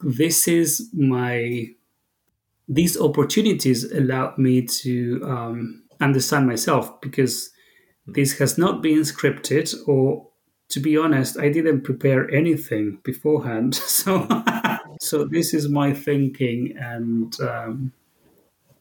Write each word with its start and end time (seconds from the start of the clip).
this 0.00 0.48
is 0.48 0.90
my 0.92 1.68
these 2.68 3.00
opportunities 3.00 3.84
allow 3.90 4.32
me 4.38 4.62
to 4.62 5.20
um, 5.24 5.82
understand 6.00 6.46
myself 6.46 7.00
because 7.00 7.50
this 8.06 8.38
has 8.38 8.56
not 8.56 8.80
been 8.82 9.00
scripted 9.00 9.74
or 9.86 10.26
to 10.68 10.80
be 10.80 10.96
honest 10.96 11.36
i 11.38 11.48
didn't 11.48 11.82
prepare 11.82 12.30
anything 12.30 12.98
beforehand. 13.02 13.74
So 13.86 14.26
so 15.00 15.24
this 15.24 15.54
is 15.54 15.68
my 15.68 15.94
thinking 15.94 16.74
and 16.78 17.34
um, 17.40 17.92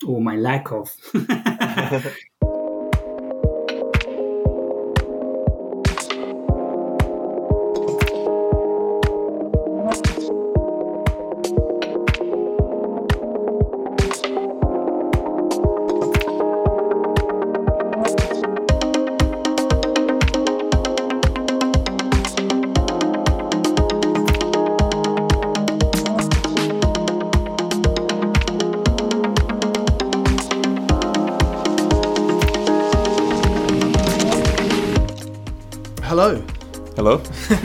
or 0.06 0.22
my 0.22 0.36
lack 0.36 0.72
of 0.72 0.92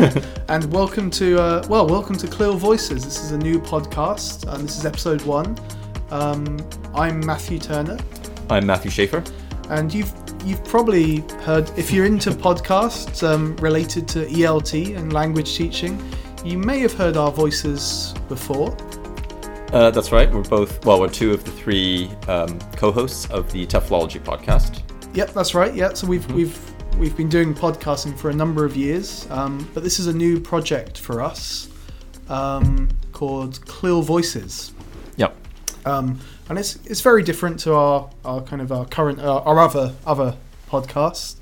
and 0.48 0.70
welcome 0.70 1.10
to 1.10 1.40
uh, 1.40 1.66
well, 1.68 1.86
welcome 1.86 2.16
to 2.16 2.26
CLIL 2.26 2.56
Voices. 2.58 3.04
This 3.04 3.24
is 3.24 3.30
a 3.32 3.38
new 3.38 3.58
podcast, 3.58 4.46
and 4.52 4.62
this 4.64 4.76
is 4.76 4.84
episode 4.84 5.22
one. 5.22 5.56
Um, 6.10 6.58
I'm 6.94 7.24
Matthew 7.24 7.58
Turner, 7.58 7.96
I'm 8.50 8.66
Matthew 8.66 8.90
Schaefer. 8.90 9.24
and 9.70 9.94
you've 9.94 10.12
you've 10.44 10.62
probably 10.64 11.18
heard 11.42 11.70
if 11.78 11.90
you're 11.90 12.04
into 12.04 12.32
podcasts 12.32 13.26
um, 13.26 13.56
related 13.56 14.06
to 14.08 14.26
ELT 14.26 14.94
and 14.94 15.12
language 15.12 15.56
teaching, 15.56 15.98
you 16.44 16.58
may 16.58 16.80
have 16.80 16.92
heard 16.92 17.16
our 17.16 17.32
voices 17.32 18.14
before. 18.28 18.76
Uh, 19.72 19.90
that's 19.90 20.12
right. 20.12 20.30
We're 20.30 20.42
both, 20.42 20.84
well, 20.84 21.00
we're 21.00 21.08
two 21.08 21.32
of 21.32 21.44
the 21.44 21.50
three 21.50 22.10
um, 22.28 22.58
co 22.76 22.92
hosts 22.92 23.28
of 23.30 23.50
the 23.52 23.66
TEFLology 23.66 24.20
podcast. 24.20 24.82
Yep, 25.14 25.32
that's 25.32 25.54
right. 25.54 25.74
Yeah, 25.74 25.94
so 25.94 26.06
we've 26.06 26.30
we've 26.32 26.63
we've 26.98 27.16
been 27.16 27.28
doing 27.28 27.54
podcasting 27.54 28.16
for 28.16 28.30
a 28.30 28.34
number 28.34 28.64
of 28.64 28.76
years, 28.76 29.28
um, 29.30 29.68
but 29.74 29.82
this 29.82 29.98
is 29.98 30.06
a 30.06 30.12
new 30.12 30.38
project 30.40 30.98
for 30.98 31.20
us 31.20 31.68
um, 32.28 32.88
called 33.12 33.64
CLIL 33.66 34.02
Voices. 34.02 34.72
Yep. 35.16 35.36
um, 35.86 36.20
and 36.48 36.58
it's 36.58 36.76
it's 36.86 37.00
very 37.00 37.22
different 37.22 37.58
to 37.60 37.74
our, 37.74 38.10
our 38.24 38.40
kind 38.42 38.60
of 38.60 38.70
our 38.70 38.84
current 38.84 39.18
uh, 39.18 39.38
our 39.40 39.58
other 39.58 39.94
other 40.06 40.36
podcast. 40.68 41.36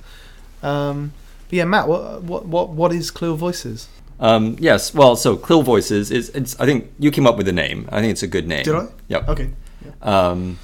Um, 0.63 1.13
but 1.49 1.57
yeah, 1.57 1.65
Matt, 1.65 1.89
what 1.89 2.23
what 2.23 2.47
what 2.47 2.71
what 2.71 2.93
is 2.93 3.11
CLIL 3.11 3.37
Voices? 3.37 3.89
Um, 4.21 4.57
yes. 4.61 4.95
Well, 4.95 5.17
so 5.17 5.37
CLIL 5.37 5.63
Voices 5.63 6.13
is, 6.13 6.29
it's, 6.31 6.59
I 6.61 6.65
think 6.65 6.93
you 6.99 7.11
came 7.11 7.27
up 7.27 7.37
with 7.37 7.47
the 7.47 7.53
name. 7.53 7.89
I 7.91 8.01
think 8.01 8.13
it's 8.13 8.23
a 8.23 8.29
good 8.29 8.47
name. 8.47 8.63
Did 8.63 8.77
I? 8.77 8.87
Yep. 9.09 9.29
Okay. 9.29 9.51
Um, 10.01 10.59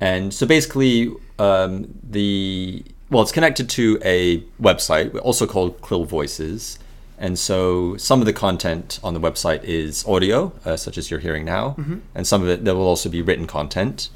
and 0.00 0.34
so 0.34 0.46
basically, 0.46 1.14
um, 1.38 1.94
the 2.02 2.84
well, 3.10 3.22
it's 3.22 3.32
connected 3.32 3.68
to 3.70 3.98
a 4.04 4.40
website, 4.60 5.18
also 5.22 5.46
called 5.46 5.80
CLIL 5.80 6.04
Voices. 6.04 6.78
And 7.18 7.38
so 7.38 7.96
some 7.96 8.20
of 8.20 8.26
the 8.26 8.32
content 8.32 8.98
on 9.04 9.14
the 9.14 9.20
website 9.20 9.62
is 9.62 10.04
audio, 10.06 10.52
uh, 10.64 10.76
such 10.76 10.98
as 10.98 11.10
you're 11.10 11.20
hearing 11.20 11.44
now, 11.44 11.74
and 12.14 12.26
some 12.26 12.42
of 12.42 12.48
it 12.48 12.64
there 12.64 12.74
will 12.74 12.88
also 12.88 13.08
be 13.08 13.22
written 13.22 13.46
content. 13.46 14.08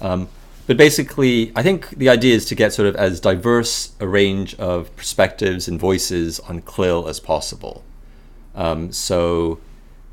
Um, 0.00 0.28
but 0.66 0.76
basically, 0.76 1.52
I 1.54 1.62
think 1.62 1.90
the 1.90 2.08
idea 2.08 2.34
is 2.34 2.44
to 2.46 2.54
get 2.54 2.72
sort 2.72 2.88
of 2.88 2.96
as 2.96 3.20
diverse 3.20 3.92
a 4.00 4.08
range 4.08 4.54
of 4.56 4.94
perspectives 4.96 5.68
and 5.68 5.78
voices 5.78 6.40
on 6.40 6.60
CLIL 6.62 7.08
as 7.08 7.20
possible. 7.20 7.84
Um, 8.54 8.92
so, 8.92 9.60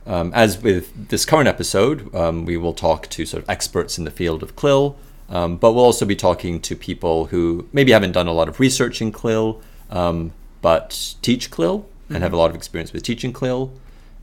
um, 0.06 0.32
as 0.36 0.62
with 0.62 1.10
this 1.10 1.26
current 1.26 1.48
episode, 1.48 2.14
um, 2.14 2.46
we 2.46 2.58
will 2.58 2.74
talk 2.74 3.10
to 3.10 3.26
sort 3.26 3.44
of 3.44 3.50
experts 3.50 3.98
in 3.98 4.04
the 4.04 4.12
field 4.12 4.44
of 4.44 4.56
CLIL, 4.56 4.96
um, 5.34 5.58
but 5.58 5.74
we'll 5.74 5.84
also 5.84 6.06
be 6.06 6.16
talking 6.16 6.62
to 6.62 6.76
people 6.76 7.26
who 7.26 7.68
maybe 7.74 7.92
haven't 7.92 8.12
done 8.12 8.28
a 8.28 8.32
lot 8.32 8.48
of 8.48 8.60
research 8.60 9.02
in 9.02 9.12
CLIL, 9.12 9.60
um, 9.90 10.32
but 10.62 11.16
teach 11.24 11.50
CLIL 11.50 11.90
and 12.10 12.22
have 12.22 12.34
a 12.34 12.38
lot 12.38 12.52
of 12.52 12.56
experience 12.56 12.94
with 12.94 13.02
teaching 13.02 13.34
CLIL, 13.34 13.74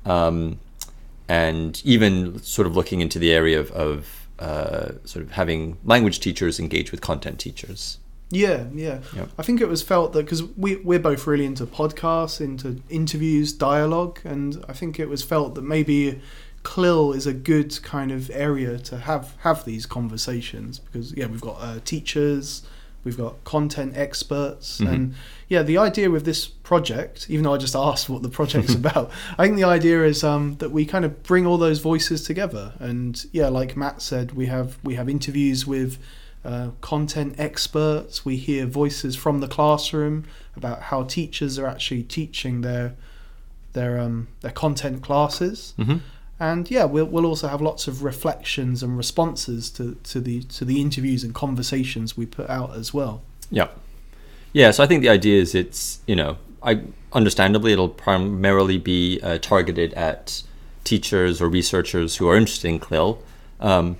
um, 0.06 0.60
and 1.28 1.82
even 1.84 2.40
sort 2.40 2.68
of 2.68 2.76
looking 2.76 3.00
into 3.00 3.18
the 3.18 3.32
area 3.32 3.58
of, 3.58 3.72
of 3.72 4.28
uh, 4.38 4.92
sort 5.04 5.24
of 5.24 5.32
having 5.32 5.76
language 5.84 6.20
teachers 6.20 6.60
engage 6.60 6.92
with 6.92 7.00
content 7.00 7.40
teachers. 7.40 7.98
Yeah, 8.30 8.66
yeah. 8.72 9.00
Yep. 9.16 9.30
I 9.36 9.42
think 9.42 9.60
it 9.60 9.68
was 9.68 9.82
felt 9.82 10.12
that 10.12 10.24
because 10.24 10.44
we 10.56 10.76
we're 10.76 11.00
both 11.00 11.26
really 11.26 11.44
into 11.44 11.66
podcasts, 11.66 12.40
into 12.40 12.80
interviews, 12.88 13.52
dialogue, 13.52 14.20
and 14.22 14.64
I 14.68 14.72
think 14.72 15.00
it 15.00 15.08
was 15.08 15.24
felt 15.24 15.56
that 15.56 15.62
maybe 15.62 16.20
CLIL 16.62 17.12
is 17.12 17.26
a 17.26 17.32
good 17.32 17.82
kind 17.82 18.12
of 18.12 18.30
area 18.30 18.78
to 18.78 18.98
have 18.98 19.34
have 19.40 19.64
these 19.64 19.86
conversations 19.86 20.78
because 20.78 21.14
yeah, 21.16 21.26
we've 21.26 21.40
got 21.40 21.56
uh, 21.60 21.80
teachers, 21.84 22.62
we've 23.02 23.16
got 23.16 23.42
content 23.44 23.96
experts, 23.96 24.78
and 24.80 25.14
yeah, 25.48 25.62
the 25.62 25.78
idea 25.78 26.10
with 26.10 26.24
this 26.24 26.46
project, 26.46 27.28
even 27.30 27.44
though 27.44 27.54
I 27.54 27.58
just 27.58 27.74
asked 27.90 28.08
what 28.08 28.22
the 28.22 28.28
project's 28.28 28.74
about, 28.82 29.10
I 29.38 29.44
think 29.44 29.56
the 29.56 29.64
idea 29.64 30.04
is 30.04 30.22
um, 30.22 30.56
that 30.56 30.70
we 30.70 30.84
kind 30.84 31.04
of 31.04 31.22
bring 31.22 31.46
all 31.46 31.56
those 31.56 31.78
voices 31.78 32.22
together, 32.22 32.74
and 32.78 33.24
yeah, 33.32 33.48
like 33.48 33.76
Matt 33.76 34.02
said, 34.02 34.32
we 34.32 34.46
have 34.46 34.78
we 34.82 34.94
have 34.96 35.08
interviews 35.08 35.66
with 35.66 35.98
uh, 36.44 36.70
content 36.80 37.34
experts. 37.38 38.24
We 38.24 38.36
hear 38.36 38.66
voices 38.66 39.16
from 39.16 39.40
the 39.40 39.48
classroom 39.48 40.24
about 40.56 40.82
how 40.82 41.04
teachers 41.04 41.58
are 41.58 41.66
actually 41.66 42.02
teaching 42.02 42.60
their 42.60 42.94
their 43.72 43.98
um, 43.98 44.28
their 44.40 44.50
content 44.50 45.02
classes. 45.02 45.74
Mm-hmm. 45.78 45.98
And 46.40 46.70
yeah, 46.70 46.84
we'll, 46.84 47.04
we'll 47.04 47.26
also 47.26 47.48
have 47.48 47.60
lots 47.60 47.86
of 47.86 48.02
reflections 48.02 48.82
and 48.82 48.96
responses 48.96 49.70
to, 49.72 49.96
to 50.04 50.20
the 50.20 50.42
to 50.44 50.64
the 50.64 50.80
interviews 50.80 51.22
and 51.22 51.34
conversations 51.34 52.16
we 52.16 52.24
put 52.24 52.48
out 52.48 52.74
as 52.74 52.94
well. 52.94 53.20
Yeah. 53.50 53.68
Yeah, 54.52 54.70
so 54.72 54.82
I 54.82 54.86
think 54.86 55.02
the 55.02 55.10
idea 55.10 55.40
is 55.40 55.54
it's, 55.54 56.00
you 56.06 56.16
know, 56.16 56.38
I 56.62 56.82
understandably 57.12 57.72
it'll 57.72 57.88
primarily 57.88 58.78
be 58.78 59.20
uh, 59.22 59.38
targeted 59.38 59.94
at 59.94 60.42
teachers 60.82 61.40
or 61.40 61.48
researchers 61.48 62.16
who 62.16 62.28
are 62.28 62.36
interested 62.36 62.68
in 62.68 62.78
CLIL. 62.80 63.22
Um, 63.60 63.98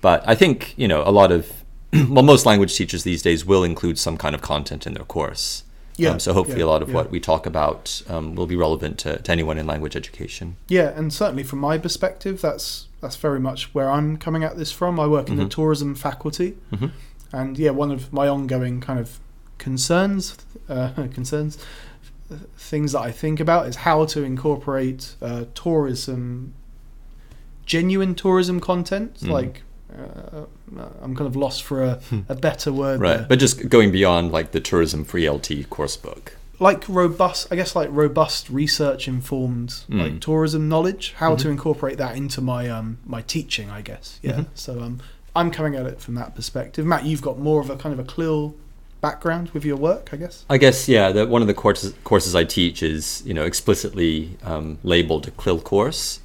but 0.00 0.24
I 0.26 0.34
think, 0.34 0.74
you 0.76 0.88
know, 0.88 1.02
a 1.06 1.12
lot 1.12 1.30
of, 1.30 1.52
well, 1.92 2.24
most 2.24 2.46
language 2.46 2.74
teachers 2.74 3.04
these 3.04 3.22
days 3.22 3.44
will 3.44 3.62
include 3.62 3.98
some 3.98 4.16
kind 4.16 4.34
of 4.34 4.42
content 4.42 4.86
in 4.86 4.94
their 4.94 5.04
course. 5.04 5.62
Yeah, 5.96 6.10
Um, 6.12 6.20
so 6.20 6.32
hopefully 6.32 6.60
yeah, 6.60 6.64
a 6.64 6.72
lot 6.74 6.82
of 6.82 6.88
yeah. 6.88 6.94
what 6.94 7.10
we 7.10 7.20
talk 7.20 7.44
about 7.46 8.02
um, 8.08 8.34
will 8.34 8.46
be 8.46 8.56
relevant 8.56 8.98
to, 9.00 9.18
to 9.20 9.32
anyone 9.32 9.58
in 9.58 9.66
language 9.66 9.94
education. 9.94 10.56
Yeah, 10.68 10.88
and 10.96 11.12
certainly 11.12 11.42
from 11.42 11.58
my 11.58 11.76
perspective, 11.78 12.40
that's 12.40 12.86
that's 13.00 13.16
very 13.16 13.40
much 13.40 13.74
where 13.74 13.90
I'm 13.90 14.16
coming 14.16 14.44
at 14.44 14.56
this 14.56 14.70
from. 14.72 14.98
I 15.00 15.06
work 15.06 15.28
in 15.28 15.36
the 15.36 15.48
tourism 15.48 15.94
faculty, 15.94 16.56
Mhm. 16.72 16.90
and 17.32 17.58
yeah, 17.58 17.70
one 17.70 17.90
of 17.90 18.12
my 18.12 18.26
ongoing 18.28 18.80
kind 18.80 18.98
of 19.00 19.18
concerns, 19.58 20.36
uh, 20.68 20.90
concerns, 21.12 21.58
things 22.56 22.92
that 22.92 23.00
I 23.00 23.10
think 23.10 23.40
about 23.40 23.66
is 23.66 23.76
how 23.76 24.06
to 24.06 24.22
incorporate 24.22 25.16
uh, 25.20 25.44
tourism, 25.54 26.54
genuine 27.66 28.14
tourism 28.14 28.60
content. 28.60 29.18
Mhm. 29.20 29.28
Like, 29.30 29.62
uh, 29.92 30.44
I'm 31.02 31.14
kind 31.16 31.26
of 31.26 31.36
lost 31.36 31.62
for 31.62 31.82
a, 31.82 32.00
a 32.28 32.34
better 32.34 32.72
word. 32.72 33.00
Right. 33.00 33.16
there. 33.18 33.26
But 33.28 33.38
just 33.38 33.68
going 33.68 33.90
beyond 33.92 34.32
like 34.32 34.52
the 34.52 34.60
tourism 34.60 35.04
free 35.04 35.28
LT 35.28 35.68
course 35.70 35.96
book. 35.96 36.36
like 36.60 36.88
robust 36.88 37.48
i 37.50 37.56
guess 37.56 37.74
like 37.74 37.88
robust 37.90 38.48
research 38.48 39.08
informed 39.08 39.70
Mm. 39.90 40.00
like 40.02 40.20
tourism 40.20 40.68
knowledge 40.68 41.12
how 41.16 41.34
to 41.34 41.48
Mhm. 41.48 41.52
incorporate 41.52 41.98
that 41.98 42.14
into 42.16 42.40
my 42.40 42.68
um 42.68 42.98
my 43.04 43.20
teaching 43.22 43.68
i 43.70 43.80
guess 43.82 44.20
yeah 44.22 44.32
Mhm. 44.40 44.46
so 44.54 44.72
um 44.80 45.00
i'm 45.34 45.50
coming 45.50 45.74
at 45.74 45.86
it 45.86 45.98
from 46.00 46.14
that 46.14 46.36
perspective 46.36 46.84
matt 46.86 47.04
you've 47.04 47.22
got 47.28 47.36
more 47.38 47.60
of 47.60 47.68
a 47.70 47.76
kind 47.76 47.92
of 47.92 47.98
a 47.98 48.04
CLIL 48.14 48.54
background 49.00 49.50
with 49.50 49.64
your 49.64 49.76
work 49.76 50.10
i 50.12 50.16
guess 50.16 50.44
I 50.48 50.56
guess 50.58 50.88
yeah. 50.88 51.10
That 51.10 51.28
one 51.28 51.42
of 51.42 51.48
the 51.48 51.54
courses 51.64 51.94
courses 52.04 52.32
I 52.36 52.44
teach 52.44 52.78
is 52.82 53.22
you 53.26 53.34
know 53.34 53.44
explicitly 53.44 54.36
um, 54.44 54.78
labeled 54.84 55.26
a 55.26 55.32
CLIL 55.32 55.60
course, 55.62 56.20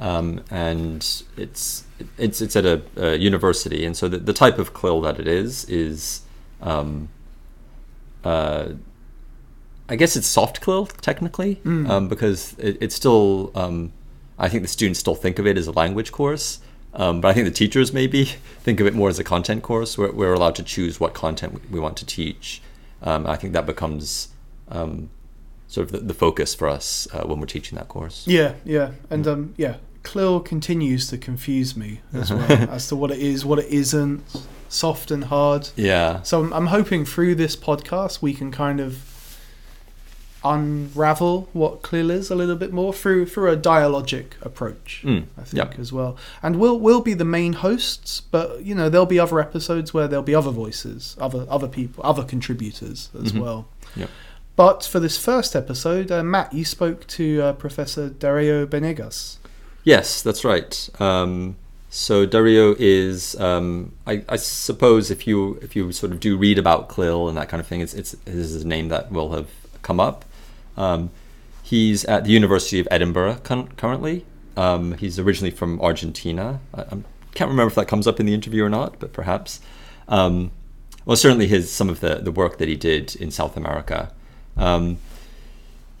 um, 0.00 0.42
and 0.50 0.96
it's 1.36 1.84
it's 2.18 2.40
it's 2.40 2.56
at 2.56 2.64
a, 2.66 2.82
a 2.96 3.16
university, 3.16 3.84
and 3.84 3.96
so 3.96 4.08
the, 4.08 4.18
the 4.18 4.32
type 4.32 4.58
of 4.58 4.72
CLIL 4.74 5.00
that 5.02 5.20
it 5.20 5.28
is 5.28 5.64
is, 5.66 6.22
um, 6.62 7.08
uh, 8.24 8.70
I 9.88 9.96
guess 9.96 10.16
it's 10.16 10.26
soft 10.26 10.60
CLIL 10.60 10.86
technically, 10.86 11.56
Mm. 11.64 11.88
um, 11.88 12.08
because 12.08 12.54
it, 12.58 12.78
it's 12.80 12.94
still 12.94 13.50
um, 13.54 13.92
I 14.38 14.48
think 14.48 14.62
the 14.62 14.68
students 14.68 15.00
still 15.00 15.14
think 15.14 15.38
of 15.38 15.46
it 15.46 15.56
as 15.58 15.66
a 15.66 15.72
language 15.72 16.12
course. 16.12 16.60
Um, 16.92 17.20
but 17.20 17.28
I 17.28 17.34
think 17.34 17.44
the 17.46 17.52
teachers 17.52 17.92
maybe 17.92 18.24
think 18.64 18.80
of 18.80 18.86
it 18.86 18.94
more 18.94 19.08
as 19.08 19.18
a 19.20 19.24
content 19.24 19.62
course. 19.62 19.96
We're, 19.96 20.10
we're 20.12 20.32
allowed 20.32 20.56
to 20.56 20.64
choose 20.64 20.98
what 20.98 21.14
content 21.14 21.70
we 21.70 21.78
want 21.78 21.96
to 21.98 22.06
teach. 22.06 22.60
Um, 23.02 23.26
I 23.28 23.36
think 23.36 23.52
that 23.52 23.64
becomes 23.64 24.28
um, 24.68 25.08
sort 25.68 25.86
of 25.86 25.92
the, 25.92 25.98
the 25.98 26.14
focus 26.14 26.52
for 26.54 26.66
us 26.68 27.06
uh, 27.12 27.22
when 27.28 27.38
we're 27.38 27.46
teaching 27.46 27.76
that 27.78 27.86
course. 27.88 28.26
yeah 28.26 28.54
yeah 28.64 28.90
and 29.08 29.26
um 29.28 29.54
yeah 29.56 29.76
CLIL 30.02 30.40
continues 30.40 31.06
to 31.08 31.18
confuse 31.18 31.76
me 31.76 32.00
as 32.12 32.32
well 32.32 32.50
as 32.70 32.88
to 32.88 32.96
what 32.96 33.10
it 33.10 33.18
is, 33.18 33.44
what 33.44 33.58
it 33.58 33.68
isn't, 33.68 34.22
soft 34.68 35.10
and 35.10 35.24
hard. 35.24 35.68
Yeah. 35.76 36.22
So 36.22 36.40
I'm, 36.40 36.52
I'm 36.52 36.66
hoping 36.66 37.04
through 37.04 37.34
this 37.36 37.56
podcast 37.56 38.22
we 38.22 38.32
can 38.34 38.50
kind 38.50 38.80
of 38.80 39.02
unravel 40.42 41.48
what 41.52 41.82
CLIL 41.82 42.10
is 42.10 42.30
a 42.30 42.34
little 42.34 42.56
bit 42.56 42.72
more 42.72 42.94
through 42.94 43.26
through 43.26 43.50
a 43.50 43.56
dialogic 43.56 44.40
approach. 44.40 45.02
Mm, 45.04 45.26
I 45.36 45.42
think 45.42 45.70
yep. 45.72 45.78
as 45.78 45.92
well, 45.92 46.16
and 46.42 46.58
we'll 46.58 46.78
we'll 46.80 47.02
be 47.02 47.14
the 47.14 47.24
main 47.26 47.54
hosts, 47.54 48.20
but 48.22 48.62
you 48.64 48.74
know 48.74 48.88
there'll 48.88 49.06
be 49.06 49.18
other 49.18 49.38
episodes 49.38 49.92
where 49.92 50.08
there'll 50.08 50.22
be 50.22 50.34
other 50.34 50.50
voices, 50.50 51.16
other 51.20 51.44
other 51.50 51.68
people, 51.68 52.04
other 52.06 52.24
contributors 52.24 53.10
as 53.22 53.32
Mhm. 53.32 53.40
well. 53.42 53.68
Yep. 53.96 54.08
But 54.56 54.84
for 54.84 54.98
this 55.00 55.16
first 55.18 55.54
episode, 55.56 56.10
uh, 56.10 56.22
Matt, 56.22 56.52
you 56.52 56.64
spoke 56.64 57.06
to 57.08 57.40
uh, 57.42 57.52
Professor 57.54 58.08
Dario 58.08 58.66
Banegas. 58.66 59.36
Yes, 59.84 60.22
that's 60.22 60.44
right. 60.44 60.88
Um, 61.00 61.56
so 61.88 62.24
Dario 62.24 62.76
is, 62.78 63.34
um, 63.40 63.92
I, 64.06 64.22
I 64.28 64.36
suppose, 64.36 65.10
if 65.10 65.26
you 65.26 65.58
if 65.62 65.74
you 65.74 65.90
sort 65.92 66.12
of 66.12 66.20
do 66.20 66.36
read 66.36 66.58
about 66.58 66.88
CLIL 66.88 67.28
and 67.28 67.36
that 67.36 67.48
kind 67.48 67.60
of 67.60 67.66
thing, 67.66 67.80
it's 67.80 67.94
it's 67.94 68.14
is 68.26 68.62
a 68.62 68.66
name 68.66 68.88
that 68.88 69.10
will 69.10 69.32
have 69.32 69.48
come 69.82 69.98
up. 69.98 70.24
Um, 70.76 71.10
he's 71.62 72.04
at 72.04 72.24
the 72.24 72.30
University 72.30 72.78
of 72.78 72.86
Edinburgh 72.90 73.40
con- 73.42 73.68
currently. 73.76 74.24
Um, 74.56 74.94
he's 74.98 75.18
originally 75.18 75.50
from 75.50 75.80
Argentina. 75.80 76.60
I, 76.72 76.82
I 76.82 76.96
can't 77.34 77.50
remember 77.50 77.68
if 77.68 77.74
that 77.74 77.88
comes 77.88 78.06
up 78.06 78.20
in 78.20 78.26
the 78.26 78.34
interview 78.34 78.64
or 78.64 78.70
not, 78.70 79.00
but 79.00 79.12
perhaps. 79.12 79.60
Um, 80.06 80.52
well, 81.04 81.16
certainly 81.16 81.48
his 81.48 81.72
some 81.72 81.88
of 81.88 82.00
the 82.00 82.16
the 82.16 82.30
work 82.30 82.58
that 82.58 82.68
he 82.68 82.76
did 82.76 83.16
in 83.16 83.32
South 83.32 83.56
America. 83.56 84.12
Um, 84.56 84.98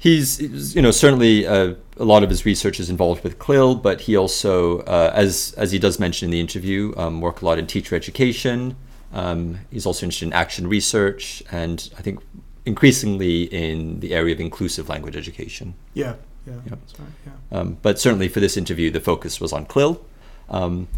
he's 0.00 0.74
you 0.74 0.82
know 0.82 0.90
certainly 0.90 1.46
uh, 1.46 1.74
a 1.96 2.04
lot 2.04 2.24
of 2.24 2.30
his 2.30 2.44
research 2.44 2.80
is 2.80 2.90
involved 2.90 3.22
with 3.22 3.38
CLIL, 3.38 3.76
but 3.76 4.00
he 4.02 4.16
also, 4.16 4.80
uh, 4.80 5.12
as 5.14 5.54
as 5.56 5.70
he 5.70 5.78
does 5.78 6.00
mention 6.00 6.26
in 6.26 6.30
the 6.32 6.40
interview, 6.40 6.92
um, 6.96 7.20
work 7.20 7.42
a 7.42 7.44
lot 7.44 7.58
in 7.60 7.68
teacher 7.68 7.94
education. 7.94 8.74
Um, 9.12 9.60
he's 9.70 9.86
also 9.86 10.06
interested 10.06 10.26
in 10.26 10.32
action 10.32 10.66
research, 10.66 11.42
and 11.52 11.88
I 11.96 12.02
think 12.02 12.20
increasingly 12.64 13.44
in 13.44 14.00
the 14.00 14.14
area 14.14 14.34
of 14.34 14.40
inclusive 14.40 14.88
language 14.88 15.16
education. 15.16 15.74
Yeah, 15.94 16.14
yeah, 16.46 16.54
that's 16.66 16.98
right. 16.98 17.08
Yeah. 17.26 17.58
Um, 17.58 17.76
but 17.82 18.00
certainly 18.00 18.28
for 18.28 18.40
this 18.40 18.56
interview, 18.56 18.90
the 18.90 19.00
focus 19.00 19.40
was 19.40 19.52
on 19.52 19.66
CLIL. 19.66 20.04
Um, 20.48 20.88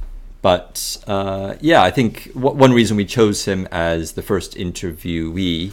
but 0.41 1.03
uh, 1.07 1.55
yeah, 1.61 1.83
I 1.83 1.91
think 1.91 2.33
w- 2.35 2.57
one 2.57 2.73
reason 2.73 2.97
we 2.97 3.05
chose 3.05 3.45
him 3.45 3.69
as 3.71 4.13
the 4.13 4.23
first 4.23 4.55
interviewee 4.57 5.73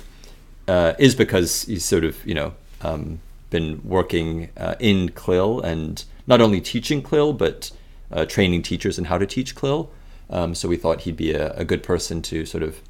uh, 0.68 0.94
is 1.00 1.16
because 1.16 1.64
he's 1.64 1.84
sort 1.84 2.04
of, 2.04 2.25
you 2.25 2.36
know, 2.36 2.54
um, 2.81 3.20
been 3.50 3.81
working 3.84 4.50
uh, 4.58 4.76
in 4.80 5.10
CLIL 5.10 5.62
and 5.62 6.04
not 6.28 6.42
only 6.42 6.62
teaching 6.62 7.02
CLIL, 7.02 7.34
but 7.34 7.72
uh, 8.12 8.26
training 8.26 8.62
teachers 8.62 8.98
in 8.98 9.06
how 9.06 9.18
to 9.18 9.26
teach 9.26 9.56
CLIL. 9.56 9.92
Um, 10.30 10.54
so 10.54 10.68
we 10.68 10.78
thought 10.78 11.02
he'd 11.02 11.18
be 11.18 11.34
a, 11.34 11.54
a 11.54 11.66
good 11.66 11.81
person 11.81 12.22
to 12.24 12.46
sort 12.46 12.64
of 12.64 12.81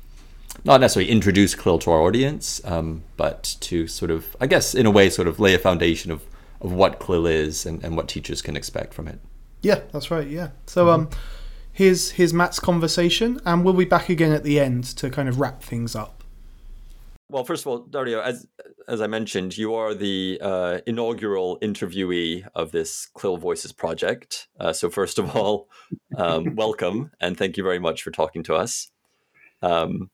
not 0.63 0.81
necessarily 0.81 1.09
introduce 1.09 1.55
CLIL 1.55 1.79
to 1.79 1.91
our 1.91 2.01
audience, 2.01 2.61
um, 2.65 3.03
but 3.17 3.55
to 3.61 3.87
sort 3.87 4.11
of, 4.11 4.35
I 4.41 4.47
guess, 4.47 4.75
in 4.75 4.85
a 4.85 4.91
way, 4.91 5.09
sort 5.09 5.27
of 5.27 5.39
lay 5.39 5.53
a 5.53 5.59
foundation 5.59 6.11
of, 6.11 6.23
of 6.61 6.71
what 6.73 6.99
CLIL 6.99 7.27
is 7.27 7.65
and, 7.65 7.83
and 7.83 7.95
what 7.95 8.07
teachers 8.07 8.41
can 8.41 8.57
expect 8.57 8.93
from 8.93 9.07
it. 9.07 9.19
Yeah, 9.61 9.81
that's 9.91 10.11
right. 10.11 10.27
Yeah. 10.27 10.49
So 10.65 10.89
um, 10.89 11.09
here's 11.71 12.11
here's 12.11 12.33
Matt's 12.33 12.59
conversation, 12.59 13.41
and 13.45 13.63
we'll 13.63 13.73
be 13.73 13.85
back 13.85 14.09
again 14.09 14.31
at 14.31 14.43
the 14.43 14.59
end 14.59 14.83
to 14.97 15.09
kind 15.09 15.27
of 15.27 15.39
wrap 15.39 15.61
things 15.63 15.95
up. 15.95 16.18
Well, 17.31 17.43
first 17.43 17.61
of 17.63 17.67
all, 17.67 17.79
Dario, 17.79 18.21
as 18.21 18.47
as 18.87 19.01
I 19.01 19.07
mentioned, 19.07 19.55
you 19.55 19.75
are 19.75 19.93
the 19.93 20.39
uh, 20.41 20.79
inaugural 20.87 21.59
interviewee 21.61 22.47
of 22.55 22.71
this 22.71 23.07
CLIL 23.13 23.37
Voices 23.37 23.71
project. 23.71 24.47
Uh, 24.59 24.73
so, 24.73 24.89
first 24.89 25.19
of 25.19 25.35
all, 25.35 25.69
um, 26.17 26.55
welcome 26.55 27.11
and 27.21 27.37
thank 27.37 27.55
you 27.55 27.63
very 27.63 27.77
much 27.77 28.01
for 28.01 28.09
talking 28.09 28.41
to 28.43 28.55
us. 28.55 28.89
Um, 29.61 30.09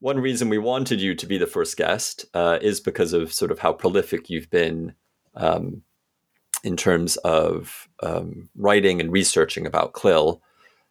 one 0.00 0.20
reason 0.20 0.50
we 0.50 0.58
wanted 0.58 1.00
you 1.00 1.14
to 1.14 1.26
be 1.26 1.38
the 1.38 1.46
first 1.46 1.78
guest 1.78 2.26
uh, 2.34 2.58
is 2.60 2.78
because 2.78 3.14
of 3.14 3.32
sort 3.32 3.50
of 3.50 3.58
how 3.58 3.72
prolific 3.72 4.28
you've 4.28 4.50
been 4.50 4.94
um, 5.34 5.80
in 6.62 6.76
terms 6.76 7.16
of 7.18 7.88
um, 8.02 8.50
writing 8.54 9.00
and 9.00 9.10
researching 9.10 9.66
about 9.66 9.94
CLIL. 9.94 10.42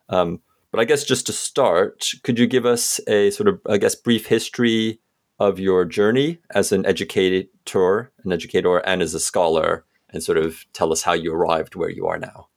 Um, 0.09 0.41
but 0.71 0.79
I 0.79 0.85
guess 0.85 1.03
just 1.03 1.27
to 1.27 1.33
start, 1.33 2.11
could 2.23 2.39
you 2.39 2.47
give 2.47 2.65
us 2.65 2.99
a 3.07 3.29
sort 3.29 3.47
of, 3.47 3.61
I 3.67 3.77
guess, 3.77 3.93
brief 3.93 4.25
history 4.25 4.99
of 5.39 5.59
your 5.59 5.85
journey 5.85 6.39
as 6.51 6.71
an 6.71 6.85
educator, 6.85 8.11
an 8.23 8.31
educator, 8.31 8.77
and 8.77 9.01
as 9.01 9.13
a 9.13 9.19
scholar, 9.19 9.85
and 10.09 10.23
sort 10.23 10.37
of 10.37 10.65
tell 10.73 10.91
us 10.91 11.03
how 11.03 11.13
you 11.13 11.33
arrived 11.33 11.75
where 11.75 11.89
you 11.89 12.07
are 12.07 12.19
now? 12.19 12.47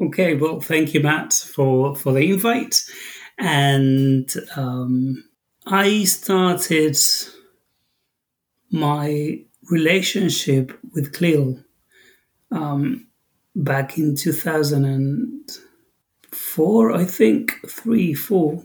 Okay, 0.00 0.34
well, 0.34 0.60
thank 0.60 0.94
you, 0.94 1.00
Matt, 1.00 1.32
for 1.32 1.96
for 1.96 2.12
the 2.12 2.30
invite. 2.30 2.84
And 3.38 4.32
um, 4.56 5.24
I 5.66 6.04
started 6.04 6.96
my 8.70 9.40
relationship 9.70 10.78
with 10.94 11.12
CLIL 11.12 11.62
um, 12.50 13.06
back 13.54 13.98
in 13.98 14.16
2004, 14.16 16.92
I 16.92 17.04
think, 17.04 17.60
three, 17.68 18.14
four. 18.14 18.64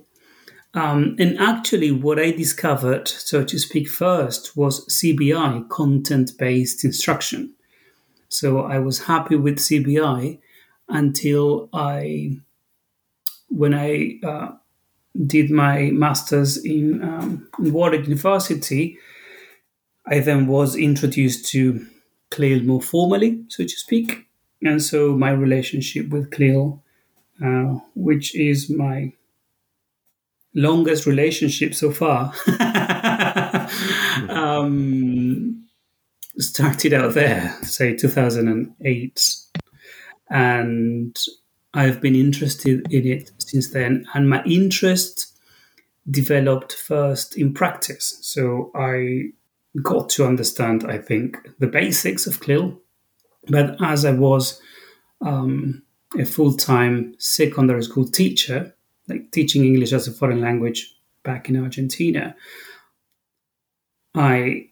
Um, 0.75 1.15
and 1.19 1.37
actually, 1.37 1.91
what 1.91 2.19
I 2.19 2.31
discovered, 2.31 3.07
so 3.07 3.43
to 3.43 3.59
speak, 3.59 3.87
first 3.87 4.57
was 4.57 4.87
CBI, 4.87 5.69
content 5.69 6.31
based 6.37 6.83
instruction. 6.83 7.53
So 8.29 8.61
I 8.61 8.79
was 8.79 9.03
happy 9.03 9.35
with 9.35 9.59
CBI 9.59 10.39
until 10.89 11.69
I, 11.71 12.37
when 13.49 13.75
I 13.75 14.19
uh, 14.23 14.53
did 15.27 15.51
my 15.51 15.91
master's 15.91 16.57
in, 16.57 17.03
um, 17.03 17.47
Warwick 17.59 18.05
University, 18.07 18.97
I 20.07 20.19
then 20.19 20.47
was 20.47 20.75
introduced 20.75 21.45
to 21.51 21.85
CLIL 22.31 22.63
more 22.63 22.81
formally, 22.81 23.43
so 23.47 23.63
to 23.63 23.69
speak. 23.69 24.25
And 24.63 24.81
so 24.81 25.15
my 25.15 25.29
relationship 25.29 26.09
with 26.09 26.31
CLIL, 26.31 26.81
uh, 27.43 27.79
which 27.95 28.35
is 28.35 28.71
my 28.71 29.13
longest 30.53 31.05
relationship 31.05 31.73
so 31.73 31.91
far, 31.91 32.33
um, 34.29 35.65
started 36.37 36.93
out 36.93 37.13
there, 37.13 37.57
say 37.63 37.95
2008. 37.95 39.35
And 40.29 41.17
I've 41.73 42.01
been 42.01 42.15
interested 42.15 42.91
in 42.91 43.07
it 43.07 43.31
since 43.37 43.71
then. 43.71 44.05
And 44.13 44.29
my 44.29 44.43
interest 44.43 45.37
developed 46.09 46.73
first 46.73 47.37
in 47.37 47.53
practice. 47.53 48.17
So 48.21 48.71
I 48.75 49.31
got 49.81 50.09
to 50.09 50.25
understand, 50.25 50.85
I 50.89 50.97
think, 50.97 51.37
the 51.59 51.67
basics 51.67 52.27
of 52.27 52.39
CLIL. 52.39 52.79
But 53.47 53.75
as 53.81 54.05
I 54.05 54.11
was 54.11 54.61
um, 55.21 55.83
a 56.17 56.25
full 56.25 56.53
time 56.53 57.15
secondary 57.17 57.83
school 57.83 58.07
teacher, 58.07 58.75
like 59.07 59.31
teaching 59.31 59.65
English 59.65 59.93
as 59.93 60.07
a 60.07 60.11
foreign 60.11 60.41
language 60.41 60.95
back 61.23 61.49
in 61.49 61.61
Argentina, 61.61 62.35
I 64.15 64.67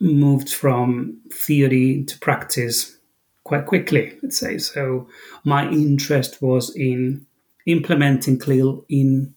moved 0.00 0.50
from 0.52 1.20
theory 1.32 2.04
to 2.04 2.18
practice 2.18 2.98
quite 3.44 3.66
quickly, 3.66 4.16
let's 4.22 4.38
say. 4.38 4.58
So 4.58 5.08
my 5.44 5.68
interest 5.70 6.40
was 6.40 6.74
in 6.74 7.26
implementing 7.66 8.38
CLIL 8.38 8.84
in 8.88 9.34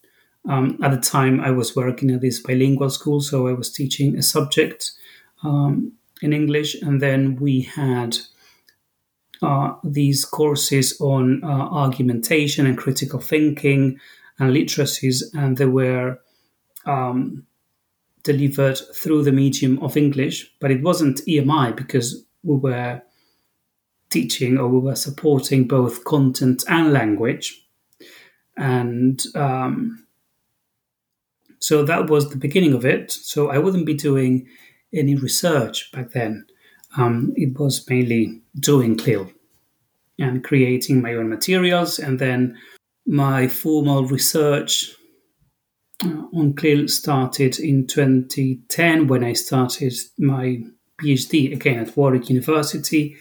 um, 0.47 0.77
at 0.83 0.91
the 0.91 0.97
time 0.97 1.39
I 1.39 1.51
was 1.51 1.75
working 1.75 2.11
at 2.11 2.21
this 2.21 2.41
bilingual 2.41 2.89
school, 2.89 3.21
so 3.21 3.47
I 3.47 3.53
was 3.53 3.71
teaching 3.71 4.17
a 4.17 4.23
subject 4.23 4.91
um, 5.41 5.93
in 6.21 6.33
English, 6.33 6.75
and 6.81 7.01
then 7.01 7.37
we 7.37 7.61
had 7.61 8.17
uh, 9.43 9.75
these 9.83 10.25
courses 10.25 10.99
on 10.99 11.43
uh, 11.43 11.47
argumentation 11.47 12.65
and 12.65 12.77
critical 12.77 13.19
thinking 13.19 13.99
and 14.39 14.53
literacies, 14.53 15.23
and 15.33 15.57
they 15.57 15.65
were 15.65 16.19
um, 16.85 17.45
delivered 18.23 18.79
through 18.95 19.23
the 19.23 19.31
medium 19.31 19.79
of 19.79 19.97
English, 19.97 20.51
but 20.59 20.71
it 20.71 20.81
wasn't 20.81 21.21
EMI 21.27 21.75
because 21.75 22.25
we 22.43 22.55
were 22.55 23.01
teaching 24.09 24.57
or 24.57 24.67
we 24.67 24.79
were 24.79 24.95
supporting 24.95 25.67
both 25.67 26.03
content 26.05 26.63
and 26.67 26.93
language. 26.93 27.67
And 28.55 29.21
um, 29.35 30.05
so 31.59 31.83
that 31.83 32.09
was 32.09 32.29
the 32.29 32.37
beginning 32.37 32.73
of 32.73 32.85
it. 32.85 33.11
So 33.11 33.49
I 33.49 33.57
wouldn't 33.57 33.85
be 33.85 33.95
doing 33.95 34.47
any 34.93 35.15
research 35.15 35.91
back 35.91 36.11
then. 36.11 36.45
Um, 36.97 37.33
it 37.35 37.57
was 37.57 37.87
mainly 37.89 38.41
doing 38.59 38.97
CLIL 38.97 39.29
and 40.19 40.43
creating 40.43 41.01
my 41.01 41.15
own 41.15 41.29
materials. 41.29 41.99
And 41.99 42.19
then 42.19 42.57
my 43.05 43.47
formal 43.47 44.05
research 44.05 44.93
uh, 46.03 46.23
on 46.33 46.53
CLIL 46.53 46.87
started 46.87 47.59
in 47.59 47.87
2010 47.87 49.07
when 49.07 49.23
I 49.23 49.33
started 49.33 49.93
my 50.17 50.63
PhD 51.01 51.53
again 51.53 51.79
at 51.79 51.97
Warwick 51.97 52.29
University. 52.29 53.15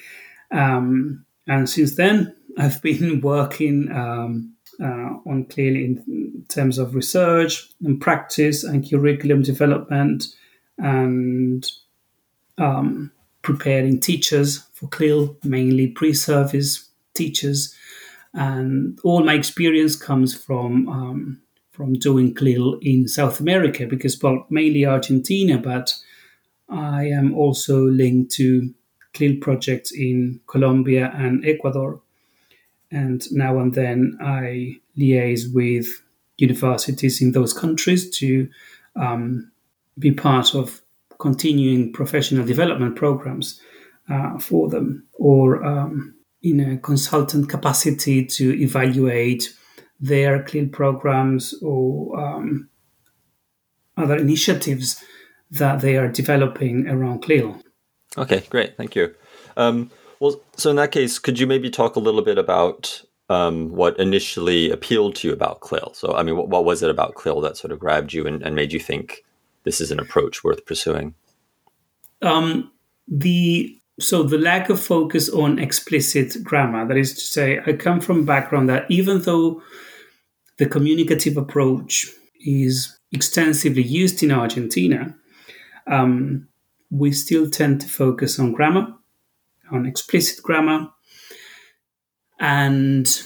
Um, 0.50 1.24
and 1.46 1.68
since 1.68 1.96
then, 1.96 2.34
I've 2.58 2.80
been 2.82 3.20
working 3.20 3.90
um, 3.90 4.54
uh, 4.80 5.16
on 5.26 5.46
clearly 5.48 5.84
in 5.84 6.44
terms 6.48 6.78
of 6.78 6.94
research 6.94 7.68
and 7.82 8.00
practice 8.00 8.64
and 8.64 8.88
curriculum 8.88 9.42
development 9.42 10.26
and 10.78 11.70
um, 12.58 13.10
preparing 13.42 14.00
teachers 14.00 14.58
for 14.72 14.88
CLIL, 14.88 15.36
mainly 15.44 15.88
pre-service 15.88 16.88
teachers. 17.14 17.74
And 18.34 18.98
all 19.04 19.22
my 19.22 19.34
experience 19.34 19.96
comes 19.96 20.34
from 20.34 20.88
um, 20.88 21.42
from 21.72 21.94
doing 21.94 22.34
CLIL 22.34 22.78
in 22.82 23.08
South 23.08 23.40
America 23.40 23.86
because, 23.86 24.20
well, 24.22 24.46
mainly 24.50 24.84
Argentina, 24.84 25.58
but 25.58 25.94
I 26.68 27.06
am 27.06 27.34
also 27.34 27.82
linked 27.86 28.32
to 28.32 28.72
CLIL 29.14 29.36
projects 29.40 29.90
in 29.90 30.40
Colombia 30.46 31.12
and 31.14 31.44
Ecuador. 31.44 32.00
And 32.90 33.22
now 33.32 33.58
and 33.58 33.74
then 33.74 34.18
I 34.22 34.78
liaise 34.98 35.52
with 35.52 35.86
universities 36.36 37.22
in 37.22 37.32
those 37.32 37.52
countries 37.54 38.10
to 38.18 38.48
um, 38.96 39.50
be 39.98 40.12
part 40.12 40.54
of 40.54 40.81
continuing 41.22 41.92
professional 41.92 42.44
development 42.44 42.96
programs 42.96 43.60
uh, 44.10 44.36
for 44.38 44.68
them 44.68 45.06
or 45.14 45.64
um, 45.64 46.14
in 46.42 46.58
a 46.58 46.76
consultant 46.78 47.48
capacity 47.48 48.26
to 48.26 48.60
evaluate 48.60 49.54
their 50.00 50.42
CLIL 50.42 50.66
programs 50.68 51.54
or 51.62 52.18
um, 52.18 52.68
other 53.96 54.16
initiatives 54.16 55.02
that 55.48 55.80
they 55.80 55.96
are 55.96 56.08
developing 56.08 56.88
around 56.88 57.22
CLIL. 57.22 57.62
Okay, 58.18 58.42
great. 58.50 58.76
Thank 58.76 58.96
you. 58.96 59.14
Um, 59.56 59.92
well, 60.18 60.42
so 60.56 60.70
in 60.70 60.76
that 60.76 60.90
case, 60.90 61.20
could 61.20 61.38
you 61.38 61.46
maybe 61.46 61.70
talk 61.70 61.94
a 61.94 62.00
little 62.00 62.22
bit 62.22 62.36
about 62.38 63.00
um, 63.28 63.70
what 63.70 63.98
initially 64.00 64.72
appealed 64.72 65.14
to 65.16 65.28
you 65.28 65.34
about 65.34 65.60
CLIL? 65.60 65.92
So, 65.94 66.14
I 66.14 66.24
mean, 66.24 66.36
what, 66.36 66.48
what 66.48 66.64
was 66.64 66.82
it 66.82 66.90
about 66.90 67.14
CLIL 67.14 67.40
that 67.42 67.56
sort 67.56 67.70
of 67.70 67.78
grabbed 67.78 68.12
you 68.12 68.26
and, 68.26 68.42
and, 68.42 68.56
made 68.56 68.72
you 68.72 68.80
think 68.80 69.22
this 69.64 69.80
is 69.80 69.90
an 69.90 70.00
approach 70.00 70.44
worth 70.44 70.64
pursuing? 70.66 71.14
Um, 72.20 72.72
the 73.08 73.78
so 74.00 74.22
the 74.22 74.38
lack 74.38 74.70
of 74.70 74.80
focus 74.80 75.28
on 75.28 75.58
explicit 75.58 76.42
grammar. 76.42 76.86
That 76.86 76.96
is 76.96 77.14
to 77.14 77.20
say, 77.20 77.60
I 77.66 77.74
come 77.74 78.00
from 78.00 78.20
a 78.20 78.24
background 78.24 78.68
that 78.68 78.90
even 78.90 79.20
though 79.22 79.62
the 80.58 80.66
communicative 80.66 81.36
approach 81.36 82.06
is 82.40 82.98
extensively 83.12 83.82
used 83.82 84.22
in 84.22 84.32
Argentina, 84.32 85.14
um, 85.86 86.48
we 86.90 87.12
still 87.12 87.50
tend 87.50 87.80
to 87.82 87.88
focus 87.88 88.38
on 88.38 88.52
grammar, 88.52 88.94
on 89.70 89.86
explicit 89.86 90.42
grammar, 90.42 90.88
and 92.40 93.22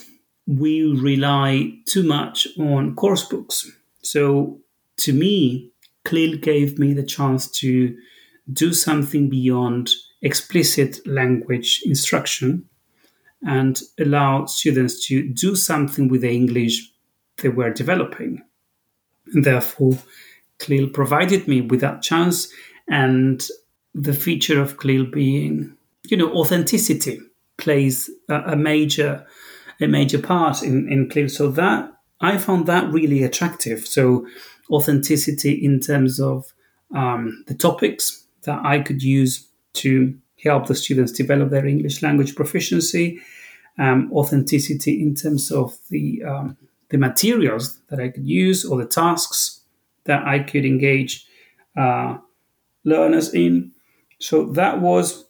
we 0.47 0.83
rely 0.83 1.73
too 1.87 2.02
much 2.02 2.47
on 2.59 2.95
course 2.95 3.25
books. 3.25 3.71
So, 4.02 4.61
to 4.99 5.12
me, 5.12 5.73
CLIL 6.06 6.38
gave 6.38 6.78
me 6.78 6.94
the 6.94 7.02
chance 7.02 7.50
to 7.50 7.96
do 8.52 8.72
something 8.72 9.28
beyond 9.28 9.90
explicit 10.22 11.04
language 11.06 11.82
instruction 11.84 12.64
and 13.42 13.82
allow 13.98 14.46
students 14.46 15.06
to 15.08 15.28
do 15.28 15.56
something 15.56 16.08
with 16.08 16.22
the 16.22 16.30
English 16.30 16.90
they 17.38 17.48
were 17.48 17.70
developing. 17.70 18.42
And 19.34 19.44
therefore, 19.44 19.98
CLIL 20.58 20.90
provided 20.90 21.48
me 21.48 21.60
with 21.60 21.80
that 21.80 22.02
chance 22.02 22.48
and 22.88 23.46
the 23.94 24.14
feature 24.14 24.60
of 24.60 24.76
CLIL 24.76 25.06
being, 25.06 25.76
you 26.04 26.16
know, 26.16 26.32
authenticity 26.32 27.20
plays 27.56 28.08
a, 28.28 28.52
a 28.52 28.56
major 28.56 29.26
a 29.78 29.86
major 29.86 30.18
part 30.18 30.62
in, 30.62 30.90
in 30.90 31.10
CLIL. 31.10 31.28
So 31.28 31.50
that 31.50 31.92
I 32.20 32.38
found 32.38 32.66
that 32.66 32.90
really 32.92 33.22
attractive. 33.22 33.86
So 33.86 34.26
authenticity 34.70 35.52
in 35.52 35.80
terms 35.80 36.20
of 36.20 36.52
um, 36.94 37.44
the 37.46 37.54
topics 37.54 38.25
that 38.42 38.64
I 38.64 38.80
could 38.80 39.02
use 39.02 39.49
to 39.75 40.16
help 40.42 40.66
the 40.66 40.75
students 40.75 41.12
develop 41.12 41.50
their 41.50 41.66
English 41.66 42.02
language 42.02 42.35
proficiency, 42.35 43.20
um, 43.78 44.11
authenticity 44.12 45.02
in 45.02 45.14
terms 45.14 45.50
of 45.50 45.76
the 45.90 46.23
um, 46.25 46.56
the 46.88 46.99
materials 46.99 47.78
that 47.88 47.99
I 47.99 48.08
could 48.08 48.26
use 48.26 48.64
or 48.64 48.78
the 48.78 48.87
tasks 48.87 49.61
that 50.04 50.25
I 50.25 50.38
could 50.38 50.64
engage 50.64 51.26
uh, 51.76 52.18
learners 52.85 53.35
in. 53.35 53.73
So 54.20 54.46
that 54.52 54.80
was 54.80 55.26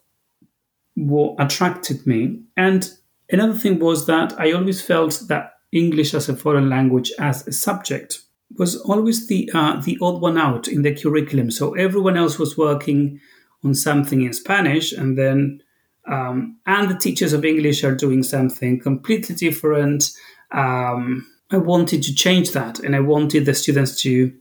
what 0.94 1.34
attracted 1.38 2.06
me. 2.06 2.40
And 2.56 2.90
another 3.30 3.54
thing 3.54 3.78
was 3.78 4.06
that 4.06 4.38
I 4.38 4.52
always 4.52 4.82
felt 4.82 5.22
that 5.28 5.54
English 5.72 6.14
as 6.14 6.28
a 6.28 6.36
foreign 6.36 6.68
language 6.68 7.10
as 7.18 7.46
a 7.46 7.52
subject 7.52 8.20
was 8.58 8.76
always 8.76 9.26
the 9.26 9.50
uh, 9.52 9.80
the 9.80 9.98
odd 10.00 10.20
one 10.20 10.38
out 10.38 10.68
in 10.68 10.82
the 10.82 10.94
curriculum. 10.94 11.50
So 11.50 11.74
everyone 11.74 12.16
else 12.16 12.38
was 12.38 12.56
working 12.56 13.20
on 13.64 13.74
something 13.74 14.22
in 14.22 14.32
Spanish, 14.32 14.92
and 14.92 15.18
then 15.18 15.62
um, 16.06 16.58
and 16.66 16.88
the 16.88 16.98
teachers 16.98 17.32
of 17.32 17.44
English 17.44 17.82
are 17.84 17.94
doing 17.94 18.22
something 18.22 18.80
completely 18.80 19.34
different. 19.34 20.10
Um, 20.52 21.26
I 21.50 21.58
wanted 21.58 22.02
to 22.04 22.14
change 22.14 22.52
that, 22.52 22.78
and 22.78 22.94
I 22.94 23.00
wanted 23.00 23.46
the 23.46 23.54
students 23.54 24.00
to 24.02 24.32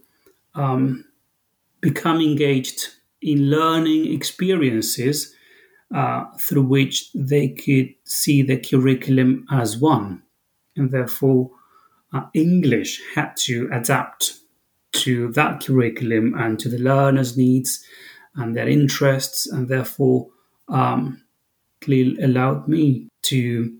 um, 0.53 1.05
become 1.81 2.21
engaged 2.21 2.89
in 3.21 3.49
learning 3.49 4.13
experiences 4.13 5.33
uh, 5.93 6.25
through 6.39 6.63
which 6.63 7.11
they 7.13 7.49
could 7.49 7.93
see 8.05 8.43
the 8.43 8.57
curriculum 8.57 9.45
as 9.51 9.77
one, 9.77 10.21
and 10.75 10.91
therefore 10.91 11.51
uh, 12.15 12.25
English 12.33 13.01
had 13.13 13.35
to 13.35 13.69
adapt 13.73 14.39
to 14.93 15.27
that 15.33 15.61
curriculum 15.65 16.33
and 16.37 16.57
to 16.59 16.69
the 16.69 16.77
learner's 16.77 17.35
needs 17.37 17.83
and 18.35 18.55
their 18.55 18.67
interests, 18.67 19.47
and 19.47 19.67
therefore 19.67 20.27
um, 20.69 21.21
allowed 21.87 22.67
me 22.67 23.07
to 23.21 23.77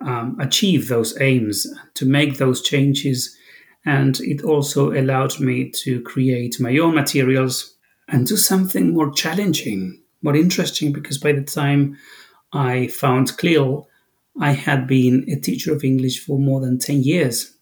um, 0.00 0.36
achieve 0.40 0.88
those 0.88 1.18
aims, 1.20 1.66
to 1.94 2.06
make 2.06 2.38
those 2.38 2.62
changes, 2.62 3.36
and 3.84 4.20
it 4.20 4.42
also 4.42 4.92
allowed 4.92 5.38
me 5.38 5.70
to 5.70 6.00
create 6.02 6.58
my 6.60 6.76
own 6.78 6.94
materials 6.94 7.74
and 8.08 8.26
do 8.26 8.36
something 8.36 8.94
more 8.94 9.12
challenging, 9.12 10.00
more 10.22 10.36
interesting, 10.36 10.92
because 10.92 11.18
by 11.18 11.32
the 11.32 11.44
time 11.44 11.96
I 12.52 12.88
found 12.88 13.36
CLIL, 13.36 13.88
I 14.40 14.52
had 14.52 14.86
been 14.86 15.24
a 15.30 15.36
teacher 15.36 15.72
of 15.74 15.84
English 15.84 16.24
for 16.24 16.38
more 16.38 16.60
than 16.60 16.78
10 16.78 17.02
years. 17.02 17.55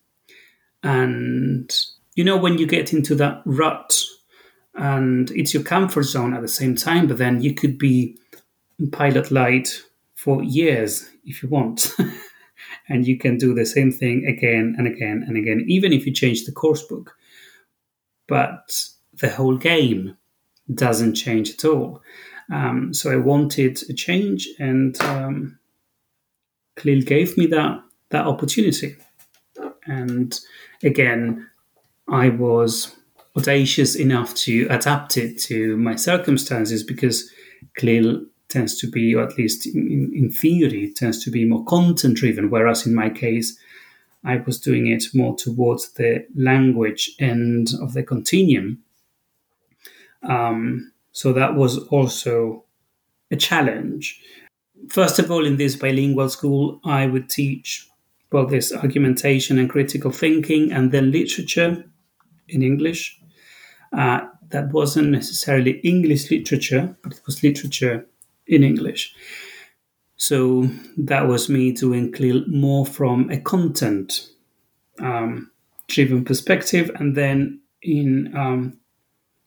And 0.84 1.76
you 2.14 2.22
know, 2.22 2.36
when 2.36 2.58
you 2.58 2.66
get 2.66 2.92
into 2.92 3.16
that 3.16 3.42
rut 3.44 4.00
and 4.74 5.30
it's 5.32 5.52
your 5.52 5.64
comfort 5.64 6.04
zone 6.04 6.34
at 6.34 6.42
the 6.42 6.48
same 6.48 6.76
time, 6.76 7.08
but 7.08 7.18
then 7.18 7.42
you 7.42 7.54
could 7.54 7.78
be 7.78 8.16
pilot 8.92 9.30
light 9.32 9.82
for 10.14 10.42
years 10.42 11.08
if 11.24 11.42
you 11.42 11.48
want. 11.48 11.92
and 12.88 13.06
you 13.06 13.18
can 13.18 13.38
do 13.38 13.54
the 13.54 13.66
same 13.66 13.90
thing 13.90 14.26
again 14.26 14.74
and 14.78 14.86
again 14.86 15.24
and 15.26 15.36
again, 15.36 15.64
even 15.66 15.92
if 15.92 16.06
you 16.06 16.12
change 16.12 16.44
the 16.44 16.52
course 16.52 16.82
book. 16.82 17.16
But 18.26 18.88
the 19.14 19.30
whole 19.30 19.56
game 19.56 20.16
doesn't 20.72 21.14
change 21.14 21.50
at 21.50 21.64
all. 21.64 22.02
Um, 22.52 22.92
so 22.92 23.10
I 23.10 23.16
wanted 23.16 23.82
a 23.88 23.94
change, 23.94 24.48
and 24.58 25.00
um, 25.02 25.58
CLIL 26.76 27.02
gave 27.02 27.36
me 27.38 27.46
that 27.46 27.82
that 28.10 28.26
opportunity. 28.26 28.96
And 29.86 30.38
again, 30.84 31.48
I 32.08 32.28
was 32.28 32.94
audacious 33.36 33.96
enough 33.96 34.34
to 34.34 34.66
adapt 34.70 35.16
it 35.16 35.38
to 35.38 35.76
my 35.76 35.96
circumstances 35.96 36.84
because 36.84 37.30
CLIL 37.76 38.26
tends 38.48 38.78
to 38.78 38.90
be, 38.90 39.14
or 39.14 39.24
at 39.24 39.36
least 39.36 39.66
in, 39.66 40.12
in 40.14 40.30
theory, 40.30 40.92
tends 40.94 41.24
to 41.24 41.30
be 41.30 41.44
more 41.44 41.64
content 41.64 42.16
driven, 42.16 42.50
whereas 42.50 42.86
in 42.86 42.94
my 42.94 43.10
case, 43.10 43.58
I 44.24 44.36
was 44.36 44.60
doing 44.60 44.86
it 44.86 45.04
more 45.12 45.36
towards 45.36 45.92
the 45.94 46.26
language 46.34 47.10
end 47.18 47.72
of 47.80 47.92
the 47.92 48.02
continuum. 48.02 48.82
Um, 50.22 50.92
so 51.12 51.32
that 51.32 51.54
was 51.54 51.78
also 51.88 52.64
a 53.30 53.36
challenge. 53.36 54.20
First 54.88 55.18
of 55.18 55.30
all, 55.30 55.44
in 55.44 55.56
this 55.56 55.76
bilingual 55.76 56.28
school, 56.28 56.80
I 56.84 57.06
would 57.06 57.28
teach 57.28 57.88
well 58.34 58.46
this 58.46 58.72
argumentation 58.72 59.58
and 59.58 59.70
critical 59.70 60.10
thinking, 60.10 60.72
and 60.72 60.90
then 60.90 61.12
literature 61.12 61.84
in 62.48 62.62
English. 62.62 63.20
Uh, 63.96 64.20
that 64.50 64.72
wasn't 64.72 65.08
necessarily 65.08 65.78
English 65.84 66.30
literature, 66.30 66.96
but 67.02 67.12
it 67.12 67.20
was 67.26 67.42
literature 67.44 68.06
in 68.46 68.64
English. 68.64 69.14
So 70.16 70.68
that 70.96 71.28
was 71.28 71.48
me 71.48 71.72
doing 71.72 72.12
CLIL 72.12 72.44
more 72.48 72.84
from 72.86 73.30
a 73.30 73.40
content 73.40 74.28
um, 74.98 75.50
driven 75.88 76.24
perspective. 76.24 76.90
And 76.96 77.16
then 77.16 77.60
in 77.82 78.36
um, 78.36 78.78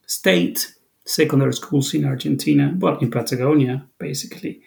state 0.06 0.74
secondary 1.04 1.52
schools 1.52 1.94
in 1.94 2.04
Argentina, 2.04 2.74
well, 2.78 2.98
in 2.98 3.10
Patagonia, 3.10 3.86
basically, 3.98 4.60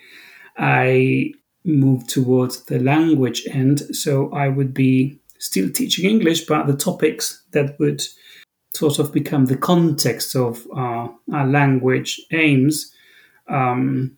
I 0.57 1.33
move 1.63 2.07
towards 2.07 2.63
the 2.65 2.79
language 2.79 3.43
end. 3.51 3.79
So 3.95 4.31
I 4.31 4.49
would 4.49 4.73
be 4.73 5.19
still 5.37 5.69
teaching 5.69 6.09
English, 6.09 6.45
but 6.45 6.67
the 6.67 6.75
topics 6.75 7.43
that 7.51 7.79
would 7.79 8.03
sort 8.73 8.99
of 8.99 9.11
become 9.11 9.45
the 9.45 9.57
context 9.57 10.35
of 10.35 10.65
uh, 10.75 11.07
our 11.33 11.47
language 11.47 12.21
aims 12.31 12.93
um, 13.47 14.17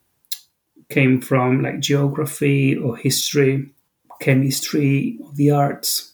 came 0.90 1.20
from 1.22 1.64
like 1.64 1.80
geography 1.80 2.78
or 2.78 2.96
history, 2.96 3.72
chemistry, 4.20 5.18
or 5.22 5.32
the 5.34 5.52
arts. 5.52 6.14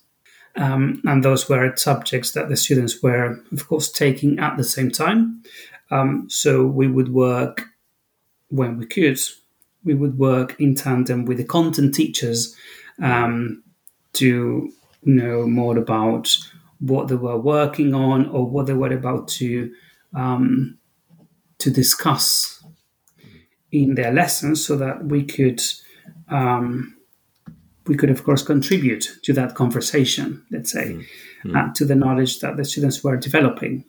Um, 0.55 1.01
and 1.05 1.23
those 1.23 1.47
were 1.49 1.75
subjects 1.75 2.31
that 2.31 2.49
the 2.49 2.57
students 2.57 3.01
were, 3.03 3.39
of 3.51 3.67
course, 3.67 3.91
taking 3.91 4.39
at 4.39 4.57
the 4.57 4.63
same 4.63 4.91
time. 4.91 5.43
Um, 5.91 6.27
so 6.29 6.65
we 6.65 6.87
would 6.87 7.09
work 7.09 7.65
when 8.49 8.77
we 8.77 8.85
could. 8.85 9.19
We 9.83 9.93
would 9.93 10.17
work 10.17 10.59
in 10.59 10.75
tandem 10.75 11.25
with 11.25 11.37
the 11.37 11.43
content 11.45 11.95
teachers 11.95 12.55
um, 13.01 13.63
to 14.13 14.71
know 15.03 15.47
more 15.47 15.77
about 15.77 16.35
what 16.79 17.07
they 17.07 17.15
were 17.15 17.37
working 17.37 17.93
on 17.93 18.27
or 18.29 18.45
what 18.45 18.65
they 18.65 18.73
were 18.73 18.91
about 18.91 19.27
to 19.27 19.71
um, 20.13 20.77
to 21.59 21.69
discuss 21.69 22.63
in 23.71 23.95
their 23.95 24.11
lessons, 24.11 24.65
so 24.65 24.75
that 24.77 25.05
we 25.05 25.23
could 25.23 25.61
um, 26.29 26.95
we 27.85 27.95
could 27.95 28.09
of 28.09 28.23
course 28.23 28.43
contribute 28.43 29.17
to 29.23 29.33
that 29.33 29.55
conversation. 29.55 30.43
Let's 30.51 30.71
say 30.71 30.93
mm-hmm. 30.93 31.55
uh, 31.55 31.73
to 31.73 31.85
the 31.85 31.95
knowledge 31.95 32.39
that 32.39 32.57
the 32.57 32.65
students 32.65 33.03
were 33.03 33.17
developing. 33.17 33.85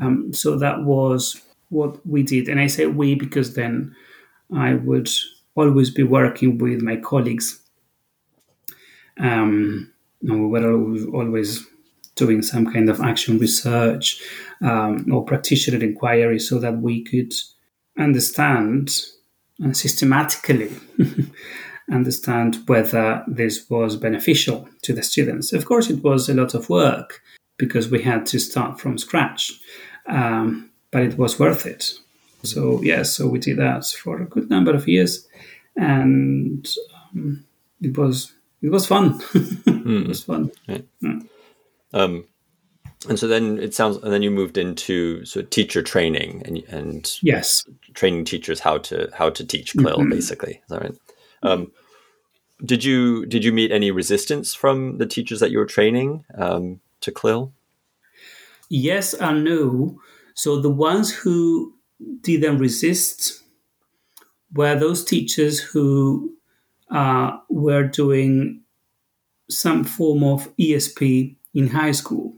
Um, 0.00 0.32
so 0.32 0.56
that 0.58 0.84
was 0.84 1.40
what 1.68 2.04
we 2.06 2.22
did, 2.22 2.48
and 2.48 2.58
I 2.58 2.66
say 2.66 2.86
we 2.86 3.14
because 3.14 3.54
then 3.54 3.94
I 4.54 4.74
would 4.74 5.08
always 5.54 5.90
be 5.90 6.02
working 6.02 6.58
with 6.58 6.82
my 6.82 6.96
colleagues. 6.96 7.60
Um, 9.18 9.92
we 10.22 10.36
were 10.36 10.72
always 11.12 11.66
doing 12.16 12.42
some 12.42 12.70
kind 12.72 12.90
of 12.90 13.00
action 13.00 13.38
research 13.38 14.20
um, 14.62 15.06
or 15.12 15.24
practitioner 15.24 15.82
inquiry 15.82 16.38
so 16.38 16.58
that 16.58 16.78
we 16.78 17.02
could 17.02 17.32
understand 17.98 18.90
and 19.58 19.76
systematically 19.76 20.70
understand 21.90 22.58
whether 22.66 23.24
this 23.26 23.68
was 23.68 23.96
beneficial 23.96 24.68
to 24.82 24.92
the 24.92 25.02
students. 25.02 25.52
Of 25.52 25.66
course, 25.66 25.90
it 25.90 26.02
was 26.02 26.28
a 26.28 26.34
lot 26.34 26.54
of 26.54 26.68
work 26.68 27.20
because 27.56 27.90
we 27.90 28.02
had 28.02 28.26
to 28.26 28.38
start 28.38 28.80
from 28.80 28.96
scratch, 28.96 29.52
um, 30.06 30.70
but 30.90 31.02
it 31.02 31.18
was 31.18 31.38
worth 31.38 31.66
it. 31.66 31.92
So 32.42 32.80
yes, 32.82 33.14
so 33.14 33.28
we 33.28 33.38
did 33.38 33.58
that 33.58 33.86
for 33.86 34.20
a 34.20 34.26
good 34.26 34.50
number 34.50 34.74
of 34.74 34.88
years, 34.88 35.26
and 35.76 36.66
um, 37.12 37.44
it 37.80 37.96
was 37.96 38.32
it 38.62 38.70
was 38.70 38.86
fun. 38.86 39.18
mm. 39.20 40.02
It 40.04 40.08
was 40.08 40.24
fun. 40.24 40.50
Right. 40.68 40.86
Mm. 41.02 41.28
Um, 41.92 42.24
and 43.08 43.18
so 43.18 43.26
then 43.26 43.58
it 43.58 43.74
sounds, 43.74 43.96
and 43.96 44.12
then 44.12 44.22
you 44.22 44.30
moved 44.30 44.58
into 44.58 45.24
sort 45.24 45.44
of 45.44 45.50
teacher 45.50 45.82
training 45.82 46.42
and 46.44 46.58
and 46.68 47.18
yes, 47.22 47.64
training 47.94 48.24
teachers 48.24 48.60
how 48.60 48.78
to 48.78 49.08
how 49.14 49.30
to 49.30 49.44
teach 49.44 49.74
CLIL, 49.76 49.98
mm-hmm. 49.98 50.10
basically. 50.10 50.52
Is 50.62 50.68
that 50.68 50.82
right? 50.82 50.94
Um, 51.42 51.72
did 52.64 52.84
you 52.84 53.24
did 53.26 53.44
you 53.44 53.52
meet 53.52 53.72
any 53.72 53.90
resistance 53.90 54.54
from 54.54 54.98
the 54.98 55.06
teachers 55.06 55.40
that 55.40 55.50
you 55.50 55.58
were 55.58 55.66
training 55.66 56.24
um, 56.36 56.80
to 57.00 57.10
CLIL? 57.10 57.52
Yes 58.68 59.14
and 59.14 59.44
no. 59.44 59.98
So 60.34 60.60
the 60.60 60.70
ones 60.70 61.12
who 61.12 61.74
didn't 62.20 62.58
resist 62.58 63.42
were 64.52 64.74
those 64.74 65.04
teachers 65.04 65.60
who 65.60 66.34
uh, 66.90 67.38
were 67.48 67.84
doing 67.84 68.62
some 69.48 69.84
form 69.84 70.24
of 70.24 70.54
ESP 70.56 71.36
in 71.54 71.68
high 71.68 71.92
school. 71.92 72.34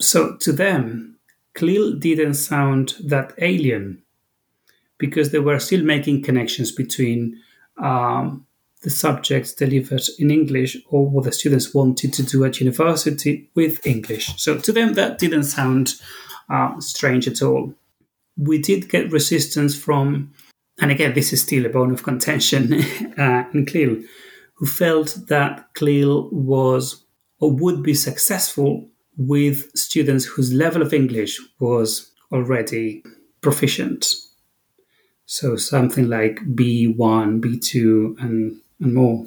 So 0.00 0.36
to 0.36 0.52
them, 0.52 1.18
CLIL 1.54 1.96
didn't 1.96 2.34
sound 2.34 2.94
that 3.04 3.32
alien 3.38 4.02
because 4.98 5.30
they 5.30 5.38
were 5.38 5.58
still 5.58 5.82
making 5.82 6.22
connections 6.22 6.70
between 6.70 7.40
um, 7.78 8.46
the 8.82 8.90
subjects 8.90 9.52
delivered 9.52 10.02
in 10.18 10.30
English 10.30 10.76
or 10.88 11.08
what 11.08 11.24
the 11.24 11.32
students 11.32 11.74
wanted 11.74 12.12
to 12.12 12.22
do 12.22 12.44
at 12.44 12.60
university 12.60 13.50
with 13.54 13.84
English. 13.86 14.40
So 14.40 14.58
to 14.58 14.72
them, 14.72 14.94
that 14.94 15.18
didn't 15.18 15.44
sound 15.44 15.94
uh, 16.48 16.78
strange 16.80 17.26
at 17.26 17.42
all. 17.42 17.74
We 18.38 18.58
did 18.58 18.88
get 18.88 19.12
resistance 19.12 19.76
from, 19.76 20.32
and 20.80 20.90
again, 20.90 21.14
this 21.14 21.32
is 21.32 21.42
still 21.42 21.66
a 21.66 21.68
bone 21.68 21.92
of 21.92 22.04
contention 22.04 22.72
uh, 23.18 23.44
in 23.52 23.66
CLIL, 23.66 24.02
who 24.54 24.66
felt 24.66 25.18
that 25.28 25.74
CLIL 25.74 26.30
was 26.30 27.04
or 27.40 27.52
would 27.52 27.82
be 27.82 27.94
successful 27.94 28.88
with 29.16 29.76
students 29.76 30.24
whose 30.24 30.52
level 30.52 30.82
of 30.82 30.94
English 30.94 31.40
was 31.60 32.12
already 32.32 33.02
proficient. 33.40 34.14
So 35.26 35.56
something 35.56 36.08
like 36.08 36.38
B1, 36.54 37.40
B2, 37.40 38.20
and, 38.20 38.60
and 38.80 38.94
more. 38.94 39.26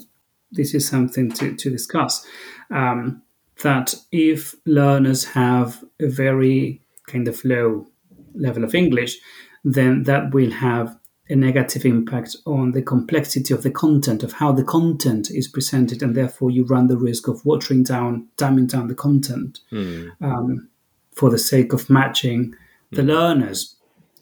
This 0.51 0.73
is 0.73 0.87
something 0.87 1.31
to, 1.33 1.55
to 1.55 1.69
discuss. 1.69 2.25
Um, 2.69 3.21
that 3.63 3.93
if 4.11 4.55
learners 4.65 5.25
have 5.25 5.83
a 5.99 6.07
very 6.07 6.81
kind 7.07 7.27
of 7.27 7.43
low 7.45 7.87
level 8.33 8.63
of 8.63 8.75
English, 8.75 9.17
then 9.63 10.03
that 10.03 10.33
will 10.33 10.51
have 10.51 10.97
a 11.29 11.35
negative 11.35 11.85
impact 11.85 12.35
on 12.45 12.71
the 12.73 12.81
complexity 12.81 13.53
of 13.53 13.63
the 13.63 13.71
content, 13.71 14.21
of 14.21 14.33
how 14.33 14.51
the 14.51 14.63
content 14.63 15.31
is 15.31 15.47
presented, 15.47 16.03
and 16.03 16.13
therefore 16.13 16.51
you 16.51 16.65
run 16.65 16.87
the 16.87 16.97
risk 16.97 17.27
of 17.27 17.45
watering 17.45 17.83
down, 17.83 18.27
damming 18.37 18.67
down 18.67 18.87
the 18.89 18.95
content 18.95 19.59
mm. 19.71 20.11
um, 20.21 20.67
for 21.13 21.29
the 21.29 21.37
sake 21.37 21.71
of 21.71 21.89
matching 21.89 22.53
the 22.91 23.01
mm. 23.01 23.07
learner's 23.07 23.75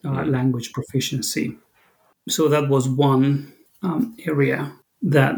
uh, 0.06 0.10
mm. 0.10 0.32
language 0.32 0.72
proficiency. 0.72 1.58
So 2.28 2.48
that 2.48 2.70
was 2.70 2.88
one 2.88 3.54
um, 3.82 4.16
area 4.28 4.72
that 5.02 5.36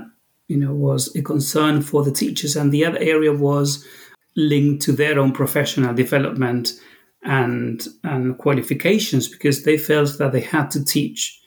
you 0.50 0.58
know 0.58 0.74
was 0.74 1.16
a 1.16 1.22
concern 1.22 1.82
for 1.82 2.04
the 2.04 2.12
teachers, 2.12 2.58
and 2.58 2.74
the 2.74 2.84
other 2.84 3.00
area 3.00 3.32
was 3.32 3.88
linked 4.36 4.82
to 4.84 4.92
their 4.92 5.20
own 5.20 5.32
professional 5.32 5.94
development 5.94 6.74
and 7.24 7.88
and 8.04 8.38
qualifications 8.38 9.28
because 9.28 9.64
they 9.64 9.78
felt 9.78 10.18
that 10.18 10.32
they 10.32 10.42
had 10.42 10.72
to 10.72 10.84
teach 10.84 11.40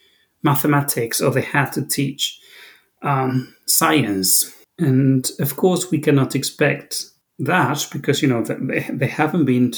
mathematics 0.43 1.19
or 1.21 1.31
they 1.31 1.41
had 1.41 1.71
to 1.71 1.85
teach 1.85 2.39
um, 3.01 3.53
science. 3.65 4.53
And 4.77 5.29
of 5.39 5.55
course, 5.55 5.91
we 5.91 5.99
cannot 5.99 6.35
expect 6.35 7.05
that 7.39 7.87
because, 7.91 8.21
you 8.21 8.27
know, 8.27 8.43
they, 8.43 8.87
they 8.91 9.07
haven't 9.07 9.45
been 9.45 9.73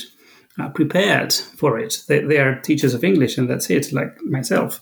uh, 0.59 0.69
prepared 0.69 1.33
for 1.33 1.79
it. 1.79 2.03
They, 2.07 2.19
they, 2.19 2.37
are 2.37 2.59
teachers 2.59 2.93
of 2.93 3.03
English 3.03 3.37
and 3.37 3.49
that's 3.49 3.69
it, 3.69 3.93
like 3.93 4.21
myself. 4.23 4.81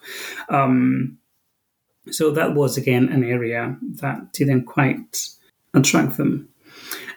Um, 0.50 1.18
so 2.12 2.32
that 2.32 2.54
was, 2.54 2.78
again, 2.78 3.10
an 3.10 3.24
area 3.24 3.78
that 4.02 4.32
didn't 4.34 4.66
quite 4.66 5.28
attract 5.74 6.18
them. 6.18 6.50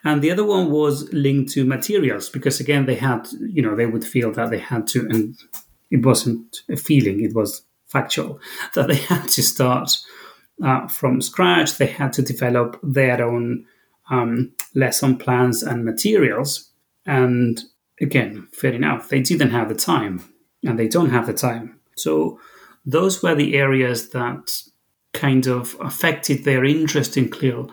And 0.04 0.22
the 0.22 0.30
other 0.30 0.44
one 0.44 0.70
was 0.70 1.12
linked 1.12 1.52
to 1.52 1.64
materials 1.64 2.28
because, 2.28 2.60
again, 2.60 2.86
they 2.86 2.94
had, 2.94 3.28
you 3.40 3.62
know, 3.62 3.74
they 3.74 3.86
would 3.86 4.04
feel 4.04 4.32
that 4.32 4.50
they 4.50 4.58
had 4.58 4.86
to, 4.88 5.00
and 5.08 5.36
it 5.90 6.04
wasn't 6.04 6.62
a 6.68 6.76
feeling, 6.76 7.22
it 7.22 7.34
was 7.34 7.62
factual 7.86 8.40
that 8.74 8.88
they 8.88 8.96
had 8.96 9.28
to 9.28 9.42
start 9.42 9.98
uh, 10.62 10.86
from 10.86 11.20
scratch. 11.20 11.76
They 11.76 11.86
had 11.86 12.12
to 12.14 12.22
develop 12.22 12.78
their 12.82 13.22
own 13.22 13.64
um, 14.10 14.52
lesson 14.74 15.16
plans 15.16 15.62
and 15.62 15.84
materials. 15.84 16.70
And 17.06 17.62
again, 18.00 18.48
fair 18.52 18.72
enough, 18.72 19.08
they 19.08 19.20
didn't 19.20 19.50
have 19.50 19.68
the 19.68 19.74
time 19.74 20.22
and 20.64 20.78
they 20.78 20.88
don't 20.88 21.10
have 21.10 21.26
the 21.26 21.34
time. 21.34 21.80
So 21.96 22.38
those 22.84 23.22
were 23.22 23.34
the 23.34 23.56
areas 23.56 24.10
that 24.10 24.62
kind 25.12 25.46
of 25.46 25.76
affected 25.80 26.44
their 26.44 26.64
interest 26.64 27.16
in 27.16 27.28
CLIL. 27.28 27.70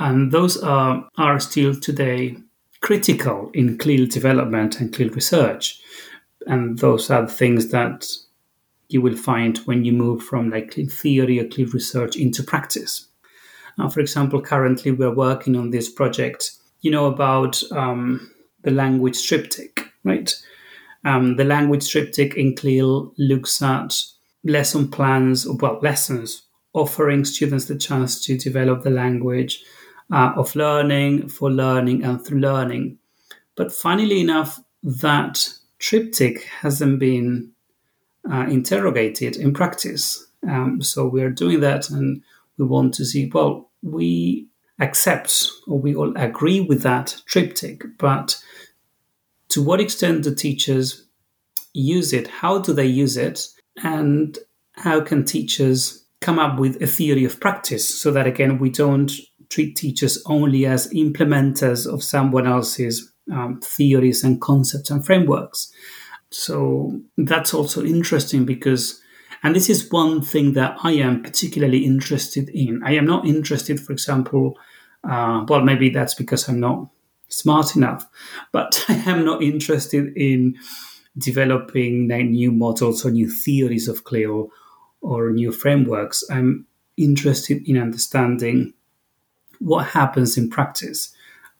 And 0.00 0.32
those 0.32 0.56
are, 0.62 1.06
are 1.18 1.38
still 1.38 1.74
today 1.74 2.38
critical 2.80 3.50
in 3.52 3.76
CLIL 3.76 4.06
development 4.06 4.80
and 4.80 4.92
CLIL 4.92 5.10
research. 5.10 5.78
And 6.46 6.78
those 6.78 7.10
are 7.10 7.26
the 7.26 7.32
things 7.32 7.68
that 7.68 8.08
you 8.88 9.02
will 9.02 9.16
find 9.16 9.58
when 9.58 9.84
you 9.84 9.92
move 9.92 10.22
from 10.22 10.50
like 10.50 10.72
theory 10.72 11.38
or 11.38 11.46
CLIL 11.46 11.68
research 11.68 12.16
into 12.16 12.42
practice. 12.42 13.08
Uh, 13.78 13.90
for 13.90 14.00
example, 14.00 14.40
currently 14.40 14.90
we're 14.90 15.14
working 15.14 15.54
on 15.54 15.70
this 15.70 15.90
project, 15.90 16.52
you 16.80 16.90
know, 16.90 17.04
about 17.04 17.62
um, 17.70 18.32
the 18.62 18.70
language 18.70 19.26
triptych, 19.26 19.92
right? 20.02 20.34
Um, 21.04 21.36
the 21.36 21.44
language 21.44 21.90
triptych 21.90 22.34
in 22.36 22.56
CLIL 22.56 23.12
looks 23.18 23.60
at 23.60 24.02
lesson 24.44 24.90
plans, 24.90 25.46
well, 25.46 25.78
lessons 25.82 26.46
offering 26.72 27.24
students 27.24 27.66
the 27.66 27.76
chance 27.76 28.24
to 28.24 28.38
develop 28.38 28.82
the 28.82 28.90
language 28.90 29.62
uh, 30.12 30.32
of 30.36 30.54
learning, 30.56 31.28
for 31.28 31.50
learning, 31.50 32.04
and 32.04 32.24
through 32.24 32.40
learning. 32.40 32.98
But 33.56 33.72
funnily 33.72 34.20
enough, 34.20 34.58
that 34.82 35.48
triptych 35.78 36.44
hasn't 36.44 36.98
been 36.98 37.52
uh, 38.30 38.46
interrogated 38.48 39.36
in 39.36 39.52
practice. 39.52 40.26
Um, 40.48 40.82
so 40.82 41.06
we 41.06 41.22
are 41.22 41.30
doing 41.30 41.60
that, 41.60 41.90
and 41.90 42.22
we 42.58 42.66
want 42.66 42.94
to 42.94 43.04
see, 43.04 43.30
well, 43.32 43.70
we 43.82 44.46
accept 44.78 45.50
or 45.66 45.78
we 45.78 45.94
all 45.94 46.12
agree 46.16 46.60
with 46.60 46.82
that 46.82 47.16
triptych, 47.26 47.84
but 47.98 48.42
to 49.48 49.62
what 49.62 49.80
extent 49.80 50.24
do 50.24 50.34
teachers 50.34 51.06
use 51.74 52.12
it? 52.12 52.28
How 52.28 52.58
do 52.58 52.72
they 52.72 52.86
use 52.86 53.16
it? 53.16 53.46
And 53.82 54.38
how 54.72 55.00
can 55.00 55.24
teachers 55.24 56.04
come 56.20 56.38
up 56.38 56.58
with 56.58 56.80
a 56.82 56.86
theory 56.86 57.24
of 57.24 57.40
practice 57.40 57.88
so 57.88 58.10
that, 58.12 58.26
again, 58.26 58.58
we 58.58 58.70
don't 58.70 59.12
treat 59.50 59.76
teachers 59.76 60.22
only 60.26 60.64
as 60.64 60.92
implementers 60.92 61.86
of 61.92 62.02
someone 62.02 62.46
else's 62.46 63.12
um, 63.30 63.60
theories 63.62 64.24
and 64.24 64.40
concepts 64.40 64.90
and 64.90 65.04
frameworks? 65.04 65.72
So 66.30 67.00
that's 67.18 67.52
also 67.52 67.84
interesting 67.84 68.44
because, 68.44 69.00
and 69.42 69.54
this 69.54 69.68
is 69.68 69.90
one 69.90 70.22
thing 70.22 70.52
that 70.54 70.78
I 70.82 70.92
am 70.92 71.22
particularly 71.22 71.84
interested 71.84 72.48
in. 72.50 72.82
I 72.84 72.92
am 72.92 73.04
not 73.04 73.26
interested, 73.26 73.80
for 73.80 73.92
example, 73.92 74.56
uh, 75.02 75.44
well, 75.48 75.62
maybe 75.62 75.90
that's 75.90 76.14
because 76.14 76.48
I'm 76.48 76.60
not 76.60 76.88
smart 77.28 77.74
enough, 77.76 78.06
but 78.52 78.84
I 78.88 78.94
am 78.94 79.24
not 79.24 79.42
interested 79.42 80.12
in 80.16 80.56
developing 81.18 82.06
new 82.06 82.52
models 82.52 83.04
or 83.04 83.10
new 83.10 83.28
theories 83.28 83.88
of 83.88 84.04
CLIL 84.04 84.50
or 85.00 85.30
new 85.30 85.50
frameworks. 85.50 86.22
I'm 86.30 86.66
interested 86.96 87.66
in 87.68 87.78
understanding 87.78 88.74
what 89.60 89.86
happens 89.86 90.36
in 90.36 90.50
practice 90.50 91.14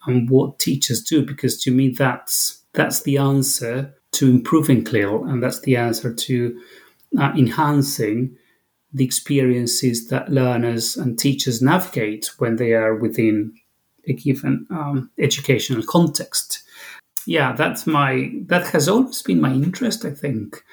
and 0.05 0.29
what 0.29 0.59
teachers 0.59 1.01
do 1.01 1.25
because 1.25 1.61
to 1.61 1.71
me 1.71 1.89
that's 1.89 2.61
that's 2.73 3.03
the 3.03 3.17
answer 3.17 3.93
to 4.11 4.29
improving 4.29 4.83
CLIL 4.83 5.23
and 5.25 5.41
that's 5.41 5.61
the 5.61 5.77
answer 5.77 6.13
to 6.13 6.59
uh, 7.19 7.31
enhancing 7.37 8.35
the 8.93 9.05
experiences 9.05 10.07
that 10.07 10.29
learners 10.29 10.97
and 10.97 11.17
teachers 11.17 11.61
navigate 11.61 12.29
when 12.39 12.57
they 12.57 12.73
are 12.73 12.95
within 12.95 13.53
a 14.07 14.13
given 14.13 14.67
um, 14.69 15.09
educational 15.17 15.83
context. 15.83 16.63
Yeah, 17.25 17.53
that's 17.53 17.85
my 17.85 18.31
that 18.47 18.67
has 18.67 18.89
always 18.89 19.21
been 19.21 19.39
my 19.39 19.53
interest. 19.53 20.03
I 20.05 20.11
think 20.11 20.63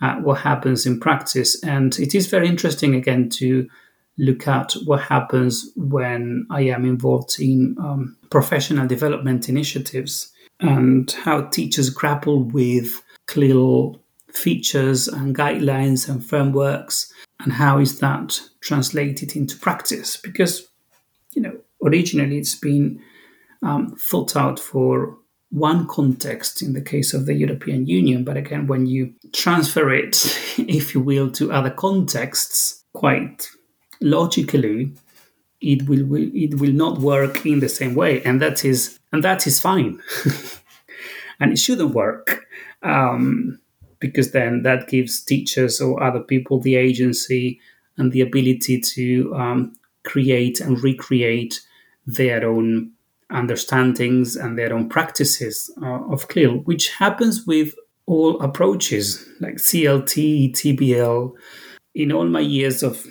uh, 0.00 0.16
what 0.16 0.40
happens 0.40 0.86
in 0.86 1.00
practice, 1.00 1.62
and 1.62 1.98
it 1.98 2.14
is 2.14 2.28
very 2.28 2.48
interesting 2.48 2.94
again 2.94 3.28
to 3.30 3.68
look 4.18 4.48
at 4.48 4.72
what 4.84 5.02
happens 5.02 5.70
when 5.76 6.46
I 6.50 6.62
am 6.62 6.84
involved 6.84 7.36
in 7.38 7.76
um, 7.78 8.16
professional 8.30 8.86
development 8.86 9.48
initiatives 9.48 10.32
and 10.60 11.10
how 11.10 11.42
teachers 11.42 11.90
grapple 11.90 12.44
with 12.44 13.02
CLIL 13.26 14.00
features 14.32 15.08
and 15.08 15.36
guidelines 15.36 16.08
and 16.08 16.24
frameworks 16.24 17.12
and 17.40 17.52
how 17.52 17.78
is 17.78 18.00
that 18.00 18.40
translated 18.60 19.36
into 19.36 19.56
practice? 19.58 20.16
Because 20.16 20.66
you 21.32 21.42
know 21.42 21.58
originally 21.82 22.38
it's 22.38 22.54
been 22.54 23.02
um, 23.62 23.96
thought 23.98 24.36
out 24.36 24.58
for 24.58 25.18
one 25.50 25.86
context 25.86 26.62
in 26.62 26.72
the 26.72 26.80
case 26.80 27.14
of 27.14 27.26
the 27.26 27.34
European 27.34 27.86
Union, 27.86 28.24
but 28.24 28.36
again, 28.36 28.66
when 28.66 28.86
you 28.86 29.14
transfer 29.32 29.92
it, 29.92 30.16
if 30.58 30.94
you 30.94 31.00
will, 31.00 31.30
to 31.30 31.52
other 31.52 31.70
contexts, 31.70 32.84
quite 32.92 33.48
logically, 34.00 34.92
it 35.60 35.88
will, 35.88 36.06
it 36.14 36.60
will 36.60 36.72
not 36.72 36.98
work 36.98 37.46
in 37.46 37.60
the 37.60 37.68
same 37.68 37.94
way, 37.94 38.22
and 38.22 38.40
that 38.40 38.64
is 38.64 38.98
and 39.12 39.24
that 39.24 39.46
is 39.46 39.60
fine, 39.60 40.00
and 41.40 41.52
it 41.52 41.58
shouldn't 41.58 41.94
work. 41.94 42.44
Um, 42.82 43.58
because 43.98 44.32
then 44.32 44.62
that 44.62 44.88
gives 44.88 45.22
teachers 45.22 45.80
or 45.80 46.02
other 46.02 46.20
people 46.20 46.60
the 46.60 46.76
agency 46.76 47.58
and 47.96 48.12
the 48.12 48.20
ability 48.20 48.78
to 48.78 49.34
um, 49.34 49.72
create 50.04 50.60
and 50.60 50.82
recreate 50.82 51.60
their 52.06 52.46
own 52.46 52.92
understandings 53.30 54.36
and 54.36 54.58
their 54.58 54.72
own 54.72 54.88
practices 54.88 55.70
uh, 55.82 56.04
of 56.12 56.28
CLIL, 56.28 56.58
which 56.64 56.90
happens 56.92 57.46
with 57.46 57.74
all 58.06 58.40
approaches 58.40 59.26
like 59.40 59.54
CLT, 59.56 60.52
TBL. 60.52 61.32
In 61.94 62.12
all 62.12 62.26
my 62.26 62.40
years 62.40 62.82
of 62.82 63.06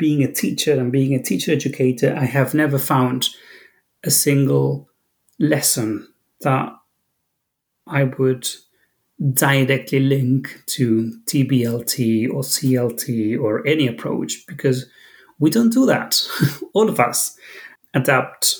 being 0.00 0.24
a 0.24 0.32
teacher 0.32 0.72
and 0.72 0.90
being 0.90 1.14
a 1.14 1.22
teacher 1.22 1.52
educator, 1.52 2.16
I 2.16 2.24
have 2.24 2.54
never 2.54 2.78
found 2.78 3.28
a 4.02 4.10
single 4.10 4.88
lesson 5.38 6.08
that 6.40 6.72
I 7.86 8.04
would 8.04 8.48
directly 9.34 10.00
link 10.00 10.62
to 10.68 11.12
TBLT 11.26 12.30
or 12.30 12.40
CLT 12.40 13.38
or 13.38 13.66
any 13.66 13.86
approach 13.86 14.46
because 14.46 14.86
we 15.38 15.50
don't 15.50 15.72
do 15.72 15.84
that. 15.84 16.22
All 16.72 16.88
of 16.88 16.98
us 16.98 17.36
adapt 17.92 18.56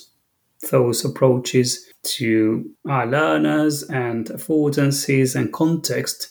those 0.70 1.04
approaches 1.06 1.86
to 2.02 2.70
our 2.86 3.06
learners 3.06 3.82
and 3.84 4.26
affordances 4.26 5.34
and 5.34 5.52
context. 5.54 6.30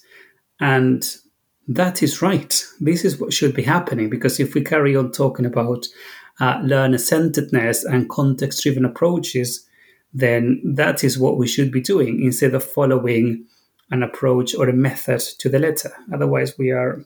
And 0.59 1.03
that 1.69 2.01
is 2.01 2.21
right. 2.21 2.65
This 2.79 3.05
is 3.05 3.19
what 3.19 3.31
should 3.31 3.53
be 3.53 3.61
happening 3.61 4.09
because 4.09 4.39
if 4.39 4.55
we 4.55 4.63
carry 4.63 4.95
on 4.95 5.11
talking 5.11 5.45
about 5.45 5.85
uh, 6.39 6.59
learner 6.63 6.97
centeredness 6.97 7.85
and 7.85 8.09
context 8.09 8.63
driven 8.63 8.85
approaches, 8.85 9.67
then 10.11 10.59
that 10.65 11.03
is 11.03 11.19
what 11.19 11.37
we 11.37 11.47
should 11.47 11.71
be 11.71 11.79
doing 11.79 12.23
instead 12.23 12.55
of 12.55 12.63
following 12.63 13.45
an 13.91 14.01
approach 14.01 14.55
or 14.55 14.67
a 14.67 14.73
method 14.73 15.19
to 15.19 15.47
the 15.47 15.59
letter. 15.59 15.91
Otherwise, 16.11 16.57
we 16.57 16.71
are 16.71 17.03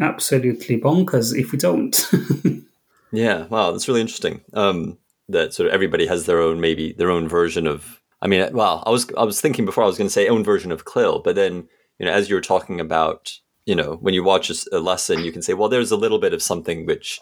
absolutely 0.00 0.80
bonkers 0.80 1.38
if 1.38 1.52
we 1.52 1.58
don't. 1.58 2.10
yeah, 3.12 3.44
wow, 3.46 3.72
that's 3.72 3.88
really 3.88 4.00
interesting. 4.00 4.40
Um, 4.54 4.96
that 5.28 5.52
sort 5.52 5.66
of 5.66 5.74
everybody 5.74 6.06
has 6.06 6.24
their 6.24 6.40
own 6.40 6.62
maybe 6.62 6.94
their 6.94 7.10
own 7.10 7.28
version 7.28 7.66
of. 7.66 8.00
I 8.22 8.26
mean, 8.26 8.48
well, 8.54 8.82
I 8.86 8.90
was 8.90 9.06
I 9.18 9.24
was 9.24 9.40
thinking 9.40 9.66
before 9.66 9.84
I 9.84 9.86
was 9.86 9.98
going 9.98 10.08
to 10.08 10.12
say 10.12 10.28
own 10.28 10.42
version 10.42 10.72
of 10.72 10.86
CLIL, 10.86 11.20
but 11.20 11.34
then 11.34 11.68
you 11.98 12.06
know, 12.06 12.12
as 12.12 12.30
you 12.30 12.36
were 12.36 12.40
talking 12.40 12.80
about, 12.80 13.38
you 13.68 13.76
know, 13.76 13.96
when 14.00 14.14
you 14.14 14.24
watch 14.24 14.50
a, 14.72 14.78
lesson, 14.78 15.24
you 15.24 15.32
can 15.32 15.42
say, 15.42 15.54
well, 15.54 15.68
there's 15.68 15.92
a 15.92 15.96
little 15.96 16.18
bit 16.18 16.32
of 16.32 16.42
something 16.42 16.86
which 16.86 17.20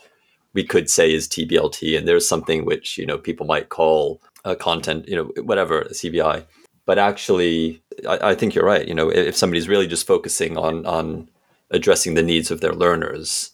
we 0.54 0.64
could 0.64 0.88
say 0.88 1.12
is 1.12 1.28
TBLT, 1.28 1.98
and 1.98 2.06
there's 2.06 2.28
something 2.28 2.64
which 2.64 2.96
you 2.96 3.04
know 3.04 3.18
people 3.18 3.46
might 3.46 3.68
call 3.68 4.20
a 4.44 4.54
content, 4.54 5.08
you 5.08 5.16
know, 5.16 5.42
whatever 5.42 5.82
a 5.82 5.90
CBI 5.90 6.46
but 6.86 6.98
actually, 6.98 7.82
I, 8.08 8.30
I, 8.30 8.34
think 8.34 8.54
you're 8.54 8.64
right. 8.64 8.86
You 8.86 8.94
know, 8.94 9.10
if 9.10 9.36
somebody's 9.36 9.68
really 9.68 9.88
just 9.88 10.06
focusing 10.06 10.56
on 10.56 10.86
on 10.86 11.28
addressing 11.70 12.14
the 12.14 12.22
needs 12.22 12.52
of 12.52 12.60
their 12.60 12.72
learners, 12.72 13.50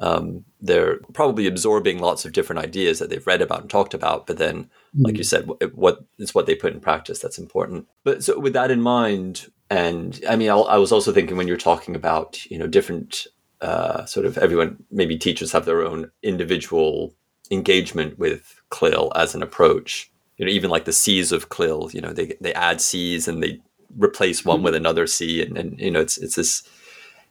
um, 0.00 0.44
they're 0.60 0.98
probably 1.12 1.46
absorbing 1.46 2.00
lots 2.00 2.24
of 2.24 2.32
different 2.32 2.60
ideas 2.60 2.98
that 2.98 3.08
they've 3.08 3.26
read 3.26 3.40
about 3.40 3.60
and 3.62 3.70
talked 3.70 3.94
about. 3.94 4.26
But 4.26 4.38
then, 4.38 4.64
mm-hmm. 4.64 5.04
like 5.04 5.16
you 5.16 5.22
said, 5.22 5.48
what 5.74 6.04
is 6.18 6.34
what 6.34 6.46
they 6.46 6.56
put 6.56 6.74
in 6.74 6.80
practice 6.80 7.20
that's 7.20 7.38
important. 7.38 7.86
But 8.02 8.24
so 8.24 8.38
with 8.38 8.52
that 8.54 8.72
in 8.72 8.82
mind, 8.82 9.46
and 9.72 10.22
I 10.28 10.36
mean, 10.36 10.50
I, 10.50 10.56
I 10.56 10.76
was 10.76 10.92
also 10.92 11.12
thinking 11.12 11.38
when 11.38 11.48
you're 11.48 11.56
talking 11.56 11.96
about 11.96 12.44
you 12.50 12.58
know 12.58 12.66
different 12.66 13.26
uh, 13.62 14.04
sort 14.04 14.26
of 14.26 14.36
everyone, 14.36 14.84
maybe 14.90 15.16
teachers 15.16 15.52
have 15.52 15.64
their 15.64 15.82
own 15.82 16.10
individual 16.22 17.14
engagement 17.50 18.18
with 18.18 18.60
CLIL 18.68 19.10
as 19.16 19.34
an 19.34 19.42
approach. 19.42 20.10
You 20.36 20.44
know 20.44 20.52
even 20.52 20.68
like 20.68 20.84
the 20.84 20.92
C's 20.92 21.32
of 21.32 21.48
CLIL, 21.48 21.90
you 21.94 22.02
know 22.02 22.12
they 22.12 22.34
they 22.38 22.52
add 22.52 22.82
C's 22.82 23.26
and 23.26 23.42
they 23.42 23.62
replace 23.96 24.44
one 24.44 24.62
with 24.62 24.74
another 24.74 25.06
C, 25.06 25.42
and, 25.42 25.56
and 25.56 25.80
you 25.80 25.90
know 25.90 26.00
it's 26.00 26.18
it's 26.18 26.36
this, 26.36 26.68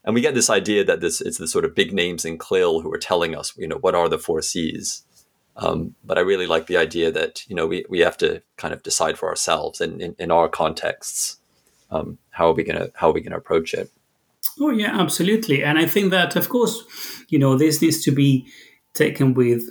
and 0.04 0.15
we 0.15 0.21
get 0.21 0.34
this 0.34 0.49
idea 0.49 0.84
that 0.84 0.99
this 0.99 1.21
it's 1.21 1.38
the 1.38 1.47
sort 1.47 1.63
of 1.63 1.75
big 1.75 1.93
names 1.93 2.25
in 2.25 2.39
CLIL 2.39 2.82
who 2.82 2.91
are 2.91 2.97
telling 2.97 3.36
us 3.36 3.54
you 3.56 3.67
know 3.67 3.77
what 3.77 3.93
are 3.93 4.10
the 4.10 4.17
four 4.17 4.41
C's. 4.41 5.04
Um, 5.58 5.93
but 6.04 6.17
I 6.17 6.21
really 6.21 6.47
like 6.47 6.65
the 6.65 6.77
idea 6.77 7.12
that 7.12 7.47
you 7.47 7.56
know 7.56 7.67
we, 7.67 7.86
we 7.88 7.99
have 7.99 8.17
to 8.17 8.41
kind 8.58 8.73
of 8.73 8.82
decide 8.82 9.19
for 9.19 9.30
ourselves 9.30 9.80
and 9.80 10.01
in, 10.01 10.15
in 10.17 10.32
our 10.32 10.49
contexts. 10.49 11.38
Um, 11.91 12.17
how 12.32 12.50
are 12.50 12.54
we 12.54 12.63
gonna 12.63 12.89
how 12.96 13.10
are 13.10 13.13
we 13.13 13.22
gonna 13.22 13.38
approach 13.38 13.74
it. 13.74 13.89
Oh 14.60 14.72
yeah, 14.72 15.00
absolutely, 15.00 15.63
and 15.63 15.78
I 15.78 15.86
think 15.86 16.12
that 16.12 16.36
of 16.36 16.50
course 16.50 16.84
you 17.30 17.38
know 17.38 17.58
this 17.58 17.82
needs 17.82 18.04
to 18.04 18.12
be 18.12 18.48
taken 18.94 19.34
with 19.34 19.70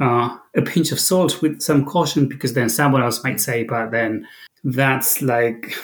uh, 0.00 0.36
a 0.56 0.62
pinch 0.62 0.92
of 0.92 1.00
salt 1.00 1.40
with 1.40 1.60
some 1.60 1.84
caution 1.84 2.28
because 2.28 2.54
then 2.54 2.68
someone 2.68 3.02
else 3.02 3.22
might 3.24 3.40
say, 3.40 3.64
but 3.64 3.90
then 3.90 4.26
that's 4.64 5.22
like 5.22 5.74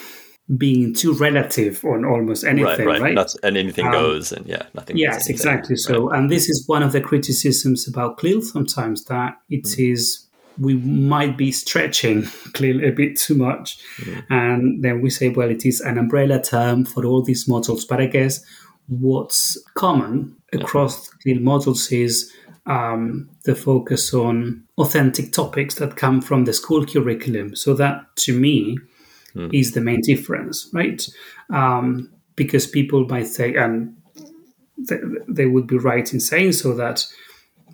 being 0.56 0.92
too 0.92 1.12
relative 1.14 1.84
on 1.84 2.04
almost 2.04 2.44
anything, 2.44 2.86
right? 2.86 3.00
right? 3.00 3.16
right? 3.16 3.34
and 3.42 3.56
anything 3.56 3.86
um, 3.86 3.92
goes, 3.92 4.32
and 4.32 4.46
yeah, 4.46 4.64
nothing. 4.74 4.96
Goes. 4.96 5.02
Yes, 5.02 5.28
exactly. 5.28 5.76
So, 5.76 6.08
right. 6.08 6.18
and 6.18 6.30
this 6.30 6.48
is 6.48 6.66
one 6.66 6.82
of 6.82 6.92
the 6.92 7.00
criticisms 7.00 7.86
about 7.86 8.18
CLIL 8.18 8.42
sometimes 8.42 9.04
that 9.04 9.34
it 9.48 9.64
mm. 9.64 9.92
is 9.92 10.26
we 10.60 10.74
might 10.74 11.36
be 11.38 11.50
stretching 11.50 12.22
CLIL 12.52 12.84
a 12.84 12.90
bit 12.90 13.18
too 13.18 13.34
much, 13.34 13.78
mm. 13.96 14.24
and 14.28 14.84
then 14.84 15.00
we 15.00 15.10
say, 15.10 15.30
well, 15.30 15.50
it 15.50 15.64
is 15.64 15.80
an 15.80 15.98
umbrella 15.98 16.40
term 16.40 16.84
for 16.84 17.04
all 17.04 17.22
these 17.22 17.48
models. 17.48 17.84
But 17.84 18.00
I 18.00 18.06
guess 18.06 18.44
what's 18.88 19.56
common 19.74 20.36
across. 20.52 21.08
CLIL 21.08 21.40
models 21.40 21.90
is 21.90 22.32
um, 22.66 23.28
the 23.44 23.54
focus 23.54 24.12
on 24.12 24.64
authentic 24.78 25.32
topics 25.32 25.76
that 25.76 25.96
come 25.96 26.20
from 26.20 26.44
the 26.44 26.52
school 26.52 26.84
curriculum. 26.84 27.56
So 27.56 27.74
that, 27.74 28.04
to 28.16 28.38
me, 28.38 28.78
mm. 29.34 29.50
is 29.52 29.72
the 29.72 29.80
main 29.80 30.02
difference, 30.02 30.68
right? 30.72 31.02
Um, 31.50 32.12
because 32.36 32.66
people 32.66 33.06
might 33.06 33.26
say, 33.26 33.54
and 33.54 33.96
they 35.28 35.46
would 35.46 35.66
be 35.66 35.78
right 35.78 36.12
in 36.12 36.20
saying 36.20 36.52
so, 36.52 36.74
that 36.74 37.06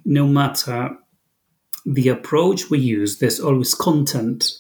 no 0.05 0.27
matter 0.27 0.96
the 1.87 2.09
approach 2.09 2.68
we 2.68 2.79
use, 2.81 3.18
there's 3.18 3.40
always 3.40 3.72
content, 3.75 4.53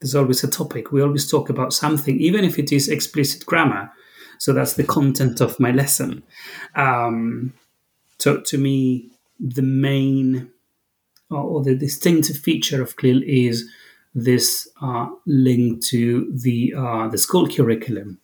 there's 0.00 0.14
always 0.14 0.44
a 0.44 0.50
topic. 0.50 0.92
We 0.92 1.02
always 1.02 1.28
talk 1.30 1.48
about 1.48 1.72
something, 1.72 2.20
even 2.20 2.44
if 2.44 2.58
it 2.58 2.70
is 2.70 2.88
explicit 2.88 3.46
grammar. 3.46 3.90
So 4.38 4.52
that's 4.52 4.74
the 4.74 4.84
content 4.84 5.40
of 5.40 5.58
my 5.58 5.70
lesson. 5.70 6.22
Um, 6.76 7.54
so 8.18 8.40
to 8.40 8.58
me, 8.58 9.10
the 9.38 9.62
main 9.62 10.50
or 11.30 11.62
the 11.62 11.74
distinctive 11.74 12.36
feature 12.36 12.82
of 12.82 12.96
CLIL 12.96 13.22
is 13.24 13.68
this 14.14 14.68
uh, 14.82 15.06
link 15.26 15.82
to 15.84 16.30
the 16.34 16.74
uh, 16.76 17.08
the 17.08 17.18
school 17.18 17.46
curriculum. 17.48 18.18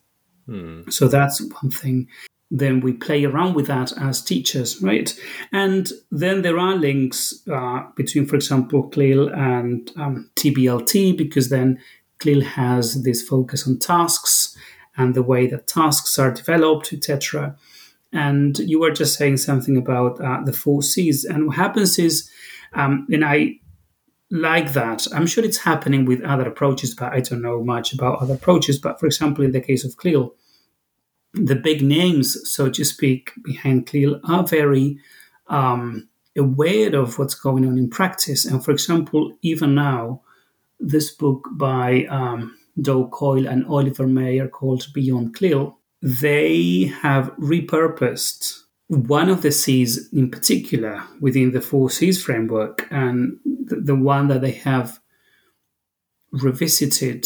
Hmm. 0.45 0.89
So 0.89 1.07
that's 1.07 1.41
one 1.61 1.71
thing. 1.71 2.07
Then 2.49 2.79
we 2.79 2.93
play 2.93 3.25
around 3.25 3.55
with 3.55 3.67
that 3.67 3.91
as 3.99 4.21
teachers, 4.21 4.81
right? 4.81 5.13
And 5.51 5.91
then 6.11 6.43
there 6.43 6.57
are 6.57 6.75
links 6.75 7.43
uh, 7.51 7.83
between, 7.95 8.25
for 8.25 8.35
example, 8.35 8.83
CLIL 8.83 9.29
and 9.29 9.91
um, 9.97 10.29
TBLT, 10.35 11.17
because 11.17 11.49
then 11.49 11.79
CLIL 12.19 12.41
has 12.41 13.03
this 13.03 13.21
focus 13.21 13.67
on 13.67 13.79
tasks 13.79 14.57
and 14.95 15.13
the 15.13 15.23
way 15.23 15.47
that 15.47 15.67
tasks 15.67 16.17
are 16.17 16.31
developed, 16.31 16.93
etc. 16.93 17.55
And 18.13 18.57
you 18.59 18.79
were 18.79 18.91
just 18.91 19.17
saying 19.17 19.37
something 19.37 19.77
about 19.77 20.19
uh, 20.21 20.41
the 20.43 20.53
four 20.53 20.81
C's. 20.81 21.25
And 21.25 21.47
what 21.47 21.57
happens 21.57 21.99
is, 21.99 22.29
um, 22.73 23.07
and 23.11 23.25
I 23.25 23.59
like 24.31 24.73
that. 24.73 25.07
I'm 25.13 25.27
sure 25.27 25.43
it's 25.43 25.57
happening 25.57 26.05
with 26.05 26.21
other 26.23 26.47
approaches, 26.47 26.95
but 26.95 27.13
I 27.13 27.19
don't 27.19 27.41
know 27.41 27.63
much 27.63 27.93
about 27.93 28.21
other 28.21 28.33
approaches. 28.33 28.79
But 28.79 28.99
for 28.99 29.05
example, 29.05 29.43
in 29.43 29.51
the 29.51 29.61
case 29.61 29.85
of 29.85 29.97
CLIL, 29.97 30.33
the 31.33 31.55
big 31.55 31.81
names, 31.81 32.37
so 32.49 32.69
to 32.69 32.83
speak, 32.83 33.31
behind 33.43 33.87
CLIL 33.87 34.19
are 34.23 34.45
very 34.45 34.99
um, 35.47 36.07
aware 36.37 36.95
of 36.95 37.19
what's 37.19 37.35
going 37.35 37.65
on 37.65 37.77
in 37.77 37.89
practice. 37.89 38.45
And 38.45 38.63
for 38.63 38.71
example, 38.71 39.35
even 39.41 39.75
now, 39.75 40.21
this 40.79 41.11
book 41.11 41.47
by 41.53 42.05
um, 42.05 42.55
Do 42.79 43.07
Coyle 43.07 43.47
and 43.47 43.65
Oliver 43.67 44.07
Meyer 44.07 44.47
called 44.47 44.87
Beyond 44.93 45.35
CLIL, 45.35 45.77
they 46.01 46.91
have 47.01 47.31
repurposed 47.37 48.63
one 48.87 49.29
of 49.29 49.41
the 49.41 49.51
C's 49.51 50.11
in 50.13 50.31
particular 50.31 51.03
within 51.19 51.51
the 51.51 51.61
four 51.61 51.89
C's 51.89 52.23
framework, 52.23 52.87
and 52.89 53.37
the, 53.43 53.75
the 53.75 53.95
one 53.95 54.27
that 54.29 54.41
they 54.41 54.51
have 54.51 54.99
revisited 56.31 57.25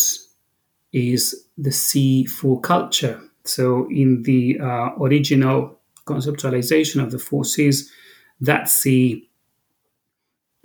is 0.91 1.45
the 1.57 1.71
C 1.71 2.25
for 2.25 2.59
culture. 2.59 3.21
So, 3.43 3.89
in 3.89 4.23
the 4.23 4.59
uh, 4.59 4.89
original 4.99 5.79
conceptualization 6.05 7.01
of 7.03 7.11
the 7.11 7.19
four 7.19 7.45
C's, 7.45 7.91
that 8.39 8.69
C 8.69 9.29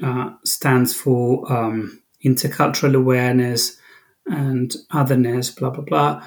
uh, 0.02 0.30
stands 0.44 0.94
for 0.94 1.50
um, 1.52 2.02
intercultural 2.24 2.94
awareness 2.94 3.78
and 4.26 4.74
otherness, 4.90 5.50
blah, 5.50 5.70
blah, 5.70 5.84
blah. 5.84 6.22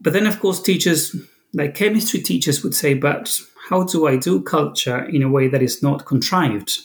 But 0.00 0.12
then, 0.12 0.26
of 0.26 0.40
course, 0.40 0.60
teachers, 0.60 1.14
like 1.54 1.74
chemistry 1.74 2.20
teachers, 2.20 2.62
would 2.62 2.74
say, 2.74 2.94
but 2.94 3.40
how 3.68 3.84
do 3.84 4.06
I 4.06 4.16
do 4.16 4.42
culture 4.42 5.04
in 5.04 5.22
a 5.22 5.30
way 5.30 5.48
that 5.48 5.62
is 5.62 5.82
not 5.82 6.06
contrived? 6.06 6.78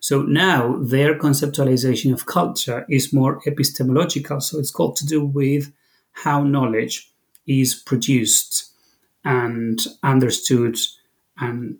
So 0.00 0.22
now 0.22 0.76
their 0.80 1.18
conceptualization 1.18 2.12
of 2.12 2.26
culture 2.26 2.86
is 2.88 3.12
more 3.12 3.40
epistemological. 3.46 4.40
So 4.40 4.58
it's 4.58 4.70
got 4.70 4.96
to 4.96 5.06
do 5.06 5.24
with 5.24 5.72
how 6.12 6.44
knowledge 6.44 7.10
is 7.46 7.74
produced 7.74 8.70
and 9.24 9.86
understood 10.02 10.76
and 11.38 11.78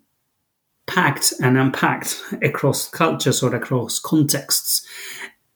packed 0.87 1.33
and 1.41 1.57
unpacked 1.57 2.23
across 2.43 2.89
cultures 2.89 3.43
or 3.43 3.53
across 3.55 3.99
contexts. 3.99 4.85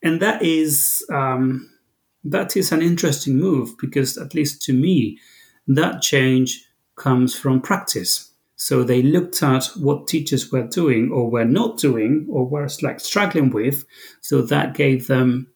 And 0.01 0.21
that 0.21 0.41
is 0.41 1.05
um, 1.11 1.69
that 2.23 2.55
is 2.55 2.71
an 2.71 2.81
interesting 2.81 3.37
move 3.37 3.77
because, 3.77 4.17
at 4.17 4.33
least 4.33 4.61
to 4.63 4.73
me, 4.73 5.19
that 5.67 6.01
change 6.01 6.65
comes 6.95 7.37
from 7.37 7.61
practice. 7.61 8.31
So 8.55 8.83
they 8.83 9.01
looked 9.01 9.41
at 9.41 9.65
what 9.77 10.07
teachers 10.07 10.51
were 10.51 10.67
doing 10.67 11.11
or 11.11 11.29
were 11.29 11.45
not 11.45 11.77
doing 11.77 12.27
or 12.29 12.45
were 12.45 12.67
like 12.81 12.99
struggling 12.99 13.51
with. 13.51 13.85
So 14.19 14.41
that 14.41 14.73
gave 14.73 15.07
them 15.07 15.47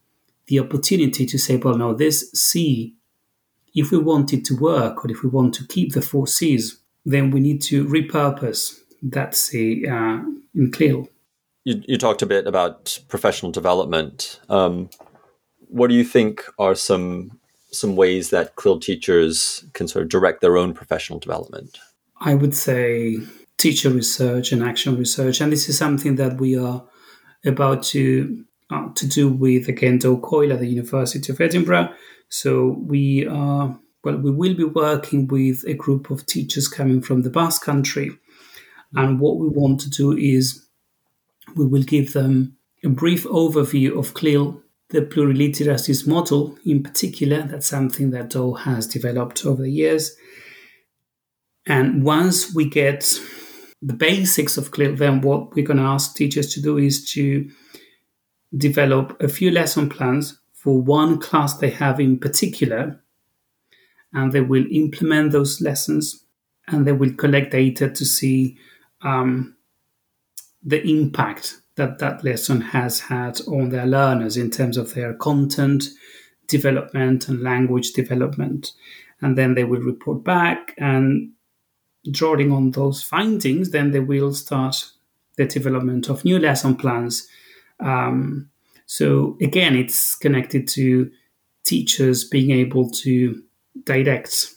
the 0.48 0.60
opportunity 0.60 1.26
to 1.26 1.38
say, 1.38 1.58
well, 1.58 1.78
no, 1.78 1.94
this 1.94 2.32
C 2.32 2.96
if 3.74 3.92
we 3.92 3.98
want 3.98 4.34
it 4.34 4.46
to 4.46 4.56
work 4.56 5.04
or 5.04 5.12
if 5.12 5.24
we 5.24 5.30
want 5.30 5.54
to 5.56 5.68
keep 5.68 5.94
the 5.94 6.02
four 6.02 6.28
C's, 6.28 6.80
then 7.06 7.32
we 7.32 7.40
need 7.40 7.62
to 7.64 7.86
repurpose 7.86 8.80
that 9.02 9.36
C 9.36 9.88
uh, 9.88 10.22
in 10.56 10.72
CLIL. 10.72 11.10
You, 11.66 11.82
you, 11.88 11.98
talked 11.98 12.22
a 12.22 12.26
bit 12.26 12.46
about 12.46 13.00
professional 13.08 13.52
development. 13.52 14.40
Um, 14.50 14.90
what 15.68 15.88
do 15.90 15.96
you 15.96 16.04
think 16.04 16.44
are 16.60 16.76
some 16.76 17.40
some 17.72 17.96
ways 17.96 18.30
that 18.30 18.56
CLIL 18.56 18.80
teachers 18.80 19.66
can 19.74 19.88
sort 19.88 20.04
of 20.04 20.10
direct 20.10 20.42
their 20.42 20.58
own 20.58 20.74
professional 20.74 21.20
development? 21.20 21.80
I 22.20 22.36
would 22.36 22.54
say 22.54 23.18
teacher 23.58 23.90
research 23.90 24.52
and 24.52 24.62
action 24.62 24.98
research, 24.98 25.42
and 25.42 25.52
this 25.52 25.68
is 25.68 25.78
something 25.78 26.16
that 26.16 26.38
we 26.38 26.58
are 26.58 26.84
about 27.46 27.84
to 27.84 28.46
uh, 28.70 28.90
to 28.96 29.08
do 29.08 29.30
with 29.30 29.68
again 29.68 29.98
Do 29.98 30.18
Coyle 30.18 30.54
at 30.54 30.60
the 30.60 30.68
University 30.68 31.32
of 31.32 31.42
Edinburgh 31.42 31.94
so 32.34 32.84
we 32.88 33.28
are 33.28 33.80
well, 34.04 34.18
we 34.18 34.32
will 34.32 34.56
be 34.56 34.64
working 34.64 35.28
with 35.28 35.64
a 35.68 35.76
group 35.76 36.10
of 36.10 36.26
teachers 36.26 36.68
coming 36.68 37.00
from 37.00 37.22
the 37.22 37.30
Basque 37.30 37.64
Country, 37.64 38.10
and 38.96 39.20
what 39.20 39.38
we 39.38 39.48
want 39.48 39.80
to 39.82 39.90
do 39.92 40.18
is 40.18 40.68
we 41.56 41.68
will 41.68 41.84
give 41.84 42.14
them 42.14 42.58
a 42.84 42.90
brief 42.90 43.26
overview 43.26 43.98
of 44.00 44.16
CLIL, 44.16 44.60
the 44.90 45.02
pluriliteracies 45.02 46.08
model 46.08 46.58
in 46.66 46.82
particular. 46.82 47.44
That's 47.44 47.68
something 47.68 48.10
that 48.12 48.32
Do 48.32 48.56
has 48.56 48.88
developed 48.88 49.46
over 49.46 49.62
the 49.62 49.72
years. 49.72 50.16
And 51.68 52.04
once 52.04 52.54
we 52.56 52.68
get 52.68 53.20
the 53.80 53.94
basics 53.94 54.58
of 54.58 54.72
CLIL, 54.72 54.96
then 54.96 55.22
what 55.22 55.54
we're 55.54 55.68
going 55.68 55.78
to 55.78 55.84
ask 55.84 56.16
teachers 56.16 56.52
to 56.56 56.62
do 56.62 56.80
is 56.80 57.08
to 57.12 57.48
develop 58.58 59.22
a 59.22 59.28
few 59.28 59.52
lesson 59.52 59.88
plans 59.88 60.40
for 60.64 60.82
one 60.82 61.20
class 61.20 61.58
they 61.58 61.72
have 61.72 62.00
in 62.00 62.18
particular, 62.18 62.98
and 64.14 64.32
they 64.32 64.40
will 64.40 64.66
implement 64.72 65.34
those 65.34 65.60
lessons 65.60 66.24
and 66.70 66.88
they 66.88 66.94
will 66.94 67.14
collect 67.16 67.52
data 67.52 67.90
to 67.90 68.06
see 68.06 68.58
um, 69.02 69.58
the 70.64 70.82
impact 70.88 71.58
that 71.76 72.00
that 72.00 72.24
lesson 72.24 72.62
has 72.62 73.02
had 73.02 73.42
on 73.42 73.72
their 73.72 73.86
learners 73.86 74.38
in 74.38 74.50
terms 74.50 74.78
of 74.78 74.94
their 74.94 75.14
content 75.16 75.84
development 76.48 77.28
and 77.28 77.42
language 77.42 77.92
development. 77.92 78.72
And 79.20 79.38
then 79.38 79.56
they 79.56 79.66
will 79.66 79.82
report 79.82 80.24
back 80.24 80.74
and 80.78 81.32
drawing 82.10 82.54
on 82.54 82.72
those 82.72 83.04
findings, 83.04 83.72
then 83.72 83.92
they 83.92 84.00
will 84.00 84.34
start 84.34 84.92
the 85.36 85.46
development 85.46 86.08
of 86.08 86.24
new 86.24 86.40
lesson 86.40 86.78
plans 86.78 87.28
um, 87.82 88.50
so 88.94 89.38
again, 89.42 89.76
it's 89.76 90.14
connected 90.14 90.68
to 90.68 91.10
teachers 91.64 92.24
being 92.24 92.52
able 92.52 92.92
to 92.92 93.42
direct 93.86 94.54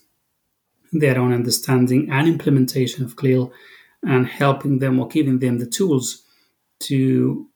their 0.93 1.19
own 1.19 1.33
understanding 1.33 2.11
and 2.11 2.29
implementation 2.29 3.03
of 3.03 3.17
CLIL 3.17 3.51
and 4.03 4.27
helping 4.27 4.79
them 4.79 5.01
or 5.01 5.09
giving 5.09 5.39
them 5.39 5.57
the 5.57 5.65
tools 5.65 6.23
to 6.81 7.49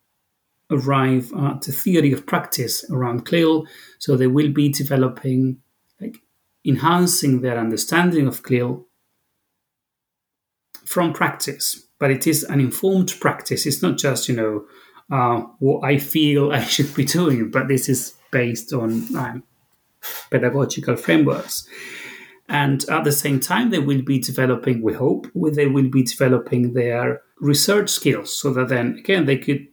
arrive 0.71 1.31
at 1.35 1.61
the 1.61 1.73
theory 1.73 2.13
of 2.13 2.25
practice 2.25 2.83
around 2.91 3.27
CLIL. 3.27 3.67
So 3.99 4.17
they 4.17 4.29
will 4.29 4.51
be 4.51 4.71
developing, 4.71 5.59
like 6.01 6.17
enhancing 6.65 7.43
their 7.43 7.59
understanding 7.59 8.27
of 8.27 8.43
CLIL 8.43 8.87
from 10.87 11.13
practice. 11.13 11.85
But 11.99 12.11
it 12.11 12.27
is 12.27 12.43
an 12.43 12.59
informed 12.59 13.21
practice. 13.21 13.67
It's 13.67 13.83
not 13.83 13.99
just, 13.99 14.31
you 14.31 14.35
know, 14.35 14.65
uh, 15.11 15.41
what 15.59 15.85
I 15.85 15.99
feel 15.99 16.53
I 16.53 16.63
should 16.75 16.95
be 16.95 17.05
doing, 17.05 17.51
but 17.51 17.69
this 17.69 17.89
is 17.89 18.15
based 18.31 18.73
on 18.73 19.17
um, 19.17 19.43
pedagogical 20.31 20.97
frameworks. 20.97 21.69
And 22.49 22.85
at 22.89 23.05
the 23.05 23.13
same 23.13 23.39
time, 23.39 23.71
they 23.71 23.79
will 23.79 24.03
be 24.03 24.19
developing, 24.19 24.83
we 24.83 24.93
hope, 24.93 25.29
they 25.35 25.67
will 25.67 25.89
be 25.89 26.03
developing 26.03 26.73
their 26.73 27.23
research 27.39 27.91
skills 27.91 28.35
so 28.35 28.53
that 28.53 28.69
then, 28.69 28.97
again, 28.99 29.27
they 29.27 29.39
could 29.39 29.69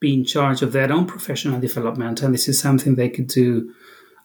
be 0.00 0.14
in 0.14 0.24
charge 0.24 0.62
of 0.62 0.72
their 0.72 0.92
own 0.92 1.06
professional 1.06 1.60
development. 1.60 2.22
And 2.22 2.34
this 2.34 2.48
is 2.48 2.58
something 2.58 2.96
they 2.96 3.08
could 3.08 3.28
do 3.28 3.72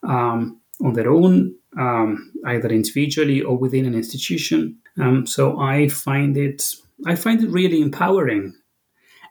um, 0.01 0.59
on 0.83 0.93
their 0.93 1.11
own, 1.11 1.55
um, 1.77 2.33
either 2.47 2.69
individually 2.69 3.43
or 3.43 3.55
within 3.55 3.85
an 3.85 3.93
institution. 3.93 4.77
Um, 4.99 5.27
so 5.27 5.59
I 5.59 5.87
find 5.87 6.35
it, 6.35 6.63
I 7.05 7.15
find 7.15 7.43
it 7.43 7.51
really 7.51 7.81
empowering 7.81 8.55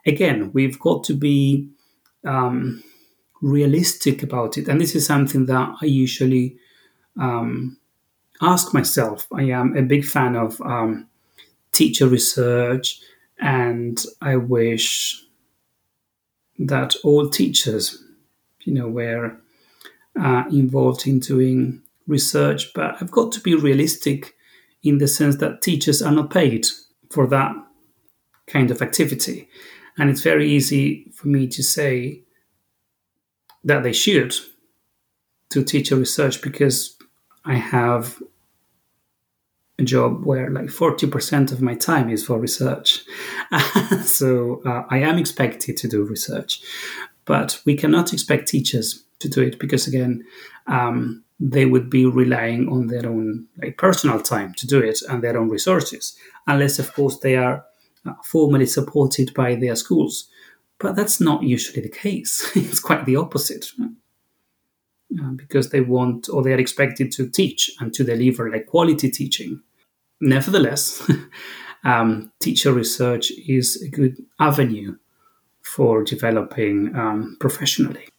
again, 0.07 0.51
we've 0.53 0.79
got 0.79 1.03
to 1.03 1.13
be 1.13 1.69
um, 2.25 2.83
realistic 3.41 4.23
about 4.23 4.57
it. 4.57 4.67
And 4.67 4.81
this 4.81 4.95
is 4.95 5.05
something 5.05 5.45
that 5.45 5.75
I 5.81 5.85
usually 5.85 6.57
um, 7.19 7.77
ask 8.41 8.73
myself. 8.73 9.27
I 9.31 9.43
am 9.43 9.75
a 9.75 9.81
big 9.81 10.05
fan 10.05 10.35
of 10.35 10.59
um, 10.61 11.07
teacher 11.73 12.07
research, 12.07 13.01
and 13.39 14.03
I 14.21 14.37
wish 14.37 15.23
that 16.57 16.95
all 17.03 17.29
teachers, 17.29 18.03
you 18.63 18.73
know, 18.73 18.87
were 18.87 19.37
uh, 20.19 20.45
involved 20.49 21.05
in 21.05 21.19
doing 21.19 21.81
research, 22.07 22.73
but 22.73 22.95
I've 22.99 23.11
got 23.11 23.31
to 23.33 23.39
be 23.41 23.53
realistic 23.53 24.35
in 24.81 24.97
the 24.97 25.07
sense 25.07 25.37
that 25.37 25.61
teachers 25.61 26.01
are 26.01 26.11
not 26.11 26.31
paid 26.31 26.65
for 27.11 27.27
that 27.27 27.53
kind 28.47 28.71
of 28.71 28.81
activity. 28.81 29.49
And 29.97 30.09
it's 30.09 30.21
very 30.21 30.49
easy 30.49 31.11
for 31.13 31.27
me 31.27 31.47
to 31.47 31.63
say 31.63 32.21
that 33.63 33.83
they 33.83 33.93
should 33.93 34.35
to 35.49 35.63
teach 35.63 35.89
teacher 35.89 35.95
research 35.95 36.41
because 36.41 36.97
I 37.45 37.55
have 37.55 38.21
a 39.79 39.83
job 39.83 40.25
where 40.25 40.49
like 40.49 40.65
40% 40.65 41.51
of 41.51 41.61
my 41.61 41.75
time 41.75 42.09
is 42.09 42.25
for 42.25 42.39
research. 42.39 43.05
so 44.03 44.61
uh, 44.65 44.83
I 44.89 44.99
am 44.99 45.17
expected 45.17 45.77
to 45.77 45.87
do 45.87 46.03
research, 46.03 46.61
but 47.25 47.61
we 47.65 47.75
cannot 47.75 48.13
expect 48.13 48.47
teachers 48.47 49.03
to 49.19 49.29
do 49.29 49.41
it 49.41 49.59
because, 49.59 49.87
again, 49.87 50.25
um, 50.67 51.23
they 51.39 51.65
would 51.65 51.89
be 51.89 52.05
relying 52.05 52.67
on 52.69 52.87
their 52.87 53.07
own 53.07 53.45
like 53.61 53.77
personal 53.77 54.19
time 54.19 54.53
to 54.55 54.67
do 54.67 54.79
it 54.79 54.99
and 55.09 55.23
their 55.23 55.37
own 55.37 55.49
resources, 55.49 56.17
unless, 56.47 56.79
of 56.79 56.93
course, 56.93 57.19
they 57.19 57.35
are 57.35 57.63
formally 58.23 58.65
supported 58.65 59.33
by 59.33 59.55
their 59.55 59.75
schools. 59.75 60.29
But 60.79 60.95
that's 60.95 61.19
not 61.19 61.43
usually 61.43 61.81
the 61.81 61.89
case. 61.89 62.51
it's 62.55 62.79
quite 62.79 63.05
the 63.05 63.15
opposite. 63.15 63.65
Uh, 65.21 65.31
because 65.31 65.69
they 65.69 65.79
want 65.79 66.27
or 66.27 66.43
they 66.43 66.51
are 66.51 66.59
expected 66.59 67.13
to 67.13 67.29
teach 67.29 67.71
and 67.79 67.93
to 67.93 68.03
deliver 68.03 68.51
like 68.51 68.65
quality 68.65 69.09
teaching. 69.09 69.61
Nevertheless, 70.19 71.09
um, 71.85 72.29
teacher 72.41 72.73
research 72.73 73.31
is 73.47 73.81
a 73.81 73.87
good 73.87 74.17
avenue 74.39 74.97
for 75.61 76.03
developing 76.03 76.93
um, 76.93 77.37
professionally. 77.39 78.09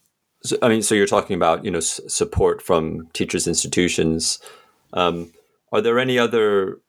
So, 0.41 0.57
I 0.63 0.69
mean, 0.69 0.81
so 0.81 0.95
you're 0.95 1.05
talking 1.05 1.35
about 1.35 1.63
you 1.63 1.69
know 1.69 1.77
s- 1.77 2.01
support 2.07 2.59
from 2.59 3.07
teachers' 3.13 3.47
institutions. 3.47 4.39
Um, 4.93 5.31
are 5.71 5.81
there 5.81 5.99
any 5.99 6.17
other 6.17 6.79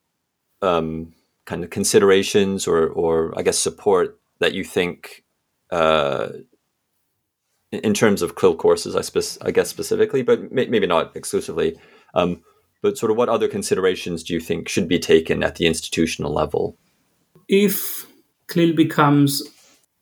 um, 0.63 1.13
kind 1.51 1.65
of 1.65 1.71
considerations 1.71 2.69
or, 2.69 2.87
or 2.87 3.37
I 3.37 3.43
guess 3.43 3.59
support 3.59 4.21
that 4.39 4.55
you 4.55 4.63
think, 4.63 5.25
uh, 5.73 6.29
in 7.73 7.93
terms 7.93 8.23
of 8.23 8.37
CLIL 8.37 8.55
courses, 8.55 8.95
I, 8.95 9.01
spe- 9.01 9.43
I 9.43 9.51
guess 9.51 9.69
specifically, 9.69 10.23
but 10.23 10.53
may- 10.53 10.69
maybe 10.69 10.87
not 10.87 11.17
exclusively. 11.17 11.77
Um, 12.15 12.43
but 12.83 12.97
sort 12.97 13.11
of 13.11 13.19
what 13.19 13.29
other 13.29 13.49
considerations 13.49 14.23
do 14.23 14.33
you 14.33 14.39
think 14.39 14.69
should 14.69 14.87
be 14.87 15.01
taken 15.01 15.43
at 15.43 15.57
the 15.57 15.67
institutional 15.67 16.33
level? 16.33 16.79
If 17.49 18.07
CLIL 18.47 18.75
becomes 18.75 19.43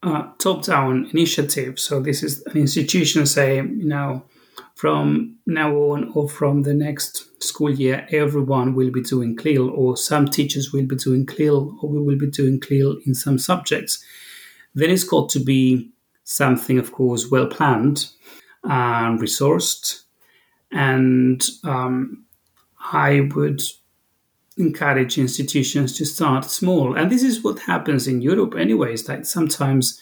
a 0.03 0.25
top-down 0.37 1.09
initiative, 1.11 1.79
so 1.79 1.99
this 1.99 2.21
is 2.21 2.43
an 2.43 2.57
institution 2.57 3.25
say, 3.25 3.55
you 3.55 3.89
know, 3.95 4.23
from 4.75 5.37
now 5.45 5.75
on 5.75 6.11
or 6.13 6.29
from 6.29 6.63
the 6.63 6.73
next 6.73 7.43
school 7.43 7.69
year, 7.69 8.07
everyone 8.11 8.75
will 8.75 8.91
be 8.91 9.01
doing 9.01 9.35
CLIL, 9.35 9.69
or 9.69 9.97
some 9.97 10.27
teachers 10.27 10.71
will 10.73 10.85
be 10.85 10.95
doing 10.95 11.25
CLIL, 11.25 11.77
or 11.81 11.89
we 11.89 11.99
will 11.99 12.17
be 12.17 12.29
doing 12.29 12.59
CLIL 12.59 12.97
in 13.05 13.13
some 13.13 13.37
subjects. 13.37 14.03
Then 14.75 14.89
it's 14.89 15.03
got 15.03 15.29
to 15.29 15.39
be 15.39 15.91
something, 16.23 16.77
of 16.77 16.91
course, 16.91 17.29
well 17.31 17.47
planned 17.47 18.07
and 18.63 19.19
resourced, 19.19 20.03
and 20.71 21.47
um, 21.63 22.25
I 22.91 23.29
would 23.35 23.61
encourage 24.57 25.17
institutions 25.17 25.97
to 25.97 26.05
start 26.05 26.45
small. 26.45 26.95
And 26.95 27.09
this 27.09 27.23
is 27.23 27.43
what 27.43 27.59
happens 27.59 28.07
in 28.07 28.21
Europe, 28.21 28.55
anyways. 28.55 29.07
Like 29.07 29.25
sometimes 29.25 29.99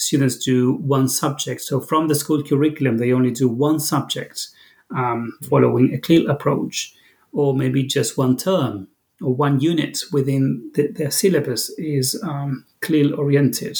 students 0.00 0.36
do 0.36 0.74
one 0.74 1.08
subject. 1.08 1.60
So 1.60 1.80
from 1.80 2.08
the 2.08 2.14
school 2.14 2.42
curriculum, 2.42 2.98
they 2.98 3.12
only 3.12 3.30
do 3.30 3.48
one 3.48 3.78
subject 3.78 4.48
um, 4.96 5.32
following 5.48 5.94
a 5.94 5.98
CLIL 5.98 6.30
approach, 6.30 6.94
or 7.32 7.54
maybe 7.54 7.84
just 7.84 8.18
one 8.18 8.36
term 8.36 8.88
or 9.20 9.34
one 9.34 9.60
unit 9.60 10.02
within 10.12 10.70
the, 10.74 10.88
their 10.88 11.10
syllabus 11.10 11.70
is 11.78 12.18
um, 12.22 12.64
CLIL 12.80 13.14
oriented. 13.14 13.78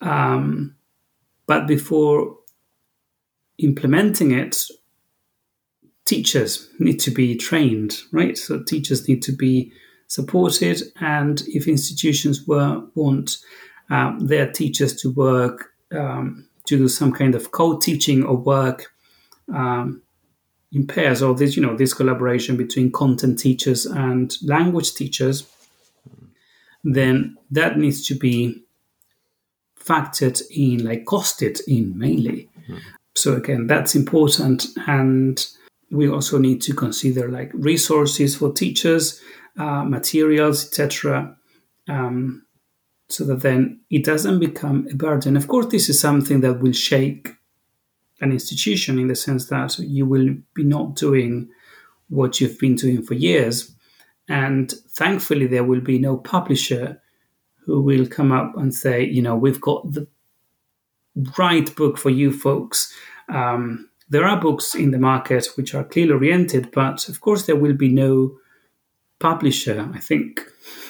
Um, 0.00 0.74
but 1.46 1.66
before 1.66 2.36
implementing 3.58 4.32
it, 4.32 4.64
teachers 6.04 6.68
need 6.78 6.98
to 7.00 7.10
be 7.10 7.36
trained, 7.36 7.98
right? 8.12 8.38
So 8.38 8.62
teachers 8.62 9.08
need 9.08 9.22
to 9.22 9.32
be 9.32 9.72
supported, 10.06 10.82
and 11.00 11.42
if 11.48 11.68
institutions 11.68 12.46
were 12.46 12.82
want 12.94 13.38
um, 13.90 14.20
their 14.20 14.50
teachers 14.50 14.94
to 15.02 15.10
work 15.10 15.72
um, 15.92 16.48
to 16.66 16.76
do 16.76 16.88
some 16.88 17.12
kind 17.12 17.34
of 17.34 17.50
co-teaching 17.50 18.24
or 18.24 18.36
work 18.36 18.92
um, 19.54 20.02
in 20.72 20.86
pairs, 20.86 21.22
or 21.22 21.34
this 21.34 21.56
you 21.56 21.62
know 21.62 21.76
this 21.76 21.94
collaboration 21.94 22.56
between 22.56 22.92
content 22.92 23.38
teachers 23.38 23.86
and 23.86 24.36
language 24.42 24.94
teachers, 24.94 25.46
then 26.84 27.36
that 27.50 27.78
needs 27.78 28.06
to 28.06 28.14
be 28.14 28.62
factored 29.82 30.42
in, 30.50 30.84
like 30.84 31.04
costed 31.04 31.60
in 31.66 31.96
mainly. 31.98 32.48
Mm. 32.68 32.80
So 33.16 33.34
again, 33.34 33.66
that's 33.66 33.94
important 33.94 34.66
and 34.86 35.44
we 35.90 36.08
also 36.08 36.38
need 36.38 36.60
to 36.62 36.74
consider 36.74 37.28
like 37.28 37.50
resources 37.54 38.36
for 38.36 38.52
teachers, 38.52 39.20
uh, 39.58 39.84
materials, 39.84 40.66
etc., 40.66 41.36
um, 41.88 42.44
so 43.08 43.24
that 43.24 43.40
then 43.40 43.80
it 43.90 44.04
doesn't 44.04 44.38
become 44.38 44.86
a 44.90 44.94
burden. 44.94 45.36
Of 45.36 45.48
course, 45.48 45.66
this 45.66 45.88
is 45.88 45.98
something 45.98 46.40
that 46.42 46.60
will 46.60 46.72
shake 46.72 47.30
an 48.20 48.32
institution 48.32 48.98
in 48.98 49.08
the 49.08 49.14
sense 49.14 49.46
that 49.46 49.78
you 49.78 50.04
will 50.06 50.34
be 50.54 50.64
not 50.64 50.94
doing 50.94 51.48
what 52.08 52.40
you've 52.40 52.58
been 52.58 52.74
doing 52.74 53.02
for 53.02 53.14
years, 53.14 53.74
and 54.28 54.70
thankfully, 54.90 55.46
there 55.46 55.64
will 55.64 55.80
be 55.80 55.98
no 55.98 56.16
publisher 56.16 57.00
who 57.64 57.80
will 57.80 58.06
come 58.06 58.32
up 58.32 58.56
and 58.56 58.74
say, 58.74 59.04
you 59.04 59.22
know, 59.22 59.36
we've 59.36 59.60
got 59.60 59.92
the 59.92 60.06
right 61.38 61.74
book 61.76 61.98
for 61.98 62.10
you 62.10 62.32
folks. 62.32 62.92
Um, 63.28 63.90
there 64.08 64.24
are 64.24 64.40
books 64.40 64.74
in 64.74 64.90
the 64.90 64.98
market 64.98 65.48
which 65.56 65.74
are 65.74 65.84
clearly 65.84 66.12
oriented, 66.12 66.70
but 66.72 67.08
of 67.08 67.20
course, 67.20 67.46
there 67.46 67.56
will 67.56 67.74
be 67.74 67.88
no 67.88 68.38
publisher, 69.18 69.90
I 69.94 69.98
think, 69.98 70.40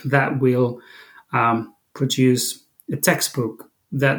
that 0.04 0.40
will 0.40 0.80
um, 1.32 1.74
produce 1.98 2.44
a 2.92 2.96
textbook 2.96 3.70
that 3.92 4.18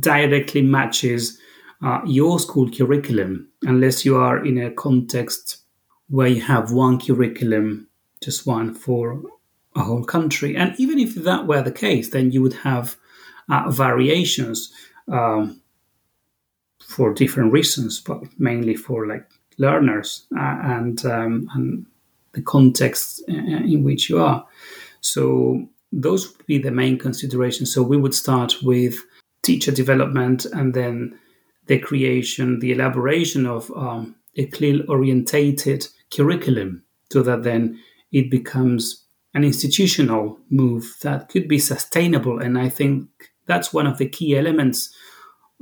directly 0.00 0.62
matches 0.62 1.38
uh, 1.84 2.00
your 2.06 2.38
school 2.38 2.70
curriculum, 2.70 3.48
unless 3.62 4.04
you 4.04 4.16
are 4.16 4.44
in 4.44 4.58
a 4.58 4.70
context 4.70 5.58
where 6.08 6.28
you 6.28 6.40
have 6.40 6.72
one 6.72 6.98
curriculum, 6.98 7.88
just 8.22 8.46
one 8.46 8.74
for 8.74 9.22
a 9.74 9.82
whole 9.82 10.04
country. 10.04 10.56
And 10.56 10.74
even 10.78 10.98
if 10.98 11.14
that 11.14 11.46
were 11.46 11.62
the 11.62 11.78
case, 11.86 12.10
then 12.10 12.32
you 12.32 12.42
would 12.42 12.58
have 12.64 12.96
uh, 13.48 13.70
variations. 13.70 14.72
Um, 15.08 15.62
for 16.92 17.14
different 17.14 17.52
reasons, 17.52 18.00
but 18.00 18.20
mainly 18.38 18.74
for 18.74 19.06
like 19.06 19.26
learners 19.58 20.26
uh, 20.36 20.58
and 20.62 21.04
um, 21.06 21.48
and 21.54 21.86
the 22.32 22.42
context 22.42 23.22
uh, 23.28 23.32
in 23.32 23.82
which 23.84 24.08
you 24.10 24.18
are. 24.18 24.46
So 25.00 25.68
those 25.92 26.36
would 26.36 26.46
be 26.46 26.58
the 26.58 26.70
main 26.70 26.98
considerations. 26.98 27.72
So 27.72 27.82
we 27.82 27.96
would 27.96 28.14
start 28.14 28.56
with 28.62 28.98
teacher 29.42 29.70
development 29.70 30.46
and 30.46 30.74
then 30.74 31.18
the 31.66 31.78
creation, 31.78 32.58
the 32.60 32.72
elaboration 32.72 33.46
of 33.46 33.70
um, 33.76 34.16
a 34.36 34.46
CLIL 34.46 34.90
orientated 34.90 35.86
curriculum 36.14 36.82
so 37.10 37.22
that 37.22 37.42
then 37.42 37.78
it 38.10 38.30
becomes 38.30 39.04
an 39.34 39.44
institutional 39.44 40.38
move 40.50 40.94
that 41.02 41.28
could 41.28 41.48
be 41.48 41.58
sustainable. 41.58 42.38
And 42.38 42.58
I 42.58 42.68
think 42.68 43.08
that's 43.46 43.72
one 43.72 43.86
of 43.86 43.98
the 43.98 44.08
key 44.08 44.36
elements 44.36 44.94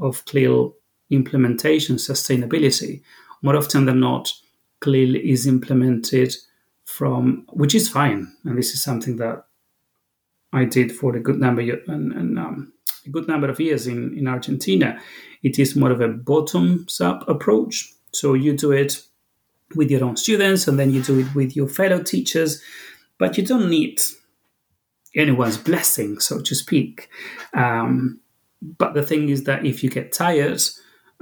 of 0.00 0.24
CLIL 0.24 0.74
implementation 1.10 1.96
sustainability. 1.96 3.02
More 3.42 3.56
often 3.56 3.84
than 3.84 4.00
not, 4.00 4.32
CLIL 4.80 5.16
is 5.16 5.46
implemented 5.46 6.34
from, 6.84 7.46
which 7.50 7.74
is 7.74 7.88
fine, 7.88 8.32
and 8.44 8.58
this 8.58 8.72
is 8.74 8.82
something 8.82 9.16
that 9.16 9.44
I 10.52 10.64
did 10.64 10.92
for 10.92 11.16
a 11.16 11.20
good 11.20 11.38
number 11.38 11.62
and, 11.62 12.12
and 12.12 12.38
um, 12.38 12.72
a 13.06 13.10
good 13.10 13.28
number 13.28 13.48
of 13.48 13.60
years 13.60 13.86
in, 13.86 14.16
in 14.18 14.26
Argentina. 14.26 15.00
It 15.42 15.58
is 15.58 15.76
more 15.76 15.90
of 15.90 16.00
a 16.00 16.08
bottoms 16.08 17.00
up 17.00 17.28
approach. 17.28 17.92
So 18.12 18.34
you 18.34 18.56
do 18.56 18.72
it 18.72 19.02
with 19.76 19.90
your 19.90 20.04
own 20.04 20.16
students, 20.16 20.66
and 20.66 20.78
then 20.78 20.90
you 20.90 21.02
do 21.02 21.20
it 21.20 21.34
with 21.34 21.54
your 21.54 21.68
fellow 21.68 22.02
teachers, 22.02 22.60
but 23.18 23.38
you 23.38 23.46
don't 23.46 23.70
need 23.70 24.00
anyone's 25.14 25.58
blessing, 25.58 26.18
so 26.18 26.40
to 26.40 26.54
speak. 26.54 27.08
Um, 27.54 28.20
but 28.60 28.94
the 28.94 29.02
thing 29.02 29.28
is 29.28 29.44
that 29.44 29.64
if 29.64 29.82
you 29.82 29.90
get 29.90 30.12
tired 30.12 30.60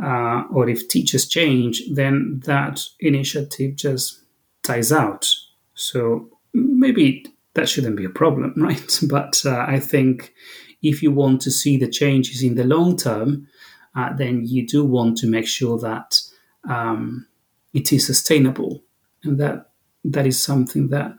uh, 0.03 0.45
or 0.51 0.69
if 0.69 0.89
teachers 0.89 1.29
change, 1.29 1.83
then 1.93 2.41
that 2.47 2.81
initiative 3.01 3.77
just 3.77 4.23
dies 4.63 4.93
out. 4.93 5.29
So 5.75 6.31
maybe 6.53 7.27
that 7.55 7.69
shouldn't 7.69 7.97
be 7.97 8.05
a 8.05 8.11
problem, 8.11 8.55
right? 8.57 9.01
But 9.09 9.43
uh, 9.45 9.65
I 9.67 9.81
think 9.81 10.35
if 10.83 11.03
you 11.03 11.11
want 11.13 11.41
to 11.43 11.51
see 11.51 11.77
the 11.77 11.89
changes 11.89 12.43
in 12.43 12.55
the 12.55 12.65
long 12.65 12.97
term, 12.97 13.49
uh, 13.95 14.13
then 14.15 14.47
you 14.47 14.67
do 14.67 14.85
want 14.85 15.19
to 15.19 15.27
make 15.27 15.47
sure 15.47 15.79
that 15.79 16.21
um, 16.69 17.27
it 17.73 17.93
is 17.93 18.07
sustainable, 18.07 18.83
and 19.25 19.39
that 19.39 19.71
that 20.05 20.27
is 20.27 20.41
something 20.41 20.89
that 20.89 21.17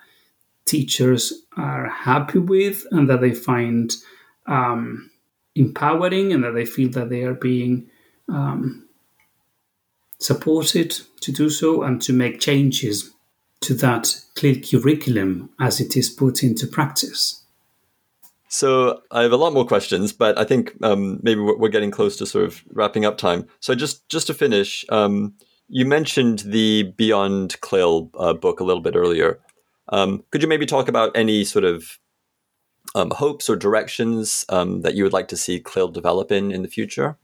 teachers 0.66 1.34
are 1.58 1.90
happy 1.90 2.40
with, 2.40 2.86
and 2.92 3.10
that 3.10 3.22
they 3.22 3.34
find 3.34 3.96
um, 4.48 5.12
empowering, 5.56 6.32
and 6.32 6.44
that 6.44 6.54
they 6.54 6.66
feel 6.66 6.90
that 6.92 7.10
they 7.10 7.24
are 7.24 7.34
being 7.34 7.90
um, 8.30 8.88
supported 10.20 10.92
to 11.22 11.32
do 11.32 11.50
so 11.50 11.84
and 11.84 12.02
to 12.02 12.14
make 12.14 12.40
changes 12.40 13.12
to 13.62 13.74
that 13.76 14.22
CLIL 14.36 14.62
curriculum 14.62 15.50
as 15.60 15.80
it 15.80 15.98
is 15.98 16.10
put 16.10 16.44
into 16.44 16.66
practice. 16.66 17.44
So 18.48 19.02
I 19.12 19.22
have 19.22 19.32
a 19.32 19.38
lot 19.38 19.54
more 19.54 19.66
questions, 19.66 20.12
but 20.12 20.38
I 20.38 20.44
think 20.44 20.74
um, 20.82 21.20
maybe 21.22 21.40
we're 21.40 21.70
getting 21.70 21.92
close 21.92 22.18
to 22.18 22.26
sort 22.26 22.46
of 22.46 22.64
wrapping 22.72 23.06
up 23.06 23.18
time. 23.18 23.48
So 23.60 23.76
just 23.76 24.10
just 24.10 24.28
to 24.28 24.34
finish, 24.34 24.84
um, 24.90 25.36
you 25.68 25.86
mentioned 25.86 26.40
the 26.40 26.84
Beyond 26.98 27.62
CLIL 27.62 28.10
uh, 28.18 28.34
book 28.34 28.60
a 28.60 28.64
little 28.64 28.82
bit 28.82 28.96
earlier. 28.96 29.40
Um, 29.90 30.24
could 30.32 30.42
you 30.42 30.48
maybe 30.48 30.66
talk 30.66 30.88
about 30.88 31.12
any 31.16 31.44
sort 31.44 31.64
of 31.64 32.00
um, 32.96 33.12
hopes 33.12 33.50
or 33.50 33.56
directions 33.56 34.46
um, 34.50 34.82
that 34.82 34.96
you 34.96 35.04
would 35.04 35.14
like 35.14 35.28
to 35.28 35.38
see 35.38 35.60
CLIL 35.60 35.90
develop 35.90 36.32
in 36.32 36.52
in 36.52 36.64
the 36.64 36.68
future? 36.68 37.18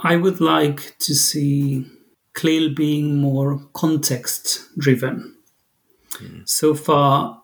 I 0.00 0.16
would 0.16 0.40
like 0.40 0.96
to 1.00 1.14
see 1.14 1.86
CLIL 2.34 2.74
being 2.74 3.16
more 3.16 3.58
context 3.72 4.68
driven. 4.78 5.37
So 6.44 6.74
far, 6.74 7.42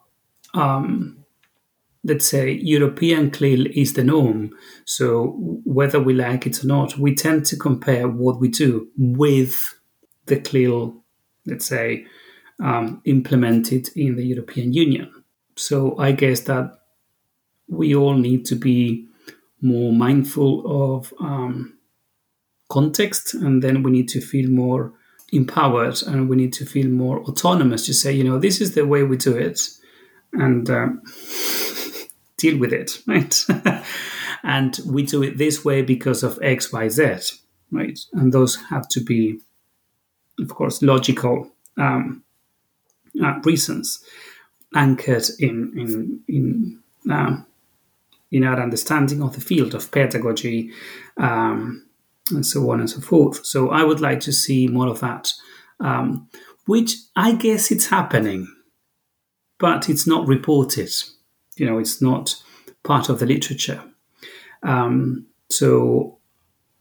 um, 0.55 1.25
let's 2.03 2.27
say 2.27 2.53
European 2.53 3.31
CLIL 3.31 3.66
is 3.75 3.95
the 3.95 4.05
norm. 4.05 4.51
So 4.85 5.37
whether 5.64 6.01
we 6.01 6.12
like 6.14 6.47
it 6.47 6.62
or 6.62 6.66
not, 6.66 6.99
we 6.99 7.14
tend 7.14 7.47
to 7.47 7.57
compare 7.57 8.09
what 8.09 8.41
we 8.41 8.49
do 8.49 8.89
with 8.97 9.75
the 10.27 10.37
CLIL, 10.37 11.03
let's 11.47 11.66
say, 11.66 12.07
um, 12.62 13.01
implemented 13.05 13.89
in 13.97 14.16
the 14.16 14.25
European 14.25 14.72
Union. 14.72 15.25
So 15.57 15.99
I 15.99 16.12
guess 16.12 16.41
that 16.43 16.79
we 17.68 17.95
all 17.95 18.14
need 18.14 18.45
to 18.47 18.55
be 18.55 19.09
more 19.61 19.93
mindful 19.93 20.95
of 20.95 21.14
um, 21.20 21.79
context, 22.68 23.35
and 23.35 23.62
then 23.62 23.83
we 23.83 23.91
need 23.91 24.09
to 24.11 24.20
feel 24.20 24.51
more 24.51 24.93
empowered 25.35 26.03
and 26.03 26.28
we 26.28 26.37
need 26.37 26.53
to 26.55 26.66
feel 26.66 26.89
more 26.89 27.20
autonomous 27.20 27.87
to 27.87 27.95
say, 27.95 28.12
you 28.12 28.24
know, 28.24 28.39
this 28.39 28.61
is 28.61 28.74
the 28.74 28.87
way 28.87 29.03
we 29.03 29.16
do 29.16 29.37
it, 29.37 29.61
and 30.32 30.68
um, 30.70 31.03
deal 32.37 32.59
with 32.59 32.72
it, 32.72 33.03
right? 33.07 33.45
and 34.43 34.78
we 34.87 35.05
do 35.05 35.22
it 35.22 35.39
this 35.39 35.64
way 35.64 35.82
because 35.82 36.22
of 36.22 36.39
X, 36.43 36.72
Y, 36.72 36.89
Z, 36.89 37.37
right? 37.70 37.99
And 38.12 38.32
those 38.32 38.57
have 38.70 38.89
to 38.91 39.01
be, 39.01 39.41
of 40.39 40.49
course, 40.49 40.82
logical 40.82 41.51
um, 41.76 42.22
uh, 43.22 43.41
reasons 43.45 44.05
anchored 44.74 45.24
in 45.39 45.72
in 45.78 46.20
in 46.26 46.80
um, 47.11 47.47
in 48.30 48.45
our 48.45 48.61
understanding 48.61 49.22
of 49.22 49.35
the 49.35 49.41
field 49.41 49.74
of 49.74 49.91
pedagogy 49.93 50.70
um, 51.16 51.87
and 52.31 52.45
so 52.45 52.70
on 52.70 52.81
and 52.81 52.89
so 52.89 53.01
forth. 53.01 53.45
So 53.45 53.70
I 53.70 53.85
would 53.85 54.01
like 54.01 54.20
to 54.20 54.33
see 54.33 54.66
more 54.68 54.89
of 54.89 55.01
that, 55.01 55.33
um, 55.81 56.29
which 56.66 56.97
I 57.16 57.33
guess 57.33 57.70
it's 57.70 57.87
happening, 57.87 58.49
but 59.59 59.89
it's 59.89 60.07
not 60.07 60.27
reported. 60.27 60.91
You 61.57 61.66
know, 61.66 61.79
it's 61.79 62.01
not 62.01 62.43
part 62.83 63.09
of 63.09 63.18
the 63.18 63.27
literature. 63.27 63.83
Um, 64.62 65.27
so 65.51 66.18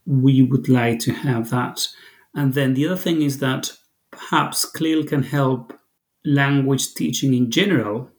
we 0.05 0.41
would 0.41 0.69
like 0.69 0.99
to 0.99 1.13
have 1.13 1.49
that. 1.49 1.87
And 2.33 2.53
then 2.53 2.73
the 2.73 2.87
other 2.87 2.97
thing 2.97 3.21
is 3.21 3.39
that 3.39 3.71
perhaps 4.11 4.65
CLIL 4.65 5.03
can 5.05 5.23
help 5.23 5.77
language 6.25 6.93
teaching 6.93 7.33
in 7.33 7.51
general 7.51 8.09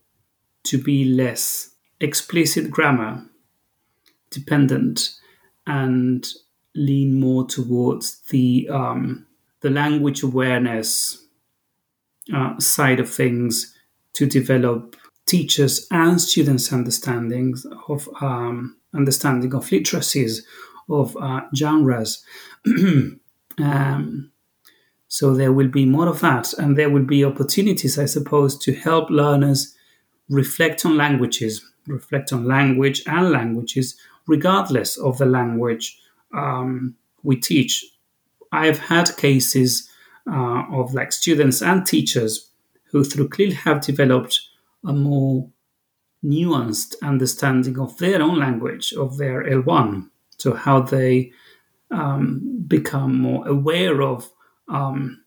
to 0.65 0.79
be 0.79 1.05
less 1.05 1.71
explicit 2.01 2.71
grammar 2.71 3.25
dependent 4.31 5.11
and 5.67 6.27
lean 6.75 7.19
more 7.19 7.47
towards 7.47 8.21
the 8.31 8.69
um, 8.71 9.27
the 9.61 9.71
language 9.71 10.23
awareness 10.23 11.25
uh, 12.35 12.59
side 12.59 13.01
of 13.01 13.13
things 13.13 13.75
to 14.13 14.27
develop 14.27 14.97
teachers 15.27 15.87
and 15.91 16.21
students' 16.21 16.73
understandings 16.73 17.67
of 17.89 18.09
um, 18.21 18.77
understanding 18.95 19.55
of 19.55 19.65
literacies 19.67 20.43
of 20.89 21.17
uh, 21.17 21.41
genres. 21.55 22.25
um, 23.59 24.31
so 25.09 25.35
there 25.35 25.53
will 25.53 25.69
be 25.69 25.87
more 25.87 26.09
of 26.09 26.21
that, 26.21 26.53
and 26.55 26.77
there 26.77 26.91
will 26.91 27.05
be 27.05 27.25
opportunities, 27.25 27.99
I 27.99 28.07
suppose, 28.07 28.59
to 28.59 28.75
help 28.75 29.11
learners 29.11 29.75
reflect 30.29 30.85
on 30.85 30.97
languages, 30.97 31.65
reflect 31.87 32.33
on 32.33 32.47
language 32.47 33.03
and 33.07 33.31
languages, 33.31 33.97
regardless 34.27 34.97
of 34.99 35.19
the 35.19 35.27
language 35.27 35.99
um, 36.35 36.97
we 37.23 37.37
teach. 37.37 37.85
I've 38.53 38.79
had 38.79 39.17
cases 39.17 39.89
uh, 40.31 40.65
of 40.71 40.95
like 40.95 41.13
students 41.13 41.63
and 41.63 41.87
teachers 41.87 42.51
who, 42.91 43.05
through 43.05 43.29
CLIL, 43.29 43.53
have 43.53 43.81
developed 43.81 44.41
a 44.87 44.93
more 44.93 45.51
nuanced 46.25 46.95
understanding 47.03 47.79
of 47.79 47.97
their 47.99 48.23
own 48.23 48.39
language, 48.39 48.93
of 48.93 49.19
their 49.19 49.45
L1. 49.45 50.09
So, 50.39 50.55
how 50.55 50.81
they 50.81 51.33
um, 51.91 52.65
become 52.67 53.19
more 53.19 53.47
aware 53.47 54.03
of 54.03 54.31
um, 54.69 55.25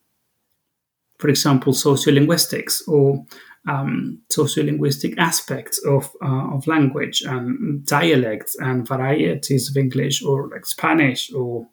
for 1.20 1.30
example, 1.30 1.74
sociolinguistics 1.74 2.88
or 2.88 3.26
um, 3.68 4.22
sociolinguistic 4.32 5.18
aspects 5.18 5.78
of, 5.86 6.10
uh, 6.22 6.56
of 6.56 6.68
language 6.68 7.22
and 7.22 7.86
dialects 7.86 8.56
and 8.60 8.88
varieties 8.88 9.70
of 9.70 9.78
English 9.78 10.24
or 10.24 10.50
like 10.50 10.66
Spanish 10.66 11.32
or 11.34 11.68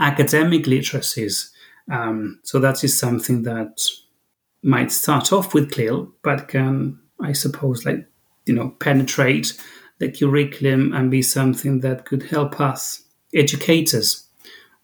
academic 0.00 0.64
literacies. 0.64 1.50
Um, 1.90 2.40
so 2.42 2.58
that 2.58 2.82
is 2.84 2.98
something 2.98 3.42
that 3.42 3.86
might 4.62 4.92
start 4.92 5.32
off 5.32 5.54
with 5.54 5.72
CLIL, 5.72 6.12
but 6.22 6.48
can, 6.48 7.00
I 7.20 7.32
suppose, 7.32 7.84
like 7.84 8.06
you 8.46 8.54
know, 8.54 8.70
penetrate 8.80 9.58
the 9.98 10.10
curriculum 10.10 10.92
and 10.92 11.10
be 11.10 11.22
something 11.22 11.80
that 11.80 12.04
could 12.04 12.24
help 12.24 12.60
us 12.60 13.04
educators 13.34 14.26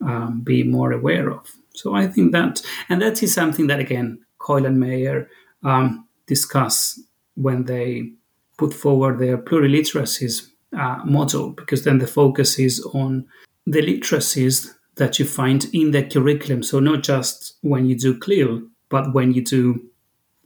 um, 0.00 0.42
be 0.42 0.62
more 0.62 0.92
aware 0.92 1.30
of. 1.30 1.50
So 1.74 1.94
I 1.94 2.06
think 2.06 2.32
that, 2.32 2.62
and 2.88 3.02
that 3.02 3.22
is 3.22 3.34
something 3.34 3.66
that 3.68 3.80
again, 3.80 4.20
Coyle 4.38 4.66
and 4.66 4.80
Meyer 4.80 5.28
um, 5.64 6.06
discuss 6.26 7.00
when 7.34 7.64
they 7.64 8.12
put 8.56 8.74
forward 8.74 9.18
their 9.18 9.38
pluriliteracies 9.38 10.48
uh, 10.76 11.00
model, 11.04 11.50
because 11.50 11.84
then 11.84 11.98
the 11.98 12.06
focus 12.06 12.58
is 12.58 12.80
on 12.92 13.26
the 13.66 13.80
literacies 13.80 14.74
that 14.96 15.18
you 15.18 15.24
find 15.24 15.66
in 15.72 15.92
the 15.92 16.02
curriculum. 16.02 16.62
So 16.62 16.80
not 16.80 17.02
just 17.02 17.56
when 17.62 17.86
you 17.86 17.96
do 17.96 18.18
CLIL, 18.18 18.62
but 18.88 19.14
when 19.14 19.32
you 19.32 19.44
do 19.44 19.84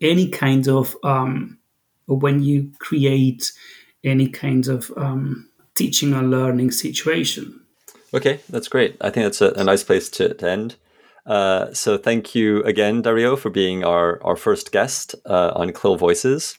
any 0.01 0.29
kind 0.29 0.69
of, 0.69 0.97
um, 1.03 1.59
or 2.07 2.19
when 2.19 2.43
you 2.43 2.73
create 2.79 3.53
any 4.05 4.29
kind 4.29 4.69
of 4.69 4.93
um, 4.97 5.49
teaching 5.75 6.13
or 6.13 6.23
learning 6.23 6.71
situation. 6.71 7.61
Okay, 8.13 8.41
that's 8.51 8.69
great. 8.69 8.97
I 9.01 9.11
think 9.11 9.25
that's 9.25 9.41
a, 9.41 9.53
a 9.53 9.65
nice 9.65 9.85
place 9.85 10.11
to, 10.11 10.35
to 10.35 10.51
end. 10.51 10.77
Uh, 11.25 11.73
so 11.73 11.97
thank 11.97 12.35
you 12.35 12.63
again, 12.65 13.03
Dario, 13.03 13.37
for 13.37 13.51
being 13.51 13.85
our, 13.85 14.23
our 14.25 14.37
first 14.37 14.73
guest 14.73 15.15
uh, 15.25 15.53
on 15.55 15.73
CLIL 15.73 15.97
Voices. 15.97 16.59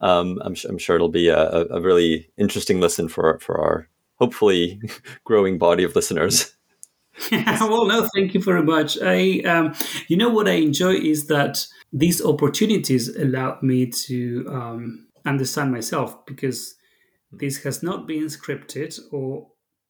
Um, 0.00 0.40
I'm, 0.44 0.54
I'm, 0.68 0.78
sure 0.78 0.96
it'll 0.96 1.08
be 1.08 1.28
a, 1.28 1.66
a, 1.70 1.80
really 1.80 2.30
interesting 2.36 2.80
listen 2.80 3.08
for, 3.08 3.38
for 3.40 3.60
our 3.60 3.88
hopefully 4.14 4.80
growing 5.24 5.58
body 5.58 5.82
of 5.82 5.96
listeners. 5.96 6.54
well, 7.32 7.86
no, 7.86 8.08
thank 8.14 8.32
you 8.32 8.40
very 8.40 8.62
much. 8.62 8.96
I, 9.02 9.40
um, 9.40 9.74
you 10.06 10.16
know, 10.16 10.28
what 10.28 10.46
I 10.46 10.52
enjoy 10.52 10.94
is 10.94 11.26
that 11.26 11.66
these 11.92 12.24
opportunities 12.24 13.08
allow 13.16 13.58
me 13.60 13.86
to 13.86 14.46
um, 14.48 15.08
understand 15.26 15.72
myself 15.72 16.24
because 16.26 16.76
this 17.32 17.62
has 17.64 17.82
not 17.82 18.06
been 18.06 18.26
scripted 18.26 18.98
or 19.12 19.48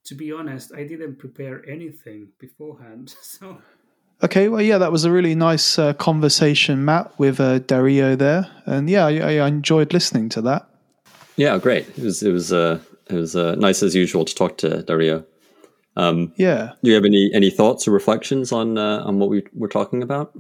to 0.08 0.14
be 0.14 0.32
honest, 0.32 0.72
I 0.74 0.84
didn't 0.84 1.16
prepare 1.18 1.62
anything 1.68 2.28
beforehand. 2.38 3.14
So. 3.22 3.58
Okay, 4.20 4.48
well, 4.48 4.60
yeah, 4.60 4.78
that 4.78 4.90
was 4.90 5.04
a 5.04 5.12
really 5.12 5.36
nice 5.36 5.78
uh, 5.78 5.92
conversation, 5.92 6.84
Matt, 6.84 7.16
with 7.20 7.38
uh, 7.38 7.60
Dario 7.60 8.16
there, 8.16 8.50
and 8.66 8.90
yeah, 8.90 9.06
I, 9.06 9.38
I, 9.38 9.46
enjoyed 9.46 9.92
listening 9.92 10.28
to 10.30 10.42
that. 10.42 10.68
Yeah, 11.36 11.56
great. 11.58 11.88
It 11.90 11.98
was 11.98 12.20
it 12.24 12.32
was 12.32 12.52
uh, 12.52 12.80
it 13.06 13.14
was 13.14 13.36
uh, 13.36 13.54
nice 13.54 13.80
as 13.84 13.94
usual 13.94 14.24
to 14.24 14.34
talk 14.34 14.58
to 14.58 14.82
Dario. 14.82 15.24
Um, 15.94 16.32
yeah. 16.36 16.72
Do 16.82 16.90
you 16.90 16.96
have 16.96 17.04
any 17.04 17.30
any 17.32 17.50
thoughts 17.50 17.86
or 17.86 17.92
reflections 17.92 18.50
on 18.50 18.76
uh, 18.76 19.04
on 19.04 19.20
what 19.20 19.28
we 19.28 19.44
were 19.54 19.68
talking 19.68 20.02
about? 20.02 20.36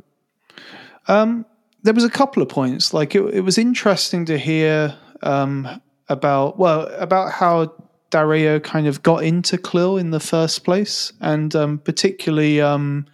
Um, 1.06 1.46
there 1.84 1.94
was 1.94 2.04
a 2.04 2.10
couple 2.10 2.42
of 2.42 2.48
points. 2.48 2.92
Like 2.92 3.14
it, 3.14 3.22
it 3.32 3.42
was 3.42 3.58
interesting 3.58 4.24
to 4.24 4.38
hear 4.38 4.98
um, 5.22 5.80
about 6.08 6.58
well 6.58 6.88
about 6.98 7.30
how 7.30 7.72
Dario 8.10 8.58
kind 8.58 8.86
of 8.86 9.02
got 9.02 9.22
into 9.24 9.58
CLIL 9.58 9.98
in 9.98 10.10
the 10.10 10.20
first 10.20 10.64
place, 10.64 11.12
and 11.20 11.54
um, 11.54 11.78
particularly 11.78 12.60
um, 12.60 13.06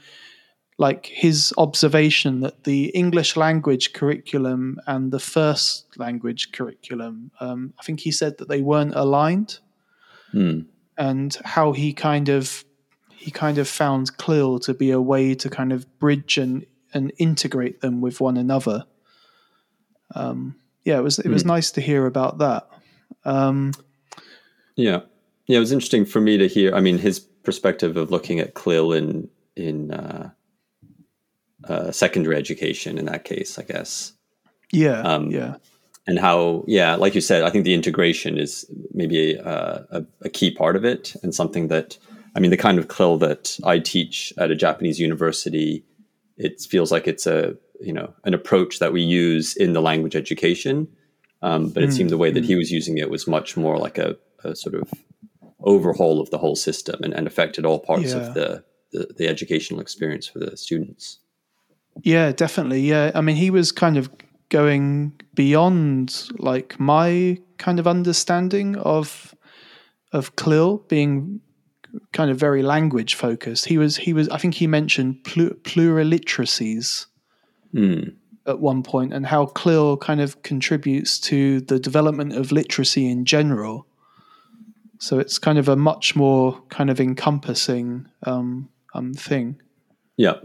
like 0.79 1.07
his 1.07 1.53
observation 1.59 2.41
that 2.41 2.65
the 2.65 2.87
English 2.87 3.37
language 3.37 3.93
curriculum 3.93 4.79
and 4.87 5.13
the 5.13 5.19
first 5.19 5.87
language 5.99 6.53
curriculum, 6.53 7.31
um, 7.41 7.75
I 7.79 7.83
think 7.83 8.01
he 8.01 8.13
said 8.13 8.39
that 8.39 8.49
they 8.49 8.61
weren't 8.61 8.95
aligned, 8.95 9.59
and 10.97 11.37
how 11.45 11.73
he 11.73 11.93
kind 11.93 12.29
of 12.29 12.65
he 13.11 13.31
kind 13.31 13.59
of 13.59 13.67
found 13.69 14.17
CLIL 14.17 14.59
to 14.61 14.75
be 14.75 14.91
a 14.91 15.01
way 15.01 15.35
to 15.35 15.49
kind 15.51 15.73
of 15.73 15.99
bridge 15.99 16.39
and 16.39 16.67
and 16.93 17.13
integrate 17.19 17.81
them 17.81 18.01
with 18.01 18.21
one 18.21 18.37
another. 18.37 18.85
Um, 20.15 20.55
yeah, 20.85 20.99
it 20.99 21.03
was 21.03 21.19
it 21.19 21.29
was 21.29 21.45
nice 21.45 21.73
to 21.73 21.81
hear 21.81 22.07
about 22.07 22.39
that. 22.39 22.69
Yeah, 24.77 25.01
yeah. 25.47 25.57
It 25.57 25.61
was 25.61 25.73
interesting 25.73 26.05
for 26.05 26.21
me 26.21 26.39
to 26.39 26.49
hear. 26.49 26.75
I 26.75 26.81
mean, 26.81 26.99
his 26.99 27.21
perspective 27.21 27.97
of 27.97 28.11
looking 28.11 28.41
at 28.41 28.55
CLIL 28.55 28.93
in 28.93 29.29
in 29.57 29.93
uh, 29.93 30.31
uh, 31.69 31.91
secondary 31.93 32.37
education 32.37 32.99
in 32.99 33.05
that 33.07 33.25
case, 33.25 33.59
I 33.59 33.63
guess, 33.63 34.13
yeah, 34.73 35.01
Um, 35.03 35.31
yeah, 35.31 35.57
and 36.07 36.19
how 36.19 36.65
yeah, 36.67 36.97
like 36.97 37.15
you 37.15 37.21
said, 37.21 37.43
I 37.43 37.51
think 37.51 37.65
the 37.65 37.75
integration 37.75 38.39
is 38.39 38.67
maybe 38.93 39.35
a, 39.35 39.87
a, 39.91 40.07
a 40.23 40.29
key 40.29 40.51
part 40.51 40.77
of 40.77 40.85
it, 40.85 41.15
and 41.23 41.35
something 41.35 41.69
that 41.69 41.97
I 42.37 42.41
mean, 42.41 42.51
the 42.51 42.57
kind 42.57 42.79
of 42.79 42.89
CLIL 42.89 43.19
that 43.19 43.59
I 43.65 43.79
teach 43.79 44.33
at 44.37 44.51
a 44.51 44.57
Japanese 44.57 44.99
university, 44.99 45.85
it 46.37 46.61
feels 46.61 46.91
like 46.91 47.07
it's 47.07 47.27
a 47.27 47.57
you 47.81 47.93
know 47.93 48.13
an 48.25 48.35
approach 48.35 48.81
that 48.81 48.93
we 48.93 49.03
use 49.03 49.57
in 49.57 49.73
the 49.73 49.83
language 49.83 50.17
education. 50.17 50.89
Um, 51.43 51.69
but 51.69 51.83
it 51.83 51.93
seemed 51.93 52.09
the 52.09 52.17
way 52.17 52.31
that 52.31 52.45
he 52.45 52.55
was 52.57 52.73
using 52.73 52.97
it 52.97 53.11
was 53.11 53.27
much 53.27 53.55
more 53.55 53.77
like 53.77 53.99
a, 53.99 54.17
a 54.45 54.55
sort 54.55 54.75
of 54.75 54.91
overhaul 55.61 56.21
of 56.21 56.31
the 56.31 56.39
whole 56.39 56.57
system 56.57 57.01
and, 57.03 57.15
and 57.15 57.27
affected 57.27 57.65
all 57.65 57.79
parts 57.81 58.13
Yeah. 58.13 58.19
of 58.19 58.35
the, 58.35 58.65
the 58.93 59.15
the 59.19 59.29
educational 59.29 59.81
experience 59.81 60.27
for 60.27 60.39
the 60.39 60.57
students. 60.57 61.21
yeah, 62.03 62.33
definitely. 62.33 62.81
Yeah, 62.81 63.11
I 63.15 63.21
mean, 63.21 63.37
he 63.37 63.51
was 63.51 63.73
kind 63.73 63.97
of 63.97 64.11
going 64.51 65.13
beyond 65.35 66.29
like 66.39 66.79
my 66.79 67.39
kind 67.59 67.79
of 67.81 67.87
understanding 67.87 68.77
of 68.77 69.35
of 70.13 70.37
CLIL 70.37 70.79
being 70.89 71.41
kind 72.13 72.31
of 72.31 72.37
very 72.39 72.63
language 72.63 73.15
focused. 73.15 73.65
He 73.67 73.79
was 73.79 73.97
he 73.97 74.13
was 74.13 74.29
I 74.29 74.39
think 74.39 74.55
he 74.55 74.67
mentioned 74.67 75.25
plu- 75.25 75.59
pluriliteracies 75.63 77.07
hmm. 77.73 78.03
at 78.47 78.61
one 78.61 78.83
point 78.83 79.13
and 79.13 79.27
how 79.27 79.47
CLIL 79.47 79.97
kind 79.97 80.21
of 80.21 80.43
contributes 80.43 81.19
to 81.21 81.61
the 81.61 81.79
development 81.79 82.33
of 82.35 82.53
literacy 82.53 83.09
in 83.09 83.25
general. 83.25 83.87
So 85.05 85.19
it's 85.19 85.39
kind 85.39 85.59
of 85.59 85.69
a 85.69 85.77
much 85.77 86.17
more 86.17 86.63
kind 86.71 86.89
of 86.89 86.99
encompassing 86.99 88.09
um, 88.23 88.71
um, 88.95 89.13
thing. 89.13 89.61
Yeah, 90.17 90.37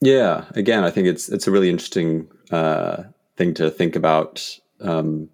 yeah. 0.00 0.46
Again, 0.56 0.82
I 0.82 0.90
think 0.90 1.06
it's 1.06 1.28
it's 1.28 1.46
a 1.46 1.52
really 1.52 1.70
interesting 1.70 2.26
uh, 2.50 3.04
thing 3.36 3.54
to 3.54 3.70
think 3.70 3.94
about. 3.94 4.58
Um, 4.80 5.30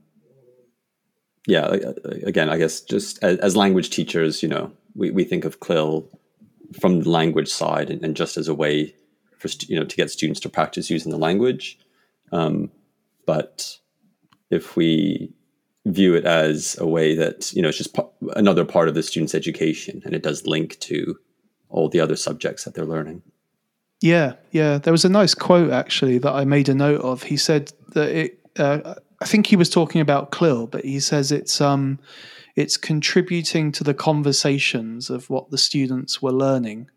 yeah, 1.47 1.63
uh, 1.63 1.95
again, 2.27 2.51
I 2.51 2.59
guess 2.59 2.83
just 2.83 3.25
as, 3.25 3.39
as 3.39 3.57
language 3.57 3.89
teachers, 3.89 4.43
you 4.43 4.49
know, 4.51 4.71
we, 4.95 5.11
we 5.11 5.25
think 5.25 5.47
of 5.47 5.61
CLIL 5.61 6.07
from 6.79 7.01
the 7.01 7.09
language 7.09 7.49
side 7.49 7.89
and, 7.89 8.05
and 8.05 8.15
just 8.15 8.37
as 8.37 8.47
a 8.47 8.55
way 8.55 8.95
for 9.39 9.49
you 9.69 9.81
know 9.81 9.87
to 9.87 9.97
get 9.97 10.11
students 10.11 10.39
to 10.41 10.51
practice 10.51 10.91
using 10.91 11.13
the 11.13 11.19
language. 11.19 11.79
Um, 12.31 12.71
but 13.25 13.79
if 14.51 14.77
we 14.77 15.33
view 15.87 16.15
it 16.15 16.25
as 16.25 16.77
a 16.79 16.87
way 16.87 17.15
that 17.15 17.53
you 17.53 17.63
know 17.63 17.69
it's 17.69 17.79
just 17.79 17.95
pa- 17.95 18.09
another 18.37 18.65
part 18.65 18.89
of 18.89 18.95
the 18.95 19.03
student's 19.03 19.35
education 19.35 20.03
and 20.05 20.15
it 20.15 20.23
does 20.23 20.47
link 20.47 20.79
to 20.81 21.19
all 21.71 21.89
the 21.89 22.01
other 22.01 22.17
subjects 22.17 22.65
that 22.65 22.75
they're 22.75 22.85
learning. 22.85 23.23
Yeah, 24.01 24.35
yeah. 24.51 24.79
There 24.79 24.93
was 24.93 25.05
a 25.05 25.11
nice 25.11 25.35
quote 25.35 25.71
actually 25.71 26.19
that 26.19 26.33
I 26.33 26.45
made 26.45 26.69
a 26.69 26.75
note 26.75 27.01
of. 27.03 27.23
He 27.23 27.37
said 27.37 27.73
that 27.89 28.09
it. 28.11 28.41
Uh, 28.59 28.95
I 29.23 29.27
think 29.27 29.47
he 29.47 29.57
was 29.57 29.69
talking 29.69 30.01
about 30.01 30.31
CLIL, 30.31 30.67
but 30.67 30.85
he 30.85 30.99
says 30.99 31.31
it's 31.31 31.61
um, 31.61 31.99
it's 32.57 32.77
contributing 32.77 33.71
to 33.73 33.85
the 33.85 33.95
conversations 33.95 35.11
of 35.11 35.29
what 35.29 35.51
the 35.51 35.59
students 35.59 36.23
were 36.23 36.33
learning. 36.33 36.91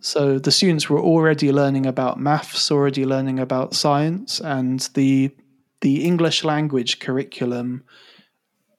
So 0.00 0.38
the 0.38 0.52
students 0.52 0.88
were 0.88 1.00
already 1.00 1.50
learning 1.50 1.84
about 1.86 2.20
maths, 2.20 2.70
already 2.70 3.04
learning 3.04 3.40
about 3.40 3.74
science, 3.74 4.40
and 4.40 4.80
the 4.94 5.32
the 5.80 6.04
English 6.04 6.44
language 6.44 6.98
curriculum 6.98 7.84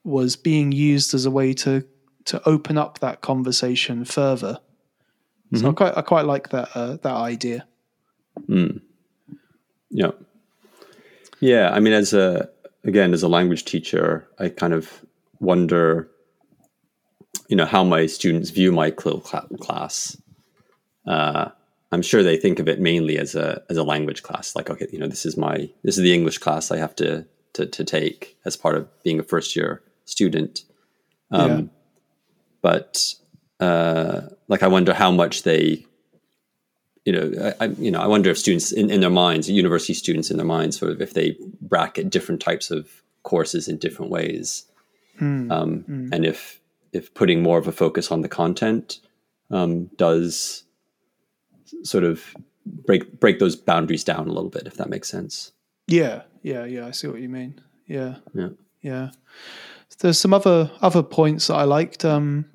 was 0.04 0.36
being 0.36 0.72
used 0.72 1.14
as 1.14 1.24
a 1.26 1.30
way 1.30 1.52
to 1.54 1.84
to 2.24 2.40
open 2.48 2.78
up 2.78 2.98
that 3.00 3.20
conversation 3.20 4.04
further. 4.04 4.60
So 5.54 5.68
I 5.68 5.72
quite 5.72 5.98
I 5.98 6.02
quite 6.02 6.24
like 6.24 6.48
that 6.50 6.68
uh, 6.74 6.96
that 6.96 7.14
idea. 7.14 7.66
Yeah. 9.90 10.12
Yeah. 11.40 11.70
I 11.70 11.80
mean, 11.80 11.92
as 11.92 12.12
a, 12.14 12.48
again, 12.84 13.12
as 13.12 13.22
a 13.22 13.28
language 13.28 13.64
teacher, 13.64 14.26
I 14.38 14.48
kind 14.48 14.72
of 14.72 15.04
wonder, 15.40 16.08
you 17.48 17.56
know, 17.56 17.66
how 17.66 17.84
my 17.84 18.06
students 18.06 18.50
view 18.50 18.72
my 18.72 18.90
class. 18.90 20.16
Uh, 21.06 21.50
I'm 21.92 22.02
sure 22.02 22.22
they 22.22 22.36
think 22.36 22.58
of 22.58 22.68
it 22.68 22.80
mainly 22.80 23.18
as 23.18 23.34
a, 23.34 23.62
as 23.68 23.76
a 23.76 23.84
language 23.84 24.22
class. 24.22 24.56
Like, 24.56 24.70
okay, 24.70 24.86
you 24.90 24.98
know, 24.98 25.06
this 25.06 25.24
is 25.26 25.36
my, 25.36 25.68
this 25.82 25.96
is 25.96 26.02
the 26.02 26.14
English 26.14 26.38
class 26.38 26.70
I 26.70 26.78
have 26.78 26.96
to, 26.96 27.26
to, 27.52 27.66
to 27.66 27.84
take 27.84 28.36
as 28.44 28.56
part 28.56 28.76
of 28.76 28.88
being 29.02 29.20
a 29.20 29.22
first 29.22 29.54
year 29.54 29.82
student. 30.04 30.64
yeah. 31.48 31.62
but 32.62 33.14
uh, 33.60 34.22
like 34.48 34.62
I 34.62 34.68
wonder 34.68 34.94
how 34.94 35.10
much 35.10 35.42
they, 35.42 35.86
you 37.04 37.12
know, 37.12 37.54
I, 37.60 37.64
I 37.64 37.68
you 37.68 37.90
know 37.90 38.00
I 38.00 38.06
wonder 38.06 38.30
if 38.30 38.38
students 38.38 38.72
in, 38.72 38.90
in 38.90 39.00
their 39.00 39.10
minds, 39.10 39.50
university 39.50 39.94
students 39.94 40.30
in 40.30 40.36
their 40.36 40.46
minds, 40.46 40.78
sort 40.78 40.92
of 40.92 41.00
if 41.00 41.14
they 41.14 41.36
bracket 41.60 42.10
different 42.10 42.40
types 42.40 42.70
of 42.70 43.02
courses 43.22 43.68
in 43.68 43.76
different 43.78 44.10
ways, 44.10 44.64
um, 45.50 45.84
and 46.12 46.24
if 46.24 46.60
if 46.92 47.12
putting 47.14 47.42
more 47.42 47.58
of 47.58 47.66
a 47.66 47.72
focus 47.72 48.10
on 48.10 48.22
the 48.22 48.28
content 48.28 48.98
um, 49.50 49.86
does 49.96 50.64
sort 51.82 52.04
of 52.04 52.34
break 52.66 53.18
break 53.20 53.38
those 53.38 53.56
boundaries 53.56 54.04
down 54.04 54.28
a 54.28 54.32
little 54.32 54.50
bit, 54.50 54.66
if 54.66 54.74
that 54.74 54.88
makes 54.90 55.08
sense. 55.08 55.52
Yeah, 55.86 56.22
yeah, 56.42 56.64
yeah. 56.64 56.86
I 56.86 56.90
see 56.92 57.08
what 57.08 57.20
you 57.20 57.28
mean. 57.28 57.60
Yeah, 57.86 58.16
Yeah. 58.34 58.50
yeah. 58.80 59.10
There's 59.98 60.18
some 60.18 60.34
other 60.34 60.70
other 60.80 61.02
points 61.02 61.46
that 61.46 61.54
I 61.54 61.64
liked. 61.64 62.04
Um, 62.04 62.46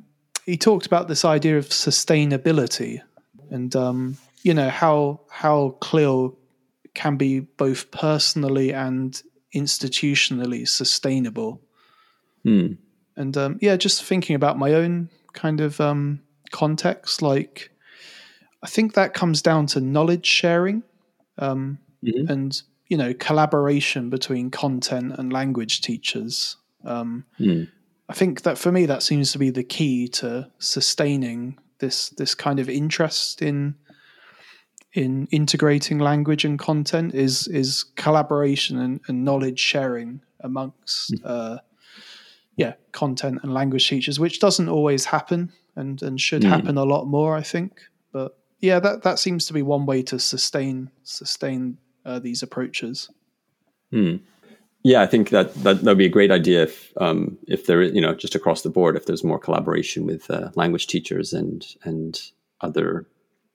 he 0.45 0.57
talked 0.57 0.85
about 0.85 1.07
this 1.07 1.23
idea 1.23 1.57
of 1.57 1.69
sustainability, 1.69 3.01
and 3.49 3.75
um, 3.75 4.17
you 4.43 4.53
know 4.53 4.69
how 4.69 5.21
how 5.29 5.77
CLIL 5.81 6.37
can 6.93 7.15
be 7.15 7.41
both 7.41 7.91
personally 7.91 8.73
and 8.73 9.21
institutionally 9.55 10.67
sustainable. 10.67 11.61
And 13.15 13.35
um, 13.37 13.57
yeah, 13.61 13.75
just 13.75 14.03
thinking 14.03 14.35
about 14.35 14.57
my 14.57 14.73
own 14.73 15.09
kind 15.33 15.59
of 15.61 15.79
um, 15.81 16.21
context, 16.51 17.21
like 17.21 17.71
I 18.63 18.67
think 18.67 18.93
that 18.93 19.13
comes 19.13 19.41
down 19.41 19.67
to 19.67 19.79
knowledge 19.81 20.25
sharing 20.25 20.83
um, 21.37 21.77
and 22.29 22.61
you 22.87 22.97
know 22.97 23.13
collaboration 23.13 24.09
between 24.09 24.49
content 24.51 25.13
and 25.17 25.31
language 25.33 25.81
teachers. 25.81 26.57
Um, 26.85 27.25
I 28.09 28.13
think 28.13 28.43
that 28.43 28.57
for 28.57 28.71
me 28.71 28.85
that 28.85 29.03
seems 29.03 29.31
to 29.33 29.39
be 29.39 29.49
the 29.49 29.63
key 29.63 30.07
to 30.09 30.49
sustaining 30.59 31.57
this 31.79 32.09
this 32.09 32.33
kind 32.35 32.59
of 32.59 32.69
interest 32.69 33.41
in 33.41 33.75
in 34.93 35.27
integrating 35.31 35.99
language 35.99 36.45
and 36.45 36.57
content 36.57 37.13
is 37.13 37.47
is 37.49 37.83
collaboration 37.95 38.79
and, 38.79 39.01
and 39.07 39.23
knowledge 39.23 39.59
sharing 39.59 40.21
amongst 40.39 41.13
uh, 41.25 41.57
yeah 42.55 42.73
content 42.93 43.39
and 43.43 43.53
language 43.53 43.87
teachers, 43.87 44.19
which 44.19 44.39
doesn't 44.39 44.69
always 44.69 45.05
happen 45.05 45.51
and 45.75 46.01
and 46.01 46.19
should 46.19 46.43
happen 46.43 46.77
a 46.77 46.85
lot 46.85 47.05
more, 47.05 47.35
I 47.35 47.43
think. 47.43 47.81
But 48.11 48.37
yeah, 48.59 48.79
that 48.79 49.03
that 49.03 49.19
seems 49.19 49.45
to 49.47 49.53
be 49.53 49.61
one 49.61 49.85
way 49.85 50.01
to 50.03 50.19
sustain 50.19 50.91
sustain 51.03 51.77
uh, 52.05 52.19
these 52.19 52.43
approaches. 52.43 53.09
Hmm. 53.91 54.17
Yeah, 54.83 55.01
I 55.01 55.05
think 55.05 55.31
that 55.31 55.53
that 55.63 55.83
would 55.83 55.97
be 55.97 56.05
a 56.05 56.09
great 56.09 56.31
idea 56.31 56.63
if 56.63 56.93
um, 56.97 57.37
if 57.47 57.65
there 57.65 57.81
is, 57.81 57.93
you 57.93 58.01
know, 58.01 58.15
just 58.15 58.35
across 58.35 58.61
the 58.61 58.69
board, 58.69 58.95
if 58.95 59.05
there's 59.05 59.23
more 59.23 59.39
collaboration 59.39 60.05
with 60.05 60.29
uh, 60.31 60.49
language 60.55 60.87
teachers 60.87 61.33
and 61.33 61.65
and 61.83 62.21
other 62.61 63.05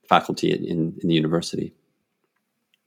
faculty 0.09 0.53
in, 0.53 0.99
in 1.03 1.09
the 1.09 1.15
university. 1.15 1.75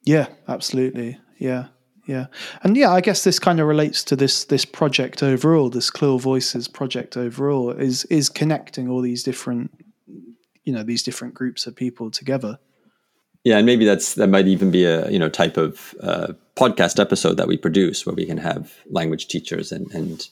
Yeah, 0.04 0.28
absolutely. 0.48 1.18
Yeah, 1.40 1.68
yeah, 2.06 2.28
and 2.62 2.78
yeah, 2.78 2.92
I 2.92 3.02
guess 3.02 3.24
this 3.24 3.40
kind 3.40 3.60
of 3.60 3.68
relates 3.68 4.04
to 4.06 4.16
this 4.16 4.46
this 4.46 4.66
project 4.66 5.24
overall. 5.24 5.70
This 5.70 5.90
CLIL 5.90 6.20
Voices 6.20 6.68
project 6.68 7.18
overall 7.18 7.72
is 7.72 8.06
is 8.06 8.30
connecting 8.30 8.90
all 8.90 9.02
these 9.02 9.24
different, 9.24 9.72
you 10.66 10.74
know, 10.74 10.84
these 10.84 11.04
different 11.04 11.34
groups 11.34 11.66
of 11.68 11.76
people 11.76 12.12
together. 12.12 12.60
Yeah, 13.44 13.58
and 13.58 13.66
maybe 13.66 13.86
that's 13.86 14.16
that 14.16 14.28
might 14.28 14.48
even 14.48 14.72
be 14.72 14.86
a 14.86 15.10
you 15.10 15.20
know 15.20 15.30
type 15.30 15.56
of 15.58 15.94
uh, 16.02 16.34
podcast 16.56 17.00
episode 17.00 17.38
that 17.38 17.48
we 17.48 17.58
produce 17.58 18.06
where 18.06 18.16
we 18.16 18.26
can 18.26 18.38
have 18.38 18.74
language 18.90 19.28
teachers 19.28 19.72
and 19.72 19.90
and 19.94 20.28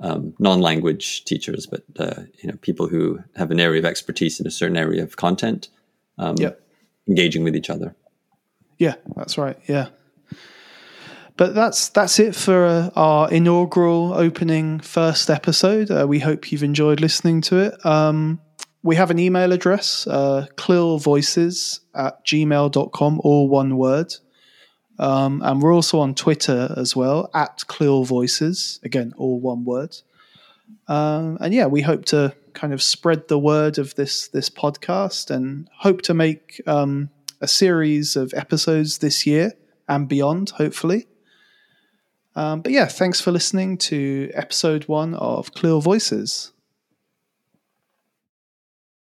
um, 0.00 0.34
non-language 0.38 1.24
teachers, 1.24 1.66
but 1.66 1.82
uh, 1.98 2.22
you 2.42 2.48
know 2.50 2.56
people 2.60 2.86
who 2.86 3.18
have 3.36 3.50
an 3.50 3.60
area 3.60 3.78
of 3.78 3.84
expertise 3.84 4.38
in 4.40 4.46
a 4.46 4.50
certain 4.50 4.76
area 4.76 5.02
of 5.02 5.16
content, 5.16 5.68
um, 6.18 6.36
Yep. 6.38 6.60
engaging 7.08 7.44
with 7.44 7.56
each 7.56 7.70
other. 7.70 7.94
Yeah, 8.78 8.94
that's 9.16 9.36
right. 9.36 9.58
Yeah. 9.66 9.88
But 11.36 11.54
that's 11.54 11.88
that's 11.88 12.18
it 12.18 12.34
for 12.36 12.66
uh, 12.66 12.90
our 12.96 13.30
inaugural 13.30 14.12
opening 14.12 14.80
first 14.80 15.30
episode. 15.30 15.90
Uh, 15.90 16.06
we 16.06 16.18
hope 16.18 16.52
you've 16.52 16.62
enjoyed 16.62 17.00
listening 17.00 17.40
to 17.42 17.56
it. 17.58 17.86
Um, 17.86 18.40
we 18.82 18.96
have 18.96 19.10
an 19.10 19.18
email 19.18 19.52
address, 19.52 20.06
uh, 20.06 20.46
clilvoices 20.56 21.80
at 21.94 22.24
gmail.com, 22.24 23.20
all 23.22 23.48
one 23.48 23.76
word. 23.76 24.14
Um, 24.98 25.42
and 25.42 25.62
we're 25.62 25.74
also 25.74 25.98
on 26.00 26.14
Twitter 26.14 26.74
as 26.76 26.94
well, 26.94 27.30
at 27.34 27.58
clilvoices, 27.68 28.82
again, 28.82 29.14
all 29.16 29.40
one 29.40 29.64
word. 29.64 29.96
Um, 30.88 31.38
and 31.40 31.54
yeah, 31.54 31.66
we 31.66 31.80
hope 31.82 32.04
to 32.06 32.34
kind 32.52 32.72
of 32.72 32.82
spread 32.82 33.28
the 33.28 33.38
word 33.38 33.78
of 33.78 33.94
this 33.94 34.28
this 34.28 34.50
podcast 34.50 35.30
and 35.30 35.68
hope 35.78 36.02
to 36.02 36.14
make 36.14 36.60
um, 36.66 37.10
a 37.40 37.48
series 37.48 38.16
of 38.16 38.34
episodes 38.34 38.98
this 38.98 39.26
year 39.26 39.52
and 39.88 40.08
beyond, 40.08 40.50
hopefully. 40.50 41.06
Um, 42.36 42.60
but 42.60 42.72
yeah, 42.72 42.86
thanks 42.86 43.20
for 43.20 43.32
listening 43.32 43.78
to 43.78 44.30
episode 44.34 44.84
one 44.84 45.14
of 45.14 45.52
CLIL 45.52 45.80
Voices. 45.80 46.52